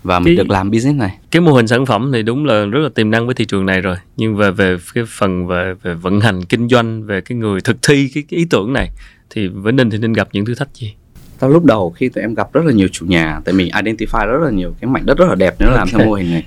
và 0.02 0.18
mình 0.18 0.36
cái, 0.36 0.36
được 0.36 0.50
làm 0.50 0.70
business 0.70 0.98
này. 0.98 1.18
Cái 1.30 1.40
mô 1.40 1.52
hình 1.52 1.68
sản 1.68 1.86
phẩm 1.86 2.10
thì 2.12 2.22
đúng 2.22 2.44
là 2.44 2.64
rất 2.64 2.80
là 2.80 2.88
tiềm 2.94 3.10
năng 3.10 3.26
với 3.26 3.34
thị 3.34 3.44
trường 3.44 3.66
này 3.66 3.80
rồi, 3.80 3.96
nhưng 4.16 4.36
về 4.36 4.50
về 4.50 4.76
cái 4.94 5.04
phần 5.08 5.46
về 5.46 5.74
về 5.82 5.94
vận 5.94 6.20
hành 6.20 6.44
kinh 6.44 6.68
doanh 6.68 7.02
về 7.02 7.20
cái 7.20 7.38
người 7.38 7.60
thực 7.60 7.76
thi 7.82 8.10
cái, 8.14 8.24
cái 8.30 8.38
ý 8.38 8.46
tưởng 8.50 8.72
này 8.72 8.90
thì 9.30 9.48
với 9.48 9.72
Ninh 9.72 9.90
thì 9.90 9.98
nên 9.98 10.12
gặp 10.12 10.28
những 10.32 10.44
thử 10.44 10.54
thách 10.54 10.68
gì? 10.74 10.94
Tao 11.38 11.50
lúc 11.50 11.64
đầu 11.64 11.90
khi 11.90 12.08
tụi 12.08 12.22
em 12.22 12.34
gặp 12.34 12.52
rất 12.52 12.64
là 12.64 12.72
nhiều 12.72 12.88
chủ 12.88 13.06
nhà, 13.06 13.40
tại 13.44 13.54
mình 13.54 13.68
identify 13.68 14.26
rất 14.26 14.44
là 14.44 14.50
nhiều 14.50 14.74
cái 14.80 14.90
mảnh 14.90 15.06
đất 15.06 15.18
rất 15.18 15.26
là 15.28 15.34
đẹp 15.34 15.54
nếu 15.58 15.68
okay. 15.68 15.78
làm 15.78 15.88
theo 15.88 16.06
mô 16.06 16.14
hình 16.14 16.30
này. 16.30 16.46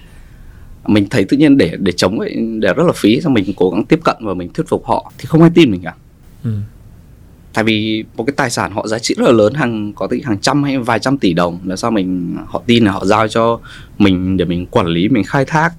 Mình 0.88 1.10
thấy 1.10 1.26
tự 1.26 1.38
nhiên 1.38 1.58
để 1.58 1.78
để 1.80 1.91
chống 1.91 2.19
ấy, 2.19 2.36
để 2.60 2.74
rất 2.74 2.84
là 2.84 2.93
phí, 2.96 3.22
xong 3.22 3.34
mình 3.34 3.54
cố 3.56 3.69
gắng 3.69 3.86
tiếp 3.86 4.00
cận 4.04 4.15
và 4.19 4.34
mình 4.34 4.54
thuyết 4.54 4.67
phục 4.67 4.86
họ 4.86 5.12
thì 5.17 5.26
không 5.26 5.41
ai 5.41 5.52
tin 5.56 5.72
mình 5.72 5.82
cả. 5.82 5.93
Ừ. 6.44 6.52
Tại 7.54 7.64
vì 7.64 8.04
một 8.16 8.24
cái 8.24 8.34
tài 8.38 8.50
sản 8.50 8.72
họ 8.72 8.88
giá 8.88 9.00
trị 9.00 9.16
rất 9.18 9.26
là 9.26 9.32
lớn 9.32 9.54
hàng 9.54 9.94
có 9.94 10.08
tới 10.08 10.22
hàng 10.26 10.40
trăm 10.40 10.64
hay 10.64 10.78
vài 10.78 11.00
trăm 11.00 11.18
tỷ 11.18 11.34
đồng 11.34 11.60
là 11.66 11.76
sao 11.76 11.92
mình 11.92 12.38
họ 12.48 12.62
tin 12.66 12.86
là 12.86 12.92
họ 12.92 13.06
giao 13.06 13.28
cho 13.28 13.60
mình 13.98 14.38
để 14.38 14.46
mình 14.46 14.66
quản 14.66 14.88
lý 14.88 15.10
mình 15.10 15.24
khai 15.24 15.46
thác. 15.46 15.74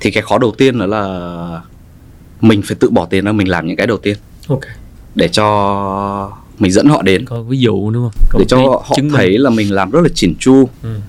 Thì 0.00 0.10
cái 0.10 0.22
khó 0.22 0.38
đầu 0.38 0.54
tiên 0.58 0.78
đó 0.78 0.86
là 0.86 1.60
mình 2.40 2.62
phải 2.62 2.76
tự 2.80 2.90
bỏ 2.90 3.06
tiền 3.06 3.24
ra 3.24 3.32
mình 3.32 3.48
làm 3.48 3.66
những 3.66 3.76
cái 3.76 3.86
đầu 3.86 3.98
tiên. 3.98 4.16
Ok. 4.48 4.60
Để 5.14 5.28
cho 5.28 6.32
mình 6.58 6.72
dẫn 6.72 6.86
họ 6.86 7.02
đến. 7.02 7.24
Có 7.24 7.42
ví 7.42 7.58
dụ 7.58 7.90
đúng 7.90 8.02
không? 8.02 8.22
Có 8.30 8.38
để 8.38 8.44
cho 8.48 8.58
họ 8.58 8.96
thấy 9.12 9.30
minh. 9.30 9.42
là 9.42 9.50
mình 9.50 9.72
làm 9.72 9.90
rất 9.90 10.00
là 10.00 10.08
chỉn 10.14 10.34
chu. 10.38 10.68
Ừ. 10.82 11.00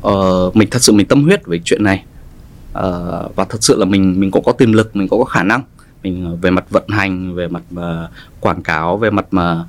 ờ, 0.00 0.50
mình 0.54 0.68
thật 0.70 0.82
sự 0.82 0.92
mình 0.92 1.06
tâm 1.06 1.24
huyết 1.24 1.46
với 1.46 1.60
chuyện 1.64 1.84
này. 1.84 2.04
Ờ, 2.72 3.28
và 3.36 3.44
thật 3.44 3.58
sự 3.62 3.76
là 3.76 3.84
mình 3.84 4.20
mình 4.20 4.30
cũng 4.30 4.44
có 4.44 4.52
tiềm 4.52 4.72
lực 4.72 4.96
mình 4.96 5.08
cũng 5.08 5.18
có 5.18 5.24
khả 5.24 5.42
năng 5.42 5.62
mình 6.02 6.24
ờ, 6.24 6.36
về 6.36 6.50
mặt 6.50 6.64
vận 6.70 6.88
hành 6.88 7.34
về 7.34 7.48
mặt 7.48 7.62
mà 7.70 8.08
quảng 8.40 8.62
cáo 8.62 8.96
về 8.96 9.10
mặt 9.10 9.26
mà 9.30 9.64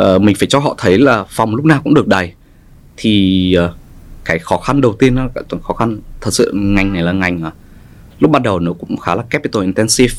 uh, 0.00 0.22
mình 0.22 0.36
phải 0.38 0.48
cho 0.48 0.58
họ 0.58 0.74
thấy 0.78 0.98
là 0.98 1.24
phòng 1.28 1.54
lúc 1.54 1.64
nào 1.64 1.80
cũng 1.84 1.94
được 1.94 2.06
đầy. 2.06 2.32
Thì 2.96 3.56
uh, 3.64 3.70
cái 4.24 4.38
khó 4.38 4.58
khăn 4.58 4.80
đầu 4.80 4.96
tiên 4.98 5.14
nó 5.14 5.28
khó 5.62 5.74
khăn 5.74 5.98
thật 6.20 6.30
sự 6.34 6.52
ngành 6.54 6.92
này 6.92 7.02
là 7.02 7.12
ngành 7.12 7.46
uh, 7.46 7.52
lúc 8.18 8.30
ban 8.30 8.42
đầu 8.42 8.58
nó 8.58 8.72
cũng 8.72 8.96
khá 8.96 9.14
là 9.14 9.22
capital 9.22 9.62
intensive. 9.62 10.14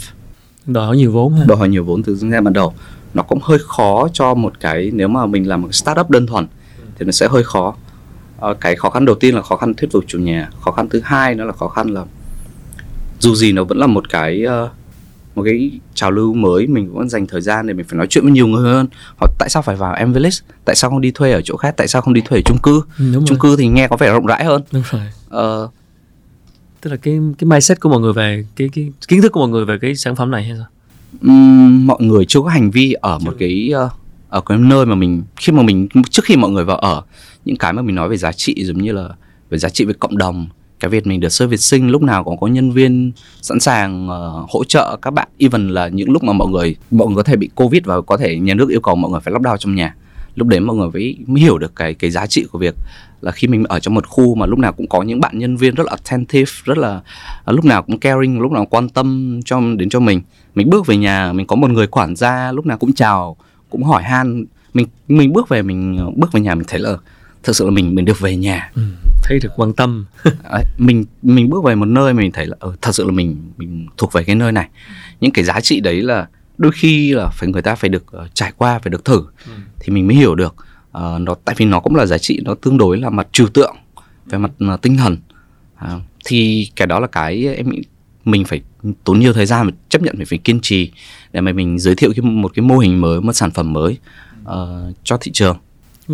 Đòi 0.65 0.85
hỏi 0.85 0.97
nhiều 0.97 1.11
vốn 1.11 1.33
ha. 1.33 1.43
Đòi 1.47 1.57
hỏi 1.57 1.69
nhiều 1.69 1.83
vốn 1.83 2.03
từ 2.03 2.15
giai 2.15 2.41
ban 2.41 2.53
đầu. 2.53 2.73
Nó 3.13 3.23
cũng 3.23 3.39
hơi 3.41 3.59
khó 3.59 4.07
cho 4.13 4.33
một 4.33 4.59
cái 4.59 4.91
nếu 4.93 5.07
mà 5.07 5.25
mình 5.25 5.47
làm 5.47 5.61
một 5.61 5.75
startup 5.75 6.09
đơn 6.09 6.27
thuần 6.27 6.47
thì 6.99 7.05
nó 7.05 7.11
sẽ 7.11 7.27
hơi 7.27 7.43
khó. 7.43 7.75
Cái 8.59 8.75
khó 8.75 8.89
khăn 8.89 9.05
đầu 9.05 9.15
tiên 9.15 9.35
là 9.35 9.41
khó 9.41 9.55
khăn 9.55 9.73
thuyết 9.73 9.91
phục 9.91 10.03
chủ 10.07 10.19
nhà. 10.19 10.49
Khó 10.61 10.71
khăn 10.71 10.89
thứ 10.89 11.01
hai 11.03 11.35
nó 11.35 11.45
là 11.45 11.51
khó 11.51 11.67
khăn 11.67 11.87
là 11.87 12.05
dù 13.19 13.35
gì 13.35 13.51
nó 13.51 13.63
vẫn 13.63 13.77
là 13.77 13.87
một 13.87 14.09
cái 14.09 14.45
uh, 14.45 14.71
một 15.35 15.43
cái 15.45 15.71
trào 15.93 16.11
lưu 16.11 16.33
mới 16.33 16.67
mình 16.67 16.93
vẫn 16.93 17.09
dành 17.09 17.27
thời 17.27 17.41
gian 17.41 17.67
để 17.67 17.73
mình 17.73 17.85
phải 17.89 17.97
nói 17.97 18.07
chuyện 18.09 18.23
với 18.23 18.33
nhiều 18.33 18.47
người 18.47 18.71
hơn. 18.71 18.87
Hoặc 19.17 19.31
tại 19.39 19.49
sao 19.49 19.61
phải 19.61 19.75
vào 19.75 19.93
em 19.93 20.13
village? 20.13 20.37
Tại 20.65 20.75
sao 20.75 20.89
không 20.89 21.01
đi 21.01 21.11
thuê 21.11 21.31
ở 21.31 21.41
chỗ 21.41 21.57
khác? 21.57 21.73
Tại 21.77 21.87
sao 21.87 22.01
không 22.01 22.13
đi 22.13 22.21
thuê 22.21 22.39
ở 22.39 22.41
chung 22.45 22.57
cư? 22.63 22.81
Đúng 23.13 23.25
chung 23.25 23.39
cư 23.39 23.55
thì 23.55 23.67
nghe 23.67 23.87
có 23.87 23.97
vẻ 23.97 24.11
rộng 24.11 24.25
rãi 24.25 24.45
hơn. 24.45 24.61
Đúng 24.71 24.83
rồi. 24.91 25.01
Ờ, 25.29 25.69
tức 26.81 26.89
là 26.89 26.97
cái 26.97 27.19
cái 27.37 27.45
mindset 27.45 27.79
của 27.79 27.89
mọi 27.89 27.99
người 27.99 28.13
về 28.13 28.45
cái 28.55 28.69
cái 28.73 28.91
kiến 29.07 29.21
thức 29.21 29.31
của 29.31 29.39
mọi 29.39 29.49
người 29.49 29.65
về 29.65 29.77
cái 29.81 29.95
sản 29.95 30.15
phẩm 30.15 30.31
này 30.31 30.43
hay 30.43 30.57
sao? 30.57 30.67
Um, 31.21 31.87
mọi 31.87 31.97
người 32.01 32.25
chưa 32.25 32.41
có 32.41 32.49
hành 32.49 32.71
vi 32.71 32.93
ở 32.93 33.19
một 33.19 33.35
cái 33.39 33.71
uh, 33.85 33.91
ở 34.29 34.41
cái 34.41 34.57
nơi 34.57 34.85
mà 34.85 34.95
mình 34.95 35.23
khi 35.35 35.53
mà 35.53 35.63
mình 35.63 35.87
trước 36.09 36.25
khi 36.25 36.35
mọi 36.35 36.51
người 36.51 36.65
vào 36.65 36.77
ở 36.77 37.01
những 37.45 37.57
cái 37.57 37.73
mà 37.73 37.81
mình 37.81 37.95
nói 37.95 38.09
về 38.09 38.17
giá 38.17 38.31
trị 38.31 38.65
giống 38.65 38.77
như 38.77 38.91
là 38.91 39.09
về 39.49 39.57
giá 39.57 39.69
trị 39.69 39.85
về 39.85 39.93
cộng 39.93 40.17
đồng 40.17 40.47
cái 40.79 40.89
việc 40.89 41.07
mình 41.07 41.19
được 41.19 41.29
servicing 41.29 41.89
lúc 41.89 42.01
nào 42.01 42.23
cũng 42.23 42.39
có 42.39 42.47
nhân 42.47 42.71
viên 42.71 43.11
sẵn 43.41 43.59
sàng 43.59 44.09
uh, 44.09 44.49
hỗ 44.49 44.63
trợ 44.63 44.97
các 45.01 45.11
bạn. 45.11 45.27
Even 45.37 45.69
là 45.69 45.87
những 45.87 46.11
lúc 46.11 46.23
mà 46.23 46.33
mọi 46.33 46.47
người 46.47 46.75
mọi 46.91 47.07
người 47.07 47.15
có 47.15 47.23
thể 47.23 47.35
bị 47.35 47.49
covid 47.55 47.83
và 47.85 48.01
có 48.01 48.17
thể 48.17 48.39
nhà 48.39 48.53
nước 48.53 48.69
yêu 48.69 48.81
cầu 48.81 48.95
mọi 48.95 49.11
người 49.11 49.19
phải 49.19 49.33
lockdown 49.33 49.57
trong 49.57 49.75
nhà. 49.75 49.95
Lúc 50.35 50.47
đấy 50.47 50.59
mọi 50.59 50.75
người 50.75 50.89
mới, 50.89 51.17
mới 51.27 51.41
hiểu 51.41 51.57
được 51.57 51.75
cái 51.75 51.93
cái 51.93 52.11
giá 52.11 52.27
trị 52.27 52.45
của 52.51 52.59
việc 52.59 52.75
là 53.21 53.31
khi 53.31 53.47
mình 53.47 53.63
ở 53.63 53.79
trong 53.79 53.93
một 53.93 54.07
khu 54.07 54.35
mà 54.35 54.45
lúc 54.45 54.59
nào 54.59 54.73
cũng 54.73 54.87
có 54.87 55.01
những 55.01 55.19
bạn 55.19 55.39
nhân 55.39 55.57
viên 55.57 55.75
rất 55.75 55.83
là 55.83 55.91
attentive 55.91 56.51
rất 56.63 56.77
là 56.77 57.01
à, 57.45 57.51
lúc 57.51 57.65
nào 57.65 57.83
cũng 57.83 57.99
caring 57.99 58.39
lúc 58.39 58.51
nào 58.51 58.65
cũng 58.65 58.69
quan 58.69 58.89
tâm 58.89 59.39
cho 59.45 59.61
đến 59.77 59.89
cho 59.89 59.99
mình. 59.99 60.21
Mình 60.55 60.69
bước 60.69 60.87
về 60.87 60.97
nhà 60.97 61.33
mình 61.33 61.47
có 61.47 61.55
một 61.55 61.69
người 61.71 61.87
quản 61.87 62.15
gia 62.15 62.51
lúc 62.51 62.65
nào 62.65 62.77
cũng 62.77 62.93
chào 62.93 63.37
cũng 63.69 63.83
hỏi 63.83 64.03
han. 64.03 64.45
Mình 64.73 64.87
mình 65.07 65.33
bước 65.33 65.49
về 65.49 65.61
mình 65.61 65.97
ờ, 65.97 66.11
bước 66.15 66.31
về 66.31 66.41
nhà 66.41 66.55
mình 66.55 66.65
thấy 66.67 66.79
là 66.79 66.97
thực 67.43 67.55
sự 67.55 67.65
là 67.65 67.71
mình 67.71 67.95
mình 67.95 68.05
được 68.05 68.19
về 68.19 68.35
nhà. 68.35 68.71
Ừ, 68.75 68.81
thấy 69.23 69.39
được 69.39 69.49
quan 69.55 69.73
tâm. 69.73 70.05
Mình 70.77 71.05
mình 71.21 71.49
bước 71.49 71.63
về 71.63 71.75
một 71.75 71.85
nơi 71.85 72.13
mình 72.13 72.31
thấy 72.31 72.45
là 72.45 72.55
ừ, 72.59 72.73
thật 72.81 72.91
sự 72.91 73.03
là 73.03 73.11
mình 73.11 73.51
mình 73.57 73.87
thuộc 73.97 74.13
về 74.13 74.23
cái 74.23 74.35
nơi 74.35 74.51
này. 74.51 74.67
Những 75.21 75.31
cái 75.31 75.45
giá 75.45 75.61
trị 75.61 75.79
đấy 75.79 76.01
là 76.01 76.27
đôi 76.57 76.71
khi 76.71 77.13
là 77.13 77.29
phải 77.29 77.49
người 77.49 77.61
ta 77.61 77.75
phải 77.75 77.89
được 77.89 78.03
uh, 78.17 78.35
trải 78.35 78.51
qua 78.57 78.79
phải 78.79 78.89
được 78.89 79.05
thử 79.05 79.23
ừ. 79.45 79.51
thì 79.79 79.93
mình 79.93 80.07
mới 80.07 80.15
hiểu 80.15 80.35
được. 80.35 80.55
Uh, 80.97 81.21
nó 81.21 81.35
tại 81.45 81.55
vì 81.57 81.65
nó 81.65 81.79
cũng 81.79 81.95
là 81.95 82.05
giá 82.05 82.17
trị 82.17 82.39
nó 82.43 82.55
tương 82.55 82.77
đối 82.77 82.97
là 82.97 83.09
mặt 83.09 83.27
trừu 83.31 83.47
tượng 83.47 83.75
về 84.25 84.37
mặt 84.37 84.51
uh, 84.73 84.81
tinh 84.81 84.97
thần. 84.97 85.17
Uh, 85.85 86.01
thì 86.25 86.69
cái 86.75 86.87
đó 86.87 86.99
là 86.99 87.07
cái 87.07 87.55
em 87.55 87.69
nghĩ 87.69 87.81
mình 88.25 88.45
phải 88.45 88.61
tốn 89.03 89.19
nhiều 89.19 89.33
thời 89.33 89.45
gian 89.45 89.69
chấp 89.89 90.01
nhận 90.01 90.15
phải 90.17 90.25
phải 90.25 90.37
kiên 90.37 90.59
trì 90.61 90.91
để 91.33 91.41
mà 91.41 91.51
mình 91.51 91.79
giới 91.79 91.95
thiệu 91.95 92.13
cái 92.15 92.21
một 92.21 92.51
cái 92.55 92.63
mô 92.63 92.77
hình 92.77 93.01
mới 93.01 93.21
một 93.21 93.33
sản 93.33 93.51
phẩm 93.51 93.73
mới 93.73 93.97
uh, 94.41 94.95
cho 95.03 95.17
thị 95.21 95.31
trường 95.31 95.57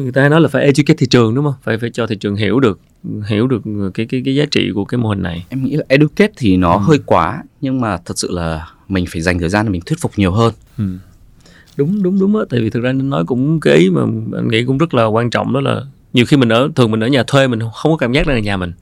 người 0.02 0.12
ta 0.12 0.30
nói 0.30 0.42
là 0.42 0.48
phải 0.48 0.64
educate 0.64 0.98
thị 0.98 1.08
trường 1.08 1.36
đúng 1.36 1.46
không? 1.46 1.54
Phải 1.64 1.78
phải 1.78 1.90
cho 1.90 2.08
thị 2.08 2.16
trường 2.16 2.36
hiểu 2.36 2.60
được 2.60 2.80
hiểu 3.28 3.48
được 3.48 3.62
cái 3.94 4.06
cái 4.06 4.22
cái 4.26 4.36
giá 4.36 4.46
trị 4.52 4.72
của 4.76 4.86
cái 4.86 4.98
mô 4.98 5.10
hình 5.10 5.22
này. 5.22 5.46
Em 5.50 5.64
nghĩ 5.64 5.76
là 5.76 5.84
educate 5.88 6.34
thì 6.38 6.58
nó 6.58 6.74
ừ. 6.74 6.80
hơi 6.80 7.00
quá 7.06 7.44
nhưng 7.62 7.82
mà 7.82 7.98
thật 8.06 8.18
sự 8.18 8.32
là 8.32 8.68
mình 8.88 9.06
phải 9.10 9.22
dành 9.22 9.40
thời 9.40 9.50
gian 9.50 9.66
để 9.66 9.72
mình 9.72 9.82
thuyết 9.86 10.00
phục 10.00 10.12
nhiều 10.16 10.32
hơn. 10.32 10.54
Ừ. 10.78 10.84
đúng 11.78 12.04
đúng 12.04 12.20
đúng 12.20 12.38
á 12.38 12.44
tại 12.50 12.60
vì 12.60 12.70
thực 12.70 12.84
ra 12.84 12.92
nên 12.92 13.10
nói 13.10 13.24
cũng 13.26 13.60
cái 13.60 13.76
ý 13.76 13.90
mà 13.90 14.02
anh 14.38 14.48
nghĩ 14.48 14.64
cũng 14.64 14.78
rất 14.78 14.94
là 14.94 15.06
quan 15.06 15.30
trọng 15.30 15.54
đó 15.54 15.62
là 15.62 15.82
nhiều 16.14 16.26
khi 16.26 16.38
mình 16.38 16.50
ở 16.50 16.70
thường 16.76 16.92
mình 16.92 17.04
ở 17.04 17.08
nhà 17.08 17.24
thuê 17.28 17.48
mình 17.48 17.60
không 17.60 17.92
có 17.92 17.98
cảm 17.98 18.12
giác 18.12 18.28
đây 18.28 18.36
là 18.36 18.42
nhà 18.42 18.58
mình. 18.58 18.74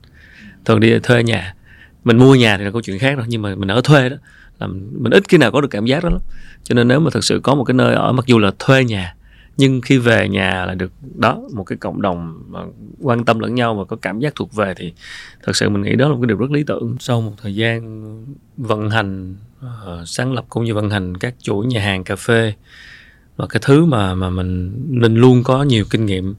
Thường 0.65 0.79
đi 0.79 0.99
thuê 1.03 1.23
nhà 1.23 1.55
mình 2.03 2.17
mua 2.17 2.35
nhà 2.35 2.57
thì 2.57 2.63
là 2.63 2.71
câu 2.71 2.81
chuyện 2.81 2.99
khác 2.99 3.17
rồi 3.17 3.25
nhưng 3.29 3.41
mà 3.41 3.55
mình 3.55 3.71
ở 3.71 3.81
thuê 3.83 4.09
đó 4.09 4.15
là 4.59 4.67
mình 4.91 5.11
ít 5.11 5.23
khi 5.29 5.37
nào 5.37 5.51
có 5.51 5.61
được 5.61 5.67
cảm 5.71 5.85
giác 5.85 6.03
đó 6.03 6.09
lắm. 6.09 6.19
Cho 6.63 6.75
nên 6.75 6.87
nếu 6.87 6.99
mà 6.99 7.09
thực 7.13 7.23
sự 7.23 7.39
có 7.43 7.55
một 7.55 7.63
cái 7.63 7.73
nơi 7.73 7.95
ở 7.95 8.11
mặc 8.11 8.25
dù 8.27 8.39
là 8.39 8.51
thuê 8.59 8.83
nhà 8.83 9.15
nhưng 9.57 9.81
khi 9.81 9.97
về 9.97 10.29
nhà 10.29 10.65
là 10.65 10.75
được 10.75 10.91
đó 11.15 11.41
một 11.53 11.63
cái 11.63 11.77
cộng 11.77 12.01
đồng 12.01 12.43
mà 12.47 12.59
quan 13.01 13.25
tâm 13.25 13.39
lẫn 13.39 13.55
nhau 13.55 13.75
và 13.75 13.83
có 13.85 13.95
cảm 14.01 14.19
giác 14.19 14.35
thuộc 14.35 14.53
về 14.53 14.73
thì 14.77 14.93
thật 15.43 15.55
sự 15.55 15.69
mình 15.69 15.81
nghĩ 15.81 15.95
đó 15.95 16.07
là 16.07 16.13
một 16.13 16.19
cái 16.21 16.27
điều 16.27 16.37
rất 16.37 16.51
lý 16.51 16.63
tưởng. 16.63 16.95
Sau 16.99 17.21
một 17.21 17.33
thời 17.41 17.55
gian 17.55 18.25
vận 18.57 18.89
hành 18.89 19.35
uh, 19.65 20.07
sáng 20.07 20.33
lập 20.33 20.45
cũng 20.49 20.63
như 20.63 20.73
vận 20.73 20.89
hành 20.89 21.17
các 21.17 21.35
chuỗi 21.39 21.65
nhà 21.65 21.81
hàng 21.81 22.03
cà 22.03 22.15
phê 22.15 22.53
và 23.35 23.47
cái 23.47 23.61
thứ 23.65 23.85
mà 23.85 24.15
mà 24.15 24.29
mình 24.29 24.73
nên 24.89 25.15
luôn 25.15 25.43
có 25.43 25.63
nhiều 25.63 25.85
kinh 25.89 26.05
nghiệm 26.05 26.35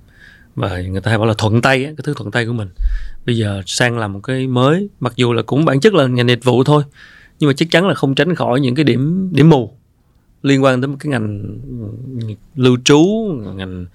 và 0.55 0.81
người 0.81 1.01
ta 1.01 1.11
hay 1.11 1.19
bảo 1.19 1.27
là 1.27 1.35
thuận 1.39 1.63
tay 1.63 1.85
cái 1.85 1.95
thứ 2.05 2.15
thuận 2.17 2.31
tay 2.31 2.47
của 2.47 2.53
mình. 2.53 2.69
Bây 3.27 3.37
giờ 3.37 3.63
sang 3.67 3.99
làm 3.99 4.13
một 4.13 4.21
cái 4.23 4.47
mới 4.47 4.89
mặc 5.01 5.13
dù 5.17 5.33
là 5.33 5.43
cũng 5.43 5.65
bản 5.65 5.81
chất 5.81 5.95
là 5.95 6.07
ngành 6.07 6.29
dịch 6.29 6.45
vụ 6.45 6.65
thôi 6.65 6.85
nhưng 7.39 7.49
mà 7.49 7.55
chắc 7.55 7.71
chắn 7.71 7.89
là 7.89 7.95
không 7.95 8.15
tránh 8.15 8.35
khỏi 8.35 8.61
những 8.61 8.75
cái 8.75 8.85
điểm 8.85 9.31
điểm 9.33 9.51
mù 9.51 9.77
liên 10.45 10.65
quan 10.65 10.81
đến 10.81 10.97
cái 10.97 11.11
ngành 11.11 11.59
lưu 12.55 12.77
trú 12.85 13.01
ngành 13.57 13.87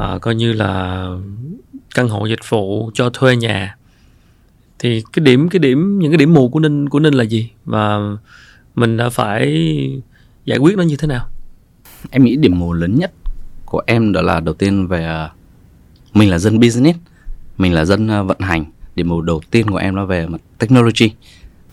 uh, 0.00 0.20
coi 0.20 0.34
như 0.34 0.52
là 0.52 1.06
căn 1.94 2.08
hộ 2.08 2.26
dịch 2.26 2.48
vụ 2.48 2.90
cho 2.94 3.10
thuê 3.10 3.36
nhà. 3.36 3.76
Thì 4.78 5.02
cái 5.12 5.24
điểm 5.24 5.48
cái 5.48 5.58
điểm 5.58 5.98
những 5.98 6.12
cái 6.12 6.18
điểm 6.18 6.34
mù 6.34 6.48
của 6.48 6.60
ninh 6.60 6.88
của 6.88 7.00
ninh 7.00 7.14
là 7.14 7.24
gì? 7.24 7.50
Và 7.64 7.98
mình 8.74 8.96
đã 8.96 9.08
phải 9.08 9.44
giải 10.44 10.58
quyết 10.58 10.76
nó 10.76 10.82
như 10.82 10.96
thế 10.96 11.08
nào? 11.08 11.26
Em 12.10 12.24
nghĩ 12.24 12.36
điểm 12.36 12.58
mù 12.58 12.72
lớn 12.72 12.98
nhất 12.98 13.12
của 13.64 13.82
em 13.86 14.12
đó 14.12 14.22
là 14.22 14.40
đầu 14.40 14.54
tiên 14.54 14.86
về 14.86 15.04
ờ, 15.04 15.30
mình 16.14 16.30
là 16.30 16.38
dân 16.38 16.60
business 16.60 16.98
mình 17.58 17.72
là 17.72 17.84
dân 17.84 18.08
ờ, 18.08 18.24
vận 18.24 18.38
hành. 18.40 18.64
Điểm 18.96 19.08
mù 19.08 19.20
đầu 19.20 19.40
tiên 19.50 19.70
của 19.70 19.76
em 19.76 19.94
nó 19.94 20.06
về 20.06 20.26
mặt 20.26 20.40
technology. 20.58 21.12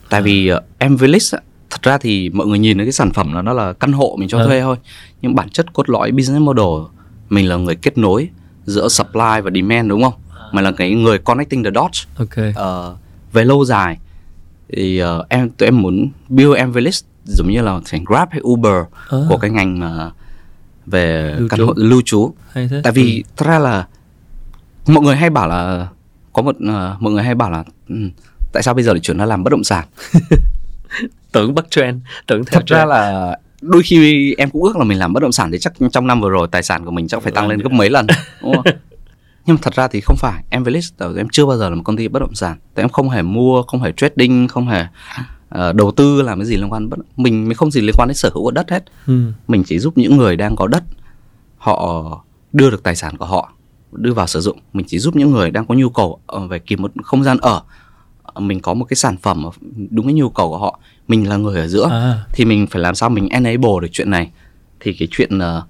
Tại 0.09 0.21
vì 0.21 0.53
uh, 0.53 0.63
em 0.77 0.95
Village 0.95 1.37
thật 1.71 1.81
ra 1.83 1.97
thì 1.97 2.29
mọi 2.29 2.47
người 2.47 2.59
nhìn 2.59 2.77
thấy 2.77 2.85
cái 2.85 2.93
sản 2.93 3.11
phẩm 3.13 3.33
là 3.33 3.41
nó 3.41 3.53
là 3.53 3.73
căn 3.73 3.91
hộ 3.93 4.15
mình 4.19 4.29
cho 4.29 4.37
Ừ. 4.39 4.47
thuê 4.47 4.61
thôi. 4.61 4.77
Nhưng 5.21 5.35
bản 5.35 5.49
chất 5.49 5.73
cốt 5.73 5.89
lõi 5.89 6.11
business 6.11 6.41
model 6.41 6.65
mình 7.29 7.49
là 7.49 7.55
người 7.55 7.75
kết 7.75 7.97
nối 7.97 8.29
giữa 8.65 8.87
supply 8.87 9.41
và 9.43 9.51
demand 9.55 9.89
đúng 9.89 10.03
không? 10.03 10.13
Mình 10.51 10.63
là 10.63 10.71
cái 10.71 10.91
người 10.91 11.17
connecting 11.17 11.63
the 11.63 11.69
dots. 11.75 12.03
Ok. 12.17 12.55
Ờ, 12.55 12.95
về 13.33 13.43
lâu 13.43 13.65
dài 13.65 13.97
thì 14.73 14.97
ờ, 14.99 15.25
em 15.29 15.49
tụi 15.49 15.67
em 15.67 15.81
muốn 15.81 16.09
build 16.29 16.55
Village 16.73 16.97
giống 17.25 17.49
như 17.51 17.61
là 17.61 17.79
thành 17.85 18.03
Grab 18.05 18.27
hay 18.31 18.41
Uber 18.43 18.73
À, 19.09 19.17
của 19.29 19.37
cái 19.37 19.51
ngành 19.51 19.79
mà 19.79 20.11
về 20.85 21.35
Lưu 21.39 21.47
căn 21.49 21.57
trú. 21.59 21.65
hộ 21.65 21.73
lưu 21.75 22.01
trú. 22.05 22.33
Hay 22.51 22.67
thế. 22.67 22.81
Tại 22.83 22.93
vì 22.93 23.23
thật 23.37 23.45
ra 23.47 23.59
là 23.59 23.87
mọi 24.87 25.03
người 25.03 25.15
hay 25.15 25.29
bảo 25.29 25.47
là 25.47 25.87
có 26.33 26.41
một 26.41 26.55
ờ, 26.67 26.97
mọi 26.99 27.13
người 27.13 27.23
hay 27.23 27.35
bảo 27.35 27.51
là 27.51 27.63
ừ, 27.89 27.95
tại 28.53 28.63
sao 28.63 28.73
bây 28.73 28.83
giờ 28.83 28.93
lại 28.93 28.99
chuyển 28.99 29.17
ra 29.17 29.25
làm 29.25 29.43
bất 29.43 29.49
động 29.49 29.63
sản 29.63 29.87
tưởng 31.31 31.55
bắt 31.55 31.65
trend 31.69 31.97
tưởng 32.27 32.45
theo 32.45 32.61
thật 32.61 32.67
ra 32.67 32.77
trend. 32.77 32.89
là 32.89 33.37
đôi 33.61 33.83
khi 33.83 34.33
em 34.37 34.49
cũng 34.49 34.63
ước 34.63 34.77
là 34.77 34.83
mình 34.83 34.99
làm 34.99 35.13
bất 35.13 35.19
động 35.19 35.31
sản 35.31 35.51
thì 35.51 35.59
chắc 35.59 35.73
trong 35.91 36.07
năm 36.07 36.21
vừa 36.21 36.29
rồi 36.29 36.47
tài 36.51 36.63
sản 36.63 36.85
của 36.85 36.91
mình 36.91 37.07
chắc 37.07 37.23
phải 37.23 37.31
tăng 37.31 37.47
lên 37.47 37.59
gấp 37.59 37.71
mấy 37.71 37.89
lần 37.89 38.07
đúng 38.41 38.53
không? 38.55 38.65
nhưng 39.45 39.55
mà 39.55 39.59
thật 39.61 39.73
ra 39.75 39.87
thì 39.87 40.01
không 40.01 40.15
phải 40.19 40.43
em 40.49 40.63
Village 40.63 40.87
ờ, 40.97 41.13
em 41.17 41.27
chưa 41.31 41.45
bao 41.45 41.57
giờ 41.57 41.69
là 41.69 41.75
một 41.75 41.81
công 41.85 41.97
ty 41.97 42.07
bất 42.07 42.19
động 42.19 42.35
sản 42.35 42.57
tại 42.75 42.83
em 42.83 42.89
không 42.89 43.09
hề 43.09 43.21
mua 43.21 43.63
không 43.63 43.81
hề 43.81 43.91
trading 43.97 44.47
không 44.47 44.67
hề 44.67 44.85
ờ, 45.49 45.73
đầu 45.73 45.91
tư 45.91 46.21
làm 46.21 46.39
cái 46.39 46.45
gì 46.45 46.55
liên 46.55 46.71
quan 46.71 46.89
bất 46.89 46.99
mình 47.17 47.47
mình 47.47 47.57
không 47.57 47.71
gì 47.71 47.81
liên 47.81 47.95
quan 47.97 48.07
đến 48.07 48.15
sở 48.15 48.29
hữu 48.33 48.43
của 48.43 48.51
đất 48.51 48.69
hết 48.69 48.83
ừ. 49.07 49.31
mình 49.47 49.63
chỉ 49.63 49.79
giúp 49.79 49.97
những 49.97 50.17
người 50.17 50.35
đang 50.35 50.55
có 50.55 50.67
đất 50.67 50.83
họ 51.57 52.23
đưa 52.53 52.69
được 52.69 52.83
tài 52.83 52.95
sản 52.95 53.17
của 53.17 53.25
họ 53.25 53.53
đưa 53.91 54.13
vào 54.13 54.27
sử 54.27 54.41
dụng 54.41 54.59
mình 54.73 54.85
chỉ 54.89 54.99
giúp 54.99 55.15
những 55.15 55.31
người 55.31 55.51
đang 55.51 55.65
có 55.65 55.75
nhu 55.75 55.89
cầu 55.89 56.19
ờ, 56.27 56.47
về 56.47 56.59
kiếm 56.59 56.81
một 56.81 56.91
không 57.03 57.23
gian 57.23 57.37
ở 57.37 57.61
mình 58.39 58.59
có 58.59 58.73
một 58.73 58.85
cái 58.85 58.95
sản 58.95 59.17
phẩm 59.17 59.45
đúng 59.89 60.05
cái 60.05 60.13
nhu 60.13 60.29
cầu 60.29 60.49
của 60.49 60.57
họ 60.57 60.79
mình 61.11 61.29
là 61.29 61.37
người 61.37 61.59
ở 61.59 61.67
giữa 61.67 61.87
à. 61.91 62.25
thì 62.33 62.45
mình 62.45 62.67
phải 62.67 62.81
làm 62.81 62.95
sao 62.95 63.09
mình 63.09 63.29
enable 63.29 63.81
được 63.81 63.87
chuyện 63.91 64.09
này. 64.09 64.31
Thì 64.79 64.93
cái 64.93 65.07
chuyện 65.11 65.39
ờ, 65.39 65.63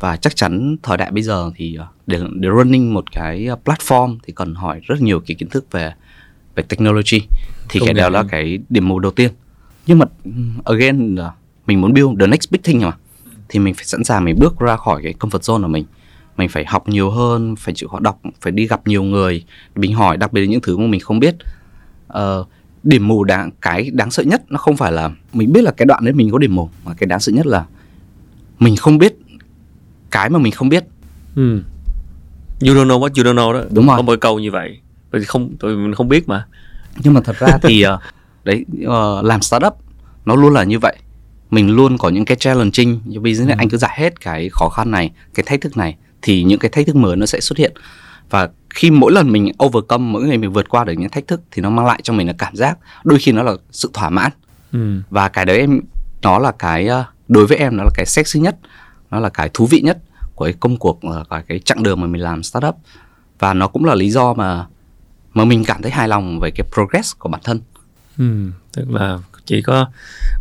và 0.00 0.16
chắc 0.16 0.36
chắn 0.36 0.76
thời 0.82 0.96
đại 0.96 1.10
bây 1.10 1.22
giờ 1.22 1.50
thì 1.56 1.74
ờ, 1.74 1.86
để 2.06 2.20
để 2.34 2.48
running 2.56 2.94
một 2.94 3.12
cái 3.12 3.46
ờ, 3.46 3.56
platform 3.64 4.18
thì 4.24 4.32
cần 4.36 4.54
hỏi 4.54 4.80
rất 4.86 5.02
nhiều 5.02 5.20
cái 5.26 5.34
kiến 5.34 5.48
thức 5.48 5.66
về 5.70 5.92
về 6.54 6.62
technology. 6.62 7.20
Thì 7.68 7.80
Công 7.80 7.86
cái 7.86 7.94
đó 7.94 8.08
là 8.08 8.24
cái 8.30 8.58
điểm 8.68 8.88
mù 8.88 8.98
đầu 8.98 9.12
tiên. 9.12 9.30
Nhưng 9.86 9.98
mà 9.98 10.06
ừm, 10.24 10.58
again 10.64 11.14
là 11.14 11.32
mình 11.66 11.80
muốn 11.80 11.92
build 11.92 12.20
the 12.20 12.26
next 12.26 12.50
big 12.50 12.62
thing 12.62 12.80
mà. 12.80 12.92
Thì 13.48 13.58
mình 13.58 13.74
phải 13.74 13.84
sẵn 13.84 14.04
sàng 14.04 14.24
mình 14.24 14.36
bước 14.38 14.58
ra 14.58 14.76
khỏi 14.76 15.00
cái 15.02 15.14
comfort 15.20 15.38
zone 15.38 15.62
của 15.62 15.68
mình. 15.68 15.84
Mình 16.36 16.48
phải 16.48 16.64
học 16.64 16.88
nhiều 16.88 17.10
hơn 17.10 17.56
phải 17.56 17.74
chịu 17.74 17.88
khó 17.88 18.00
đọc 18.00 18.20
phải 18.40 18.52
đi 18.52 18.66
gặp 18.66 18.86
nhiều 18.86 19.02
người 19.02 19.44
mình 19.76 19.94
hỏi 19.94 20.16
đặc 20.16 20.32
biệt 20.32 20.40
là 20.40 20.46
những 20.46 20.60
thứ 20.60 20.76
mà 20.76 20.86
mình 20.86 21.00
không 21.00 21.18
biết. 21.18 21.34
Ờ, 22.08 22.44
điểm 22.84 23.08
mù 23.08 23.24
đáng 23.24 23.50
cái 23.60 23.90
đáng 23.92 24.10
sợ 24.10 24.22
nhất 24.22 24.42
nó 24.48 24.58
không 24.58 24.76
phải 24.76 24.92
là 24.92 25.10
mình 25.32 25.52
biết 25.52 25.64
là 25.64 25.70
cái 25.70 25.86
đoạn 25.86 26.04
đấy 26.04 26.14
mình 26.14 26.30
có 26.32 26.38
điểm 26.38 26.54
mù 26.54 26.68
mà 26.84 26.94
cái 26.94 27.06
đáng 27.06 27.20
sợ 27.20 27.32
nhất 27.32 27.46
là 27.46 27.64
mình 28.58 28.76
không 28.76 28.98
biết 28.98 29.14
cái 30.10 30.30
mà 30.30 30.38
mình 30.38 30.52
không 30.52 30.68
biết 30.68 30.84
ừ. 31.36 31.60
you 32.66 32.74
don't 32.74 32.86
know 32.86 33.00
what 33.00 33.08
you 33.16 33.32
don't 33.32 33.34
know 33.34 33.52
đó 33.52 33.60
Đúng 33.70 33.86
rồi. 33.86 33.96
có 33.96 34.02
một 34.02 34.18
câu 34.20 34.38
như 34.38 34.50
vậy 34.50 34.78
vì 35.10 35.24
không 35.24 35.56
tụi 35.56 35.76
mình 35.76 35.94
không 35.94 36.08
biết 36.08 36.28
mà 36.28 36.46
nhưng 37.04 37.14
mà 37.14 37.20
thật 37.24 37.36
ra 37.38 37.48
thì 37.62 37.82
ờ, 37.82 37.98
đấy 38.44 38.64
ờ, 38.86 39.22
làm 39.22 39.42
startup 39.42 39.72
nó 40.24 40.34
luôn 40.36 40.52
là 40.52 40.64
như 40.64 40.78
vậy 40.78 40.96
mình 41.50 41.70
luôn 41.76 41.98
có 41.98 42.08
những 42.08 42.24
cái 42.24 42.36
challenging 42.36 43.00
như 43.04 43.20
business 43.20 43.48
Ừ. 43.50 43.54
anh 43.58 43.68
cứ 43.68 43.76
giải 43.76 43.94
hết 44.00 44.20
cái 44.20 44.48
khó 44.52 44.68
khăn 44.68 44.90
này 44.90 45.10
cái 45.34 45.44
thách 45.46 45.60
thức 45.60 45.76
này 45.76 45.96
thì 46.22 46.42
những 46.42 46.58
cái 46.58 46.68
thách 46.70 46.86
thức 46.86 46.96
mới 46.96 47.16
nó 47.16 47.26
sẽ 47.26 47.40
xuất 47.40 47.58
hiện 47.58 47.72
và 48.30 48.48
khi 48.74 48.90
mỗi 48.90 49.12
lần 49.12 49.32
mình 49.32 49.52
overcome 49.64 50.04
mỗi 50.04 50.22
ngày 50.22 50.38
mình 50.38 50.52
vượt 50.52 50.68
qua 50.68 50.84
được 50.84 50.92
những 50.92 51.08
thách 51.10 51.26
thức 51.26 51.40
thì 51.50 51.62
nó 51.62 51.70
mang 51.70 51.86
lại 51.86 52.00
cho 52.02 52.12
mình 52.12 52.26
là 52.26 52.32
cảm 52.38 52.56
giác 52.56 52.78
đôi 53.04 53.18
khi 53.18 53.32
nó 53.32 53.42
là 53.42 53.52
sự 53.70 53.90
thỏa 53.94 54.10
mãn 54.10 54.32
ừ. 54.72 55.00
và 55.10 55.28
cái 55.28 55.44
đấy 55.44 55.58
em 55.58 55.80
nó 56.22 56.38
là 56.38 56.52
cái 56.58 56.86
ờ, 56.86 57.04
đối 57.28 57.46
với 57.46 57.58
em 57.58 57.76
nó 57.76 57.84
là 57.84 57.90
cái 57.94 58.06
sexy 58.06 58.40
nhất 58.40 58.56
nó 59.10 59.20
là 59.20 59.28
cái 59.28 59.50
thú 59.54 59.66
vị 59.66 59.80
nhất 59.80 59.98
của 60.34 60.44
cái 60.44 60.54
công 60.60 60.76
cuộc 60.76 61.00
ờ, 61.02 61.24
cái 61.30 61.42
cái 61.48 61.58
chặng 61.58 61.82
đường 61.82 62.00
mà 62.00 62.06
mình 62.06 62.22
làm 62.22 62.42
startup 62.42 62.74
và 63.38 63.54
nó 63.54 63.68
cũng 63.68 63.84
là 63.84 63.94
lý 63.94 64.10
do 64.10 64.34
mà 64.34 64.66
mà 65.34 65.44
mình 65.44 65.64
cảm 65.64 65.82
thấy 65.82 65.90
hài 65.90 66.08
lòng 66.08 66.40
về 66.40 66.50
cái 66.50 66.66
progress 66.72 67.18
của 67.18 67.28
bản 67.28 67.40
thân 67.44 67.60
Ừ. 68.18 68.50
tức 68.72 68.90
là 68.90 69.18
chỉ 69.44 69.62
có 69.62 69.86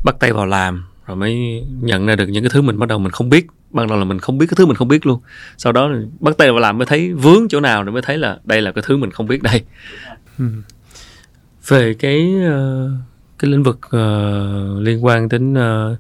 bắt 0.06 0.16
tay 0.20 0.34
vào 0.34 0.46
làm 0.46 0.84
rồi 1.08 1.18
mới 1.18 1.64
nhận 1.82 2.06
ra 2.06 2.16
được 2.16 2.26
những 2.30 2.44
cái 2.44 2.50
thứ 2.54 2.62
mình 2.62 2.80
bắt 2.80 2.90
đầu 2.90 3.00
mình 3.00 3.12
không 3.12 3.30
biết 3.30 3.48
ban 3.74 3.88
đầu 3.88 3.98
là 3.98 4.04
mình 4.04 4.20
không 4.20 4.38
biết 4.38 4.46
cái 4.50 4.56
thứ 4.56 4.66
mình 4.66 4.76
không 4.76 4.88
biết 4.88 5.06
luôn. 5.06 5.20
Sau 5.58 5.74
đó 5.74 5.92
bắt 6.20 6.38
tay 6.38 6.52
vào 6.52 6.60
làm 6.60 6.78
mới 6.78 6.86
thấy 6.86 7.14
vướng 7.14 7.48
chỗ 7.50 7.60
nào 7.60 7.84
rồi 7.84 7.94
mới 7.94 8.02
thấy 8.02 8.18
là 8.18 8.40
đây 8.44 8.62
là 8.62 8.72
cái 8.72 8.84
thứ 8.88 8.98
mình 8.98 9.12
không 9.12 9.28
biết 9.28 9.44
đây. 9.44 9.62
Ừ. 10.40 10.46
về 11.68 11.94
cái 11.94 12.34
ờ, 12.46 12.90
cái 13.40 13.52
lĩnh 13.52 13.64
vực 13.64 13.80
ờ, 13.90 14.80
liên 14.80 15.06
quan 15.06 15.30
đến 15.30 15.54
ờ, 15.54 15.96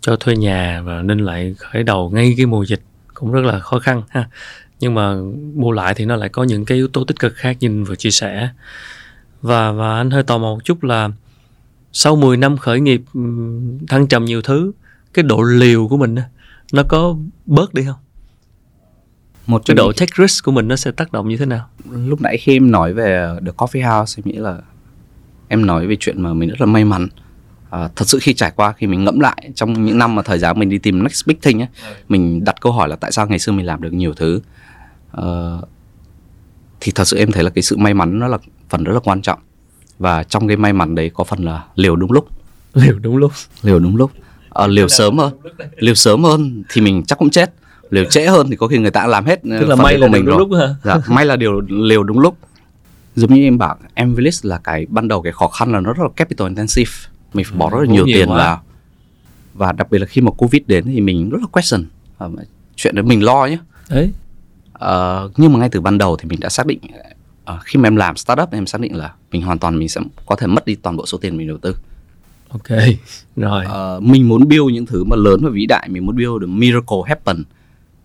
cho 0.00 0.16
thuê 0.16 0.36
nhà 0.36 0.82
và 0.84 1.02
nên 1.02 1.18
lại 1.18 1.54
khởi 1.58 1.82
đầu 1.82 2.10
ngay 2.10 2.34
cái 2.36 2.46
mùa 2.46 2.64
dịch 2.64 2.82
cũng 3.14 3.32
rất 3.32 3.44
là 3.44 3.58
khó 3.58 3.78
khăn 3.78 4.02
ha. 4.08 4.28
Nhưng 4.80 4.94
mà 4.94 5.14
bù 5.54 5.72
lại 5.72 5.94
thì 5.94 6.04
nó 6.04 6.16
lại 6.16 6.28
có 6.28 6.44
những 6.44 6.64
cái 6.64 6.76
yếu 6.76 6.88
tố 6.88 7.04
tích 7.04 7.18
cực 7.20 7.34
khác 7.34 7.56
như 7.60 7.68
anh 7.68 7.84
vừa 7.84 7.96
chia 7.96 8.10
sẻ. 8.10 8.48
Và 9.42 9.72
và 9.72 9.96
anh 9.96 10.10
hơi 10.10 10.22
tò 10.22 10.38
mò 10.38 10.48
một 10.54 10.64
chút 10.64 10.84
là 10.84 11.10
sau 11.92 12.16
10 12.16 12.36
năm 12.36 12.56
khởi 12.56 12.80
nghiệp 12.80 13.02
thăng 13.88 14.06
trầm 14.06 14.24
nhiều 14.24 14.42
thứ 14.42 14.72
cái 15.14 15.22
độ 15.22 15.42
liều 15.42 15.88
của 15.88 15.96
mình 15.96 16.14
á, 16.14 16.24
nó 16.72 16.82
có 16.82 17.16
bớt 17.46 17.74
đi 17.74 17.84
không? 17.84 17.98
Một 19.46 19.62
cái 19.66 19.74
độ 19.74 19.92
take 19.92 20.12
risk 20.18 20.44
của 20.44 20.52
mình 20.52 20.68
nó 20.68 20.76
sẽ 20.76 20.90
tác 20.90 21.12
động 21.12 21.28
như 21.28 21.36
thế 21.36 21.46
nào? 21.46 21.68
Lúc 21.90 22.20
nãy 22.20 22.36
khi 22.38 22.56
em 22.56 22.70
nói 22.70 22.92
về 22.92 23.28
the 23.46 23.52
coffee 23.56 23.98
house 23.98 24.22
em 24.24 24.32
nghĩ 24.32 24.38
là 24.38 24.58
em 25.48 25.66
nói 25.66 25.86
về 25.86 25.96
chuyện 26.00 26.22
mà 26.22 26.34
mình 26.34 26.48
rất 26.48 26.60
là 26.60 26.66
may 26.66 26.84
mắn. 26.84 27.08
À, 27.70 27.88
thật 27.96 28.08
sự 28.08 28.18
khi 28.22 28.34
trải 28.34 28.52
qua 28.56 28.72
khi 28.72 28.86
mình 28.86 29.04
ngẫm 29.04 29.20
lại 29.20 29.50
trong 29.54 29.84
những 29.84 29.98
năm 29.98 30.14
mà 30.14 30.22
thời 30.22 30.38
gian 30.38 30.58
mình 30.58 30.68
đi 30.68 30.78
tìm 30.78 31.02
next 31.02 31.26
big 31.26 31.36
thing 31.42 31.62
ấy, 31.62 31.68
mình 32.08 32.44
đặt 32.44 32.60
câu 32.60 32.72
hỏi 32.72 32.88
là 32.88 32.96
tại 32.96 33.12
sao 33.12 33.26
ngày 33.26 33.38
xưa 33.38 33.52
mình 33.52 33.66
làm 33.66 33.82
được 33.82 33.92
nhiều 33.92 34.14
thứ. 34.14 34.40
Ờ, 35.10 35.60
thì 36.80 36.92
thật 36.94 37.04
sự 37.04 37.16
em 37.16 37.32
thấy 37.32 37.44
là 37.44 37.50
cái 37.50 37.62
sự 37.62 37.76
may 37.76 37.94
mắn 37.94 38.18
nó 38.18 38.28
là 38.28 38.38
phần 38.68 38.84
rất 38.84 38.92
là 38.92 39.00
quan 39.00 39.22
trọng. 39.22 39.38
Và 39.98 40.22
trong 40.22 40.48
cái 40.48 40.56
may 40.56 40.72
mắn 40.72 40.94
đấy 40.94 41.10
có 41.14 41.24
phần 41.24 41.44
là 41.44 41.64
liều 41.74 41.96
đúng 41.96 42.12
lúc. 42.12 42.28
Liều 42.74 42.98
đúng 42.98 43.16
lúc. 43.16 43.32
Liều 43.62 43.78
đúng 43.78 43.96
lúc 43.96 44.10
Ờ, 44.54 44.66
liều 44.66 44.88
sớm 44.88 45.18
hơn. 45.18 45.32
liều 45.76 45.94
sớm 45.94 46.24
hơn 46.24 46.62
thì 46.68 46.80
mình 46.80 47.02
chắc 47.06 47.18
cũng 47.18 47.30
chết. 47.30 47.52
Liều 47.90 48.04
trễ 48.04 48.26
hơn 48.26 48.50
thì 48.50 48.56
có 48.56 48.66
khi 48.66 48.78
người 48.78 48.90
ta 48.90 49.06
làm 49.06 49.24
hết 49.24 49.42
tức 49.42 49.68
là 49.68 49.76
may 49.76 49.98
là 49.98 50.06
của 50.06 50.12
mình 50.12 50.24
đúng 50.24 50.36
rồi. 50.36 50.38
lúc 50.38 50.52
hả? 50.60 50.74
Dạ 50.84 51.00
may 51.14 51.26
là 51.26 51.36
điều 51.36 51.60
liều 51.60 52.02
đúng 52.02 52.18
lúc. 52.18 52.36
Giống 53.16 53.34
như 53.34 53.42
em 53.42 53.58
bảo 53.58 53.76
em 53.94 54.14
Village 54.14 54.38
là 54.42 54.58
cái 54.58 54.86
ban 54.88 55.08
đầu 55.08 55.22
cái 55.22 55.32
khó 55.32 55.48
khăn 55.48 55.72
là 55.72 55.80
nó 55.80 55.92
rất 55.92 56.02
là 56.02 56.08
capital 56.16 56.48
intensive. 56.48 56.92
Mình 57.34 57.44
phải 57.44 57.58
bỏ 57.58 57.70
rất 57.70 57.78
là 57.78 57.84
vốn 57.84 57.92
nhiều 57.94 58.06
nhiều 58.06 58.16
tiền 58.16 58.28
quá. 58.28 58.36
vào. 58.36 58.62
Và 59.54 59.72
đặc 59.72 59.90
biệt 59.90 59.98
là 59.98 60.06
khi 60.06 60.20
mà 60.20 60.30
covid 60.30 60.62
đến 60.66 60.84
thì 60.84 61.00
mình 61.00 61.30
rất 61.30 61.38
là 61.40 61.46
question 61.46 61.84
Ờ, 62.18 62.30
chuyện 62.76 62.94
đấy 62.94 63.02
mình 63.02 63.24
lo 63.24 63.46
nhé 63.46 63.58
đấy. 63.90 64.10
Ờ, 64.72 65.30
nhưng 65.36 65.52
mà 65.52 65.58
ngay 65.58 65.68
từ 65.68 65.80
ban 65.80 65.98
đầu 65.98 66.16
thì 66.16 66.28
mình 66.28 66.40
đã 66.40 66.48
xác 66.48 66.66
định 66.66 66.78
ờ, 67.44 67.58
khi 67.64 67.78
mà 67.80 67.86
em 67.86 67.96
làm 67.96 68.16
startup 68.16 68.52
em 68.52 68.66
xác 68.66 68.80
định 68.80 68.96
là 68.96 69.12
mình 69.32 69.42
hoàn 69.42 69.58
toàn 69.58 69.78
mình 69.78 69.88
sẽ 69.88 70.00
có 70.26 70.36
thể 70.36 70.46
mất 70.46 70.66
đi 70.66 70.74
toàn 70.74 70.96
bộ 70.96 71.06
số 71.06 71.18
tiền 71.18 71.36
mình 71.36 71.48
đầu 71.48 71.58
tư 71.58 71.76
ok. 72.52 72.78
Rồi. 73.36 73.64
Ờ, 73.64 74.00
mình 74.02 74.28
muốn 74.28 74.48
build 74.48 74.72
những 74.72 74.86
thứ 74.86 75.04
mà 75.04 75.16
lớn 75.16 75.40
và 75.42 75.50
vĩ 75.50 75.66
đại 75.66 75.88
mình 75.88 76.06
muốn 76.06 76.16
build 76.16 76.40
được 76.40 76.46
miracle 76.46 76.96
happen. 77.06 77.42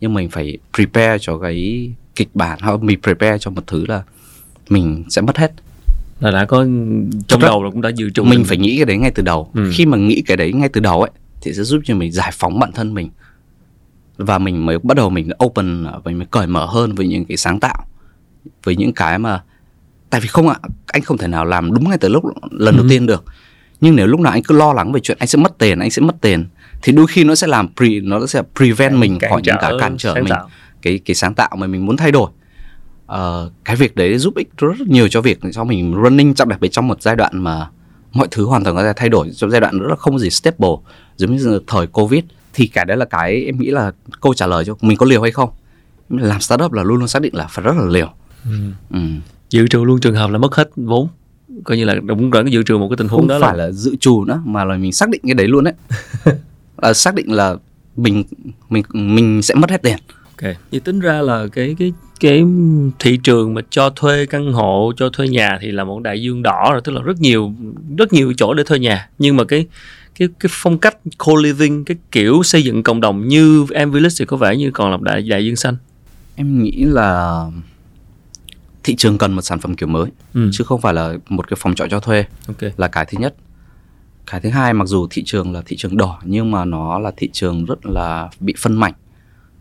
Nhưng 0.02 0.14
mình 0.14 0.30
phải 0.30 0.58
prepare 0.74 1.18
cho 1.22 1.38
cái 1.38 1.90
kịch 2.16 2.30
bản 2.34 2.60
hoặc 2.62 2.82
mình 2.82 3.00
prepare 3.02 3.38
cho 3.38 3.52
một 3.52 3.62
thứ 3.68 3.86
là 3.88 4.04
mình 4.70 5.04
sẽ 5.10 5.22
mất 5.22 5.38
hết. 5.38 5.52
Là 6.20 6.32
đã 6.32 6.46
có 6.46 6.58
trong 7.28 7.42
ra- 7.42 7.48
đầu 7.48 7.64
là 7.64 7.70
cũng 7.72 7.82
đã 7.82 7.90
dự 7.90 8.10
trù 8.10 8.24
mình 8.24 8.44
phải 8.44 8.58
nghĩ 8.58 8.76
cái 8.78 8.86
đấy 8.86 8.98
ngay 8.98 9.12
từ 9.12 9.24
đầu. 9.24 9.50
Ừ. 9.54 9.72
khi 9.74 9.86
mà 9.86 9.98
nghĩ 9.98 10.22
cái 10.26 10.38
đấy 10.38 10.54
ngay 10.54 10.70
từ 10.70 10.82
đầu 10.82 11.02
ấy 11.02 11.12
thì 11.42 11.54
sẽ 11.54 11.64
giúp 11.64 11.82
cho 11.86 11.96
mình 11.96 12.12
giải 12.12 12.32
phóng 12.34 12.60
bản 12.60 12.72
thân 12.72 12.94
mình. 12.94 13.10
Và 14.18 14.38
mình 14.38 14.66
mới 14.66 14.80
bắt 14.80 14.98
đầu 14.98 15.10
mình 15.10 15.30
open 15.46 15.84
và 15.84 16.00
mình 16.12 16.26
cởi 16.32 16.48
mở 16.48 16.66
hơn 16.66 16.96
với 16.96 17.08
những 17.08 17.26
cái 17.26 17.38
sáng 17.38 17.60
tạo. 17.60 17.86
Với 18.64 18.76
những 18.76 18.94
cái 18.94 19.20
mà 19.20 19.44
tại 20.10 20.22
vì 20.22 20.28
không 20.28 20.48
ạ 20.50 20.56
anh 20.88 21.02
không 21.02 21.18
thể 21.18 21.28
nào 21.28 21.46
làm 21.46 21.74
đúng 21.74 21.90
ngay 21.90 21.98
từ 21.98 22.10
lúc 22.10 22.24
lần 22.52 22.76
đầu 22.76 22.84
Ừ. 22.86 22.90
tiên 22.90 23.06
được 23.06 23.24
nhưng 23.82 23.96
nếu 23.96 24.08
lúc 24.08 24.20
nào 24.20 24.34
anh 24.34 24.44
cứ 24.44 24.56
lo 24.56 24.74
lắng 24.74 24.92
về 24.92 25.00
chuyện 25.00 25.18
anh 25.20 25.28
sẽ 25.28 25.38
mất 25.38 25.58
tiền 25.58 25.80
anh 25.80 25.92
sẽ 25.92 26.02
mất 26.02 26.16
tiền 26.22 26.46
thì 26.82 26.92
đôi 26.94 27.08
khi 27.08 27.24
nó 27.24 27.36
sẽ 27.36 27.48
làm 27.48 27.68
pre 27.76 28.00
nó 28.04 28.26
sẽ 28.26 28.42
prevent 28.56 28.94
mình 28.94 29.20
khỏi 29.30 29.42
những 29.44 29.56
cái 29.62 29.74
cản 29.80 29.98
trở 29.98 30.14
mình 30.14 30.30
tạo. 30.30 30.50
cái 30.82 31.00
cái 31.06 31.16
sáng 31.16 31.34
tạo 31.34 31.50
mà 31.58 31.68
mình 31.68 31.86
muốn 31.86 31.98
thay 31.98 32.12
đổi 32.12 32.30
Ờ, 33.08 33.52
cái 33.66 33.76
việc 33.76 33.96
đấy 33.96 34.18
giúp 34.18 34.36
ích 34.36 34.50
rất 34.58 34.88
nhiều 34.88 35.08
cho 35.08 35.22
việc 35.22 35.40
cho 35.54 35.64
mình 35.64 35.96
running 36.04 36.34
trong 36.34 36.50
đặc 36.50 36.60
biệt 36.60 36.72
trong 36.72 36.88
một 36.88 37.02
giai 37.02 37.16
đoạn 37.16 37.44
mà 37.44 37.70
mọi 38.14 38.28
thứ 38.32 38.46
hoàn 38.46 38.64
toàn 38.64 38.76
có 38.76 38.84
thể 38.84 38.94
thay 38.96 39.10
đổi 39.10 39.30
trong 39.36 39.52
giai 39.52 39.62
đoạn 39.62 39.80
rất 39.80 39.88
là 39.90 39.96
không 39.96 40.20
gì 40.20 40.30
stable 40.30 40.70
giống 41.18 41.36
như 41.36 41.60
thời 41.68 41.88
covid 41.88 42.24
thì 42.54 42.68
cái 42.68 42.86
đấy 42.86 42.98
là 42.98 43.06
cái 43.06 43.44
em 43.46 43.60
nghĩ 43.60 43.68
là 43.68 43.92
câu 44.22 44.34
trả 44.34 44.48
lời 44.48 44.66
cho 44.66 44.76
mình 44.82 44.98
có 44.98 45.06
liều 45.06 45.22
hay 45.22 45.32
không 45.32 45.50
làm 46.10 46.42
startup 46.42 46.74
là 46.74 46.84
luôn 46.84 46.98
luôn 46.98 47.08
xác 47.08 47.22
định 47.22 47.36
là 47.36 47.48
phải 47.48 47.64
rất 47.66 47.74
là 47.78 47.86
liều 47.86 48.10
ừ. 48.44 48.58
ừ. 48.92 49.00
dự 49.50 49.68
trù 49.68 49.86
luôn 49.86 50.00
trường 50.00 50.16
hợp 50.16 50.32
là 50.32 50.38
mất 50.38 50.56
hết 50.56 50.70
vốn 50.76 51.08
coi 51.64 51.78
như 51.78 51.86
là 51.86 51.96
đúng 51.96 52.32
cái 52.32 52.44
dự 52.48 52.64
trù 52.64 52.80
một 52.80 52.88
cái 52.90 52.98
tình 52.98 53.08
huống 53.08 53.20
không 53.20 53.28
đó 53.28 53.40
phải 53.42 53.58
là 53.58 53.66
là 53.66 53.72
dự 53.72 53.96
trù 53.96 54.26
nữa 54.26 54.42
mà 54.46 54.66
là 54.66 54.78
mình 54.78 54.94
xác 54.94 55.10
định 55.10 55.22
cái 55.24 55.34
đấy 55.34 55.48
luôn 55.48 55.64
đấy. 55.64 55.74
Là 56.82 56.94
xác 56.94 57.16
định 57.16 57.32
là 57.32 57.56
mình 57.96 58.24
mình 58.70 58.84
mình 58.94 59.42
sẽ 59.42 59.56
mất 59.56 59.70
hết 59.70 59.82
tiền. 59.82 59.98
Ok 60.24 60.56
vậy 60.72 60.80
tính 60.80 61.00
ra 61.00 61.22
là 61.22 61.48
cái 61.52 61.76
cái 61.80 61.94
cái 62.20 62.44
thị 63.00 63.20
trường 63.24 63.54
mà 63.54 63.62
cho 63.70 63.90
thuê 63.90 64.26
căn 64.26 64.54
hộ 64.54 64.92
cho 64.98 65.10
thuê 65.10 65.28
nhà 65.28 65.58
thì 65.62 65.72
là 65.72 65.84
một 65.84 66.04
đại 66.04 66.22
dương 66.22 66.44
đỏ 66.44 66.70
rồi 66.72 66.82
tức 66.84 66.92
là 66.92 67.02
rất 67.02 67.20
nhiều 67.20 67.54
rất 67.98 68.14
nhiều 68.14 68.34
chỗ 68.38 68.54
để 68.54 68.64
thuê 68.64 68.80
nhà. 68.80 69.10
Nhưng 69.20 69.38
mà 69.38 69.44
cái 69.44 69.66
cái 70.20 70.28
cái 70.40 70.50
phong 70.54 70.78
cách 70.78 70.98
co-living 71.18 71.84
cái 71.84 71.98
kiểu 72.12 72.44
xây 72.44 72.64
dựng 72.64 72.84
cộng 72.84 73.02
đồng 73.02 73.28
như 73.28 73.66
em 73.74 73.92
Village 73.92 74.16
thì 74.20 74.26
có 74.26 74.38
vẻ 74.38 74.56
như 74.56 74.72
còn 74.72 74.92
là 74.92 74.98
đại 75.02 75.22
đại 75.22 75.46
dương 75.46 75.56
xanh. 75.56 75.76
Em 76.36 76.64
nghĩ 76.64 76.84
là 76.86 77.46
thị 78.88 78.96
trường 78.96 79.18
cần 79.18 79.34
một 79.34 79.42
sản 79.42 79.60
phẩm 79.60 79.76
kiểu 79.76 79.90
mới 79.90 80.12
ừ. 80.34 80.50
chứ 80.54 80.64
không 80.64 80.82
phải 80.82 80.94
là 80.94 81.14
một 81.30 81.48
cái 81.48 81.58
phòng 81.60 81.76
trọ 81.76 81.88
cho 81.90 82.00
thuê. 82.00 82.26
Ok. 82.48 82.72
Là 82.78 82.88
cái 82.88 83.06
thứ 83.06 83.18
nhất. 83.22 83.36
Cái 84.32 84.42
thứ 84.42 84.50
hai 84.50 84.74
mặc 84.74 84.86
dù 84.88 85.08
thị 85.10 85.24
trường 85.26 85.54
là 85.54 85.62
thị 85.66 85.76
trường 85.78 85.98
đỏ 85.98 86.20
nhưng 86.24 86.52
mà 86.52 86.66
nó 86.66 87.00
là 87.00 87.12
thị 87.18 87.30
trường 87.34 87.66
rất 87.66 87.86
là 87.86 88.30
bị 88.40 88.54
phân 88.58 88.76
mảnh. 88.76 88.94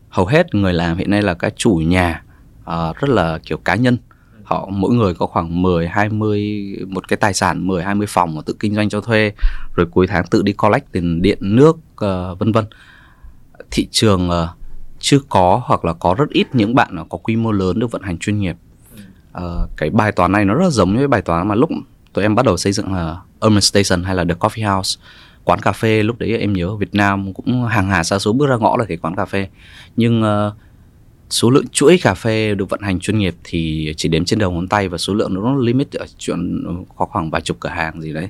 Hầu 0.08 0.26
hết 0.26 0.54
người 0.54 0.72
làm 0.72 0.96
hiện 0.96 1.10
nay 1.10 1.22
là 1.22 1.34
các 1.34 1.52
chủ 1.56 1.74
nhà 1.74 2.22
uh, 2.60 2.96
rất 2.96 3.08
là 3.08 3.38
kiểu 3.38 3.56
cá 3.56 3.74
nhân. 3.74 3.98
Họ 4.44 4.68
mỗi 4.72 4.94
người 4.94 5.14
có 5.14 5.26
khoảng 5.26 5.62
10 5.62 5.88
20 5.88 6.76
một 6.88 7.08
cái 7.08 7.16
tài 7.16 7.34
sản 7.34 7.66
10 7.66 7.82
20 7.82 8.06
phòng 8.10 8.34
mà 8.34 8.42
tự 8.46 8.56
kinh 8.60 8.74
doanh 8.74 8.88
cho 8.88 9.00
thuê 9.00 9.32
rồi 9.76 9.86
cuối 9.90 10.06
tháng 10.06 10.26
tự 10.30 10.42
đi 10.42 10.52
collect 10.52 10.92
tiền 10.92 11.22
điện 11.22 11.38
nước 11.40 11.76
uh, 11.76 12.38
vân 12.38 12.52
vân. 12.52 12.64
Thị 13.70 13.88
trường 13.90 14.28
uh, 14.28 14.48
chưa 14.98 15.18
có 15.28 15.62
hoặc 15.64 15.84
là 15.84 15.92
có 15.92 16.14
rất 16.18 16.28
ít 16.30 16.46
những 16.54 16.74
bạn 16.74 16.96
có 17.08 17.18
quy 17.18 17.36
mô 17.36 17.52
lớn 17.52 17.78
được 17.78 17.90
vận 17.90 18.02
hành 18.02 18.18
chuyên 18.18 18.38
nghiệp 18.38 18.56
uh, 19.38 19.70
cái 19.76 19.90
bài 19.90 20.12
toán 20.12 20.32
này 20.32 20.44
nó 20.44 20.54
rất 20.54 20.72
giống 20.72 20.96
với 20.96 21.08
bài 21.08 21.22
toán 21.22 21.48
mà 21.48 21.54
lúc 21.54 21.70
tụi 22.12 22.24
em 22.24 22.34
bắt 22.34 22.46
đầu 22.46 22.56
xây 22.56 22.72
dựng 22.72 22.92
là 22.92 23.20
Urban 23.46 23.60
Station 23.60 24.04
hay 24.04 24.14
là 24.14 24.24
The 24.24 24.34
Coffee 24.34 24.74
House 24.74 25.00
quán 25.44 25.60
cà 25.60 25.72
phê. 25.72 26.02
Lúc 26.02 26.18
đấy 26.18 26.38
em 26.38 26.52
nhớ 26.52 26.76
Việt 26.76 26.94
Nam 26.94 27.32
cũng 27.32 27.64
hàng 27.64 27.88
hà 27.88 28.04
xa 28.04 28.18
số 28.18 28.32
bước 28.32 28.46
ra 28.46 28.56
ngõ 28.56 28.76
là 28.76 28.84
cái 28.84 28.96
quán 28.96 29.16
cà 29.16 29.24
phê. 29.24 29.48
Nhưng 29.96 30.22
uh, 30.22 30.52
số 31.30 31.50
lượng 31.50 31.68
chuỗi 31.72 31.98
cà 32.02 32.14
phê 32.14 32.54
được 32.54 32.70
vận 32.70 32.80
hành 32.80 33.00
chuyên 33.00 33.18
nghiệp 33.18 33.34
thì 33.44 33.94
chỉ 33.96 34.08
đếm 34.08 34.24
trên 34.24 34.38
đầu 34.38 34.50
ngón 34.50 34.68
tay 34.68 34.88
và 34.88 34.98
số 34.98 35.14
lượng 35.14 35.34
nó 35.34 35.54
limit 35.54 35.92
ở 35.92 36.06
chuyện 36.18 36.64
có 36.96 37.06
khoảng 37.06 37.30
vài 37.30 37.40
chục 37.40 37.56
cửa 37.60 37.68
hàng 37.68 38.00
gì 38.00 38.12
đấy. 38.12 38.28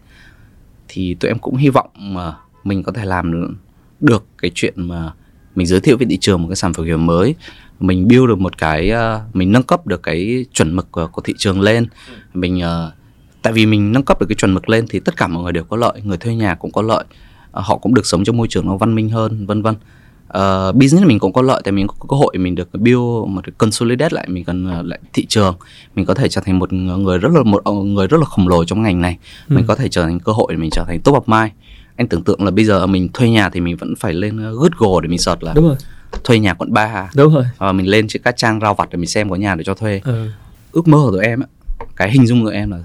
Thì 0.89 1.15
tụi 1.15 1.31
em 1.31 1.39
cũng 1.39 1.57
hy 1.57 1.69
vọng 1.69 1.91
mà 1.97 2.35
mình 2.65 2.83
có 2.83 2.93
thể 2.93 3.05
làm 3.05 3.55
được 4.01 4.25
cái 4.39 4.51
chuyện 4.55 4.75
mà 4.77 5.13
mình 5.55 5.67
giới 5.67 5.81
thiệu 5.81 5.97
với 5.97 6.07
thị 6.11 6.19
trường 6.21 6.43
một 6.43 6.49
cái 6.49 6.57
sản 6.57 6.73
phẩm 6.73 6.87
kiểu 6.87 6.99
mới 6.99 7.35
mình 7.81 8.09
build 8.09 8.29
được 8.29 8.39
một 8.39 8.59
cái 8.59 8.93
uh, 8.93 9.37
mình 9.37 9.53
nâng 9.53 9.63
cấp 9.63 9.87
được 9.87 10.03
cái 10.03 10.45
chuẩn 10.53 10.77
mực 10.77 10.93
của, 10.93 11.07
của 11.07 11.23
thị 11.23 11.35
trường 11.39 11.61
lên. 11.61 11.87
Mình 12.35 12.57
uh, 12.59 12.93
tại 13.43 13.53
vì 13.53 13.67
mình 13.67 13.93
nâng 13.93 14.03
cấp 14.03 14.21
được 14.21 14.27
cái 14.29 14.37
chuẩn 14.37 14.55
mực 14.55 14.69
lên 14.69 14.87
thì 14.91 15.01
tất 15.01 15.17
cả 15.17 15.27
mọi 15.27 15.43
người 15.43 15.53
đều 15.53 15.65
có 15.65 15.77
lợi 15.77 16.01
người 16.05 16.17
thuê 16.17 16.35
nhà 16.35 16.55
cũng 16.55 16.73
có 16.73 16.83
lợi 16.83 17.05
uh, 17.59 17.65
họ 17.65 17.77
cũng 17.77 17.95
được 17.95 18.07
sống 18.07 18.25
trong 18.25 18.37
môi 18.37 18.49
trường 18.49 18.67
nó 18.67 18.77
văn 18.77 18.95
minh 18.95 19.09
hơn 19.09 19.47
vân 19.47 19.63
vân. 19.63 19.75
Uh, 20.27 20.75
business 20.75 21.07
mình 21.07 21.19
cũng 21.19 21.33
có 21.33 21.43
lợi 21.43 21.61
tại 21.65 21.73
mình 21.73 21.87
có 21.87 21.95
cơ 22.09 22.17
hội 22.17 22.39
mình 22.39 22.55
được 22.55 22.69
build 22.73 23.29
một 23.29 23.41
cái 23.45 23.53
consolidate 23.59 24.15
lại 24.15 24.29
mình 24.29 24.45
cần 24.45 24.81
uh, 24.81 24.87
lại 24.87 24.99
thị 25.13 25.27
trường. 25.27 25.55
Mình 25.95 26.07
có 26.07 26.15
thể 26.15 26.29
trở 26.29 26.41
thành 26.45 26.59
một 26.59 26.73
người 26.73 27.19
rất 27.19 27.33
là 27.33 27.43
một 27.43 27.67
người 27.75 28.07
rất 28.07 28.21
là 28.21 28.27
khổng 28.27 28.49
lồ 28.49 28.65
trong 28.65 28.83
ngành 28.83 29.01
này. 29.01 29.19
Ừ. 29.49 29.57
mình 29.57 29.65
có 29.69 29.75
thể 29.75 29.89
trở 29.89 30.03
thành 30.03 30.21
cơ 30.21 30.33
hội 30.33 30.47
để 30.51 30.57
mình 30.57 30.71
trở 30.71 30.85
thành 30.87 31.01
top 31.01 31.15
of 31.15 31.41
mind. 31.41 31.53
Anh 31.97 32.09
tưởng 32.09 32.23
tượng 32.23 32.45
là 32.45 32.51
bây 32.51 32.65
giờ 32.65 32.87
mình 32.87 33.09
thuê 33.13 33.31
nhà 33.31 33.51
thì 33.51 33.61
mình 33.61 33.77
vẫn 33.77 33.95
phải 33.97 34.13
lên 34.13 34.37
Google 34.37 35.01
để 35.03 35.09
mình 35.09 35.19
search 35.19 35.43
là 35.43 35.53
đúng 35.55 35.69
rồi 35.69 35.77
thuê 36.25 36.39
nhà 36.39 36.55
quận 36.55 36.73
3 36.73 37.11
đúng 37.15 37.35
rồi. 37.35 37.45
Và 37.59 37.73
mình 37.73 37.89
lên 37.89 38.09
trên 38.09 38.23
các 38.23 38.37
trang 38.37 38.61
rao 38.61 38.75
vặt 38.75 38.89
để 38.91 38.97
mình 38.97 39.09
xem 39.09 39.31
có 39.31 39.37
nhà 39.37 39.55
để 39.55 39.65
cho 39.65 39.75
thuê. 39.75 40.01
Ừ. 40.05 40.31
ước 40.73 40.89
mơ 40.89 40.99
của 41.05 41.11
tụi 41.11 41.25
em 41.25 41.41
á 41.41 41.47
cái 41.97 42.11
hình 42.11 42.27
dung 42.27 42.45
của 42.45 42.51
em 42.51 42.71
là 42.71 42.79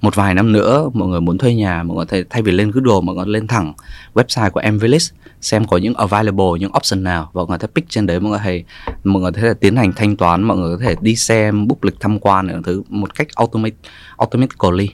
một 0.00 0.14
vài 0.14 0.34
năm 0.34 0.52
nữa 0.52 0.90
mọi 0.94 1.08
người 1.08 1.20
muốn 1.20 1.38
thuê 1.38 1.54
nhà 1.54 1.82
mọi 1.82 1.96
người 1.96 2.06
thay, 2.06 2.24
thay 2.30 2.42
vì 2.42 2.52
lên 2.52 2.70
Google 2.70 3.06
mọi 3.06 3.16
người 3.16 3.26
lên 3.26 3.46
thẳng 3.46 3.72
website 4.14 4.50
của 4.50 4.62
Mvillage 4.72 5.06
xem 5.40 5.66
có 5.66 5.76
những 5.76 5.94
available 5.94 6.60
những 6.60 6.72
option 6.76 7.02
nào 7.02 7.30
và 7.32 7.38
mọi 7.42 7.46
người 7.48 7.58
thể 7.58 7.68
pick 7.74 7.88
trên 7.88 8.06
đấy 8.06 8.20
mọi 8.20 8.30
người 8.30 8.38
hay 8.38 8.64
mọi 9.04 9.22
người 9.22 9.32
có 9.32 9.40
thể 9.40 9.54
tiến 9.60 9.76
hành 9.76 9.92
thanh 9.92 10.16
toán 10.16 10.42
mọi 10.42 10.56
người 10.56 10.76
có 10.76 10.84
thể 10.84 10.94
đi 11.00 11.16
xem 11.16 11.68
book 11.68 11.84
lịch 11.84 12.00
tham 12.00 12.18
quan 12.18 12.46
những 12.46 12.62
thứ 12.62 12.82
một 12.88 13.14
cách 13.14 13.28
automate 13.34 13.76
automatically. 14.16 14.88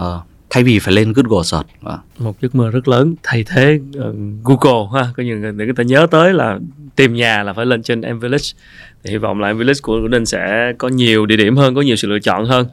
Uh, 0.00 0.04
thay 0.50 0.62
vì 0.62 0.78
phải 0.78 0.94
lên 0.94 1.12
Google 1.12 1.42
search 1.44 1.68
à. 1.68 1.72
Vâng. 1.80 1.98
một 2.18 2.40
giấc 2.40 2.54
mơ 2.54 2.70
rất 2.70 2.88
lớn. 2.88 3.14
Thay 3.22 3.44
thế 3.44 3.80
uh, 3.98 4.14
Google 4.44 5.00
ha 5.00 5.12
có 5.16 5.22
những 5.22 5.40
người 5.40 5.52
người 5.52 5.74
ta 5.76 5.82
nhớ 5.82 6.06
tới 6.10 6.32
là 6.32 6.58
tìm 6.96 7.14
nhà 7.14 7.42
là 7.42 7.52
phải 7.52 7.66
lên 7.66 7.82
trên 7.82 8.00
Mvillage 8.00 8.44
thì 9.04 9.10
hy 9.10 9.16
vọng 9.16 9.40
là 9.40 9.52
Mvillage 9.52 9.80
của 9.82 9.98
Ninh 9.98 10.26
sẽ 10.26 10.72
có 10.78 10.88
nhiều 10.88 11.26
địa 11.26 11.36
điểm 11.36 11.56
hơn 11.56 11.74
có 11.74 11.80
nhiều 11.80 11.96
sự 11.96 12.08
lựa 12.08 12.18
chọn 12.18 12.44
hơn. 12.46 12.66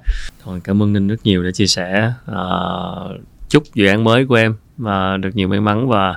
Thôi 0.43 0.61
cảm 0.63 0.83
ơn 0.83 0.93
Ninh 0.93 1.07
rất 1.07 1.19
nhiều 1.23 1.43
đã 1.43 1.51
chia 1.51 1.67
sẻ 1.67 2.11
ờ, 2.25 3.11
uh, 3.15 3.21
chúc 3.49 3.63
dự 3.73 3.85
án 3.85 4.03
mới 4.03 4.25
của 4.25 4.35
em 4.35 4.55
mà 4.77 5.17
được 5.17 5.35
nhiều 5.35 5.47
may 5.47 5.59
mắn. 5.59 5.87
Và 5.87 6.15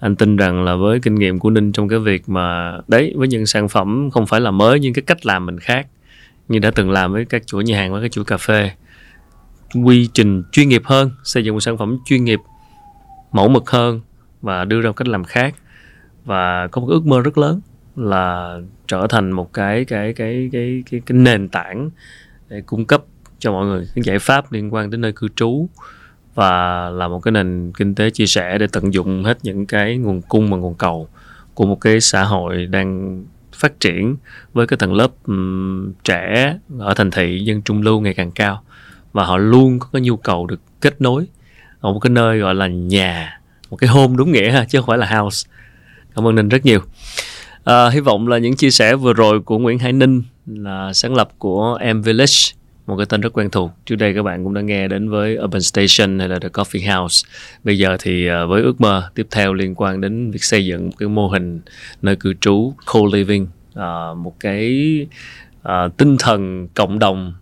anh 0.00 0.16
tin 0.16 0.36
rằng 0.36 0.64
là 0.64 0.74
với 0.74 1.00
kinh 1.00 1.14
nghiệm 1.14 1.38
của 1.38 1.50
Ninh 1.50 1.72
trong 1.72 1.88
cái 1.88 1.98
việc 1.98 2.28
mà 2.28 2.78
đấy 2.88 3.14
với 3.16 3.28
những 3.28 3.46
sản 3.46 3.68
phẩm 3.68 4.10
không 4.10 4.26
phải 4.26 4.40
là 4.40 4.50
mới 4.50 4.80
nhưng 4.80 4.94
cái 4.94 5.02
cách 5.02 5.26
làm 5.26 5.46
mình 5.46 5.58
khác 5.58 5.86
như 6.48 6.58
đã 6.58 6.70
từng 6.70 6.90
làm 6.90 7.12
với 7.12 7.24
các 7.24 7.46
chuỗi 7.46 7.64
nhà 7.64 7.76
hàng 7.76 7.92
với 7.92 8.02
các 8.02 8.12
chuỗi 8.12 8.24
cà 8.24 8.36
phê 8.36 8.70
quy 9.74 10.08
trình 10.14 10.42
chuyên 10.52 10.68
nghiệp 10.68 10.82
hơn 10.84 11.10
xây 11.24 11.44
dựng 11.44 11.54
một 11.54 11.60
sản 11.60 11.78
phẩm 11.78 11.98
chuyên 12.04 12.24
nghiệp 12.24 12.40
mẫu 13.32 13.48
mực 13.48 13.70
hơn 13.70 14.00
và 14.42 14.64
đưa 14.64 14.80
ra 14.80 14.88
một 14.88 14.96
cách 14.96 15.08
làm 15.08 15.24
khác. 15.24 15.54
Và 16.24 16.66
có 16.66 16.80
một 16.80 16.86
ước 16.90 17.06
mơ 17.06 17.20
rất 17.20 17.38
lớn 17.38 17.60
là 17.96 18.58
trở 18.86 19.06
thành 19.10 19.32
một 19.32 19.52
cái 19.52 19.84
cái 19.84 20.12
cái 20.12 20.48
cái 20.52 20.82
cái, 20.90 21.00
cái 21.06 21.18
nền 21.18 21.48
tảng 21.48 21.90
để 22.48 22.62
cung 22.66 22.84
cấp 22.84 23.02
cho 23.38 23.52
mọi 23.52 23.66
người 23.66 23.88
những 23.94 24.04
giải 24.04 24.18
pháp 24.18 24.52
liên 24.52 24.74
quan 24.74 24.90
đến 24.90 25.00
nơi 25.00 25.12
cư 25.12 25.28
trú 25.36 25.68
và 26.34 26.90
là 26.90 27.08
một 27.08 27.20
cái 27.20 27.32
nền 27.32 27.72
kinh 27.78 27.94
tế 27.94 28.10
chia 28.10 28.26
sẻ 28.26 28.58
để 28.58 28.66
tận 28.72 28.94
dụng 28.94 29.24
hết 29.24 29.38
những 29.42 29.66
cái 29.66 29.96
nguồn 29.96 30.22
cung 30.22 30.50
và 30.50 30.56
nguồn 30.56 30.74
cầu 30.74 31.08
của 31.54 31.66
một 31.66 31.80
cái 31.80 32.00
xã 32.00 32.24
hội 32.24 32.66
đang 32.66 33.22
phát 33.52 33.80
triển 33.80 34.16
với 34.52 34.66
cái 34.66 34.76
tầng 34.76 34.94
lớp 34.94 35.10
um, 35.26 35.92
trẻ 36.04 36.58
ở 36.78 36.94
thành 36.94 37.10
thị 37.10 37.40
dân 37.44 37.62
trung 37.62 37.82
lưu 37.82 38.00
ngày 38.00 38.14
càng 38.14 38.30
cao 38.30 38.62
và 39.12 39.24
họ 39.24 39.36
luôn 39.36 39.78
có 39.78 39.88
cái 39.92 40.02
nhu 40.02 40.16
cầu 40.16 40.46
được 40.46 40.60
kết 40.80 41.00
nối 41.00 41.26
ở 41.80 41.92
một 41.92 41.98
cái 42.00 42.10
nơi 42.10 42.38
gọi 42.38 42.54
là 42.54 42.66
nhà 42.66 43.40
một 43.70 43.76
cái 43.76 43.90
home 43.90 44.14
đúng 44.16 44.32
nghĩa 44.32 44.50
ha 44.50 44.64
chứ 44.64 44.78
không 44.78 44.86
phải 44.86 44.98
là 44.98 45.06
house. 45.06 45.50
Cảm 46.14 46.26
ơn 46.26 46.34
ninh 46.34 46.48
rất 46.48 46.64
nhiều. 46.64 46.80
À, 47.64 47.90
hy 47.90 48.00
vọng 48.00 48.28
là 48.28 48.38
những 48.38 48.56
chia 48.56 48.70
sẻ 48.70 48.94
vừa 48.94 49.12
rồi 49.12 49.40
của 49.40 49.58
nguyễn 49.58 49.78
hải 49.78 49.92
ninh 49.92 50.22
là 50.46 50.92
sáng 50.92 51.14
lập 51.14 51.28
của 51.38 51.78
M 51.94 52.02
village 52.02 52.34
một 52.86 52.96
cái 52.96 53.06
tên 53.08 53.20
rất 53.20 53.32
quen 53.32 53.50
thuộc. 53.50 53.70
Trước 53.86 53.96
đây 53.96 54.14
các 54.14 54.22
bạn 54.22 54.44
cũng 54.44 54.54
đã 54.54 54.60
nghe 54.60 54.88
đến 54.88 55.10
với 55.10 55.38
Urban 55.44 55.62
Station 55.62 56.18
hay 56.18 56.28
là 56.28 56.38
The 56.38 56.48
Coffee 56.48 56.98
House. 56.98 57.28
Bây 57.64 57.78
giờ 57.78 57.96
thì 58.00 58.26
à, 58.26 58.44
với 58.44 58.62
ước 58.62 58.80
mơ 58.80 59.10
tiếp 59.14 59.26
theo 59.30 59.54
liên 59.54 59.74
quan 59.76 60.00
đến 60.00 60.30
việc 60.30 60.44
xây 60.44 60.66
dựng 60.66 60.86
một 60.86 60.92
cái 60.98 61.08
mô 61.08 61.28
hình 61.28 61.60
nơi 62.02 62.16
cư 62.16 62.34
trú 62.40 62.74
co-living 62.86 63.46
à, 63.74 64.14
một 64.16 64.34
cái 64.40 65.06
à, 65.62 65.88
tinh 65.96 66.16
thần 66.18 66.68
cộng 66.74 66.98
đồng 66.98 67.34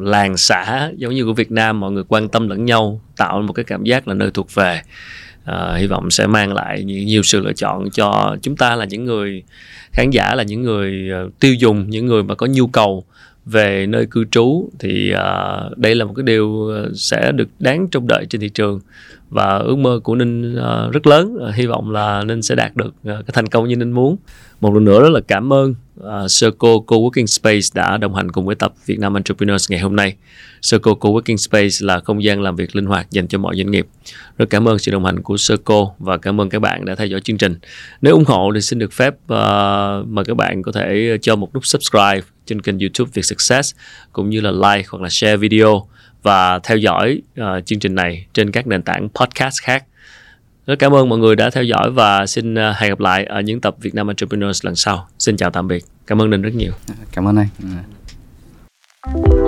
làng 0.00 0.36
xã 0.36 0.90
giống 0.96 1.14
như 1.14 1.24
của 1.24 1.32
Việt 1.32 1.50
Nam 1.50 1.80
mọi 1.80 1.92
người 1.92 2.04
quan 2.08 2.28
tâm 2.28 2.48
lẫn 2.48 2.64
nhau 2.64 3.00
tạo 3.16 3.42
một 3.42 3.52
cái 3.52 3.64
cảm 3.64 3.84
giác 3.84 4.08
là 4.08 4.14
nơi 4.14 4.30
thuộc 4.34 4.54
về. 4.54 4.82
À, 5.44 5.74
hy 5.76 5.86
vọng 5.86 6.10
sẽ 6.10 6.26
mang 6.26 6.52
lại 6.52 6.84
nhiều, 6.84 7.02
nhiều 7.02 7.22
sự 7.22 7.40
lựa 7.40 7.52
chọn 7.52 7.90
cho 7.90 8.36
chúng 8.42 8.56
ta 8.56 8.74
là 8.74 8.84
những 8.84 9.04
người 9.04 9.42
khán 9.92 10.10
giả 10.10 10.34
là 10.34 10.42
những 10.42 10.62
người 10.62 11.10
ờ, 11.12 11.30
tiêu 11.40 11.54
dùng 11.54 11.90
những 11.90 12.06
người 12.06 12.22
mà 12.22 12.34
có 12.34 12.46
nhu 12.46 12.66
cầu 12.66 13.04
về 13.44 13.86
nơi 13.86 14.06
cư 14.10 14.24
trú. 14.30 14.70
Thì 14.78 15.12
uh, 15.14 15.78
đây 15.78 15.94
là 15.94 16.04
một 16.04 16.12
cái 16.16 16.22
điều 16.22 16.70
sẽ 16.94 17.32
được 17.32 17.48
đáng 17.58 17.88
trông 17.88 18.06
đợi 18.06 18.26
trên 18.30 18.40
thị 18.40 18.48
trường 18.48 18.80
và 19.30 19.58
ước 19.58 19.78
mơ 19.78 20.00
của 20.04 20.14
ninh 20.14 20.58
uh, 20.58 20.92
rất 20.92 21.06
lớn 21.06 21.36
uh, 21.48 21.54
hy 21.54 21.66
vọng 21.66 21.90
là 21.90 22.24
ninh 22.24 22.42
sẽ 22.42 22.54
đạt 22.54 22.76
được 22.76 22.86
uh, 22.86 23.04
cái 23.04 23.32
thành 23.32 23.46
công 23.46 23.68
như 23.68 23.76
ninh 23.76 23.92
muốn 23.92 24.16
một 24.60 24.74
lần 24.74 24.84
nữa 24.84 25.02
rất 25.02 25.08
là 25.08 25.20
cảm 25.28 25.52
ơn 25.52 25.74
uh, 26.00 26.06
Circle 26.40 26.76
Co-working 26.86 27.26
Space 27.26 27.66
đã 27.74 27.96
đồng 27.96 28.14
hành 28.14 28.30
cùng 28.30 28.46
với 28.46 28.54
tập 28.54 28.74
Việt 28.86 28.98
Nam 28.98 29.14
Entrepreneurs 29.14 29.70
ngày 29.70 29.80
hôm 29.80 29.96
nay. 29.96 30.14
Circle 30.70 30.92
Co-working 31.00 31.36
Space 31.36 31.76
là 31.80 32.00
không 32.00 32.24
gian 32.24 32.42
làm 32.42 32.56
việc 32.56 32.76
linh 32.76 32.86
hoạt 32.86 33.10
dành 33.10 33.28
cho 33.28 33.38
mọi 33.38 33.56
doanh 33.56 33.70
nghiệp. 33.70 33.86
Rất 34.38 34.50
cảm 34.50 34.68
ơn 34.68 34.78
sự 34.78 34.92
đồng 34.92 35.04
hành 35.04 35.22
của 35.22 35.36
Circle 35.48 35.84
và 35.98 36.16
cảm 36.16 36.40
ơn 36.40 36.48
các 36.48 36.58
bạn 36.58 36.84
đã 36.84 36.94
theo 36.94 37.06
dõi 37.06 37.20
chương 37.20 37.38
trình. 37.38 37.54
Nếu 38.02 38.14
ủng 38.14 38.24
hộ 38.26 38.50
thì 38.54 38.60
xin 38.60 38.78
được 38.78 38.92
phép 38.92 39.14
uh, 39.14 40.08
mời 40.08 40.24
các 40.24 40.36
bạn 40.36 40.62
có 40.62 40.72
thể 40.72 41.18
cho 41.22 41.36
một 41.36 41.54
nút 41.54 41.66
subscribe 41.66 42.20
trên 42.46 42.60
kênh 42.60 42.78
YouTube 42.78 43.10
Việt 43.14 43.24
Success 43.24 43.74
cũng 44.12 44.30
như 44.30 44.40
là 44.40 44.50
like 44.50 44.88
hoặc 44.90 45.02
là 45.02 45.08
share 45.08 45.36
video 45.36 45.86
và 46.26 46.58
theo 46.58 46.76
dõi 46.76 47.22
uh, 47.40 47.66
chương 47.66 47.78
trình 47.78 47.94
này 47.94 48.26
trên 48.32 48.50
các 48.50 48.66
nền 48.66 48.82
tảng 48.82 49.08
podcast 49.08 49.62
khác. 49.62 49.84
Rất 50.66 50.78
cảm 50.78 50.94
ơn 50.94 51.08
mọi 51.08 51.18
người 51.18 51.36
đã 51.36 51.50
theo 51.50 51.64
dõi 51.64 51.90
và 51.90 52.26
xin 52.26 52.54
uh, 52.54 52.76
hẹn 52.76 52.90
gặp 52.90 53.00
lại 53.00 53.24
ở 53.24 53.40
những 53.40 53.60
tập 53.60 53.76
Việt 53.80 53.94
Nam 53.94 54.10
Entrepreneurs 54.10 54.64
lần 54.64 54.76
sau. 54.76 55.08
Xin 55.18 55.36
chào 55.36 55.50
tạm 55.50 55.68
biệt. 55.68 55.84
Cảm 56.06 56.22
ơn 56.22 56.30
Đình 56.30 56.42
rất 56.42 56.54
nhiều. 56.54 56.72
Cảm 57.12 57.28
ơn 57.28 57.36
anh. 57.36 57.48
Ừ. 57.62 59.45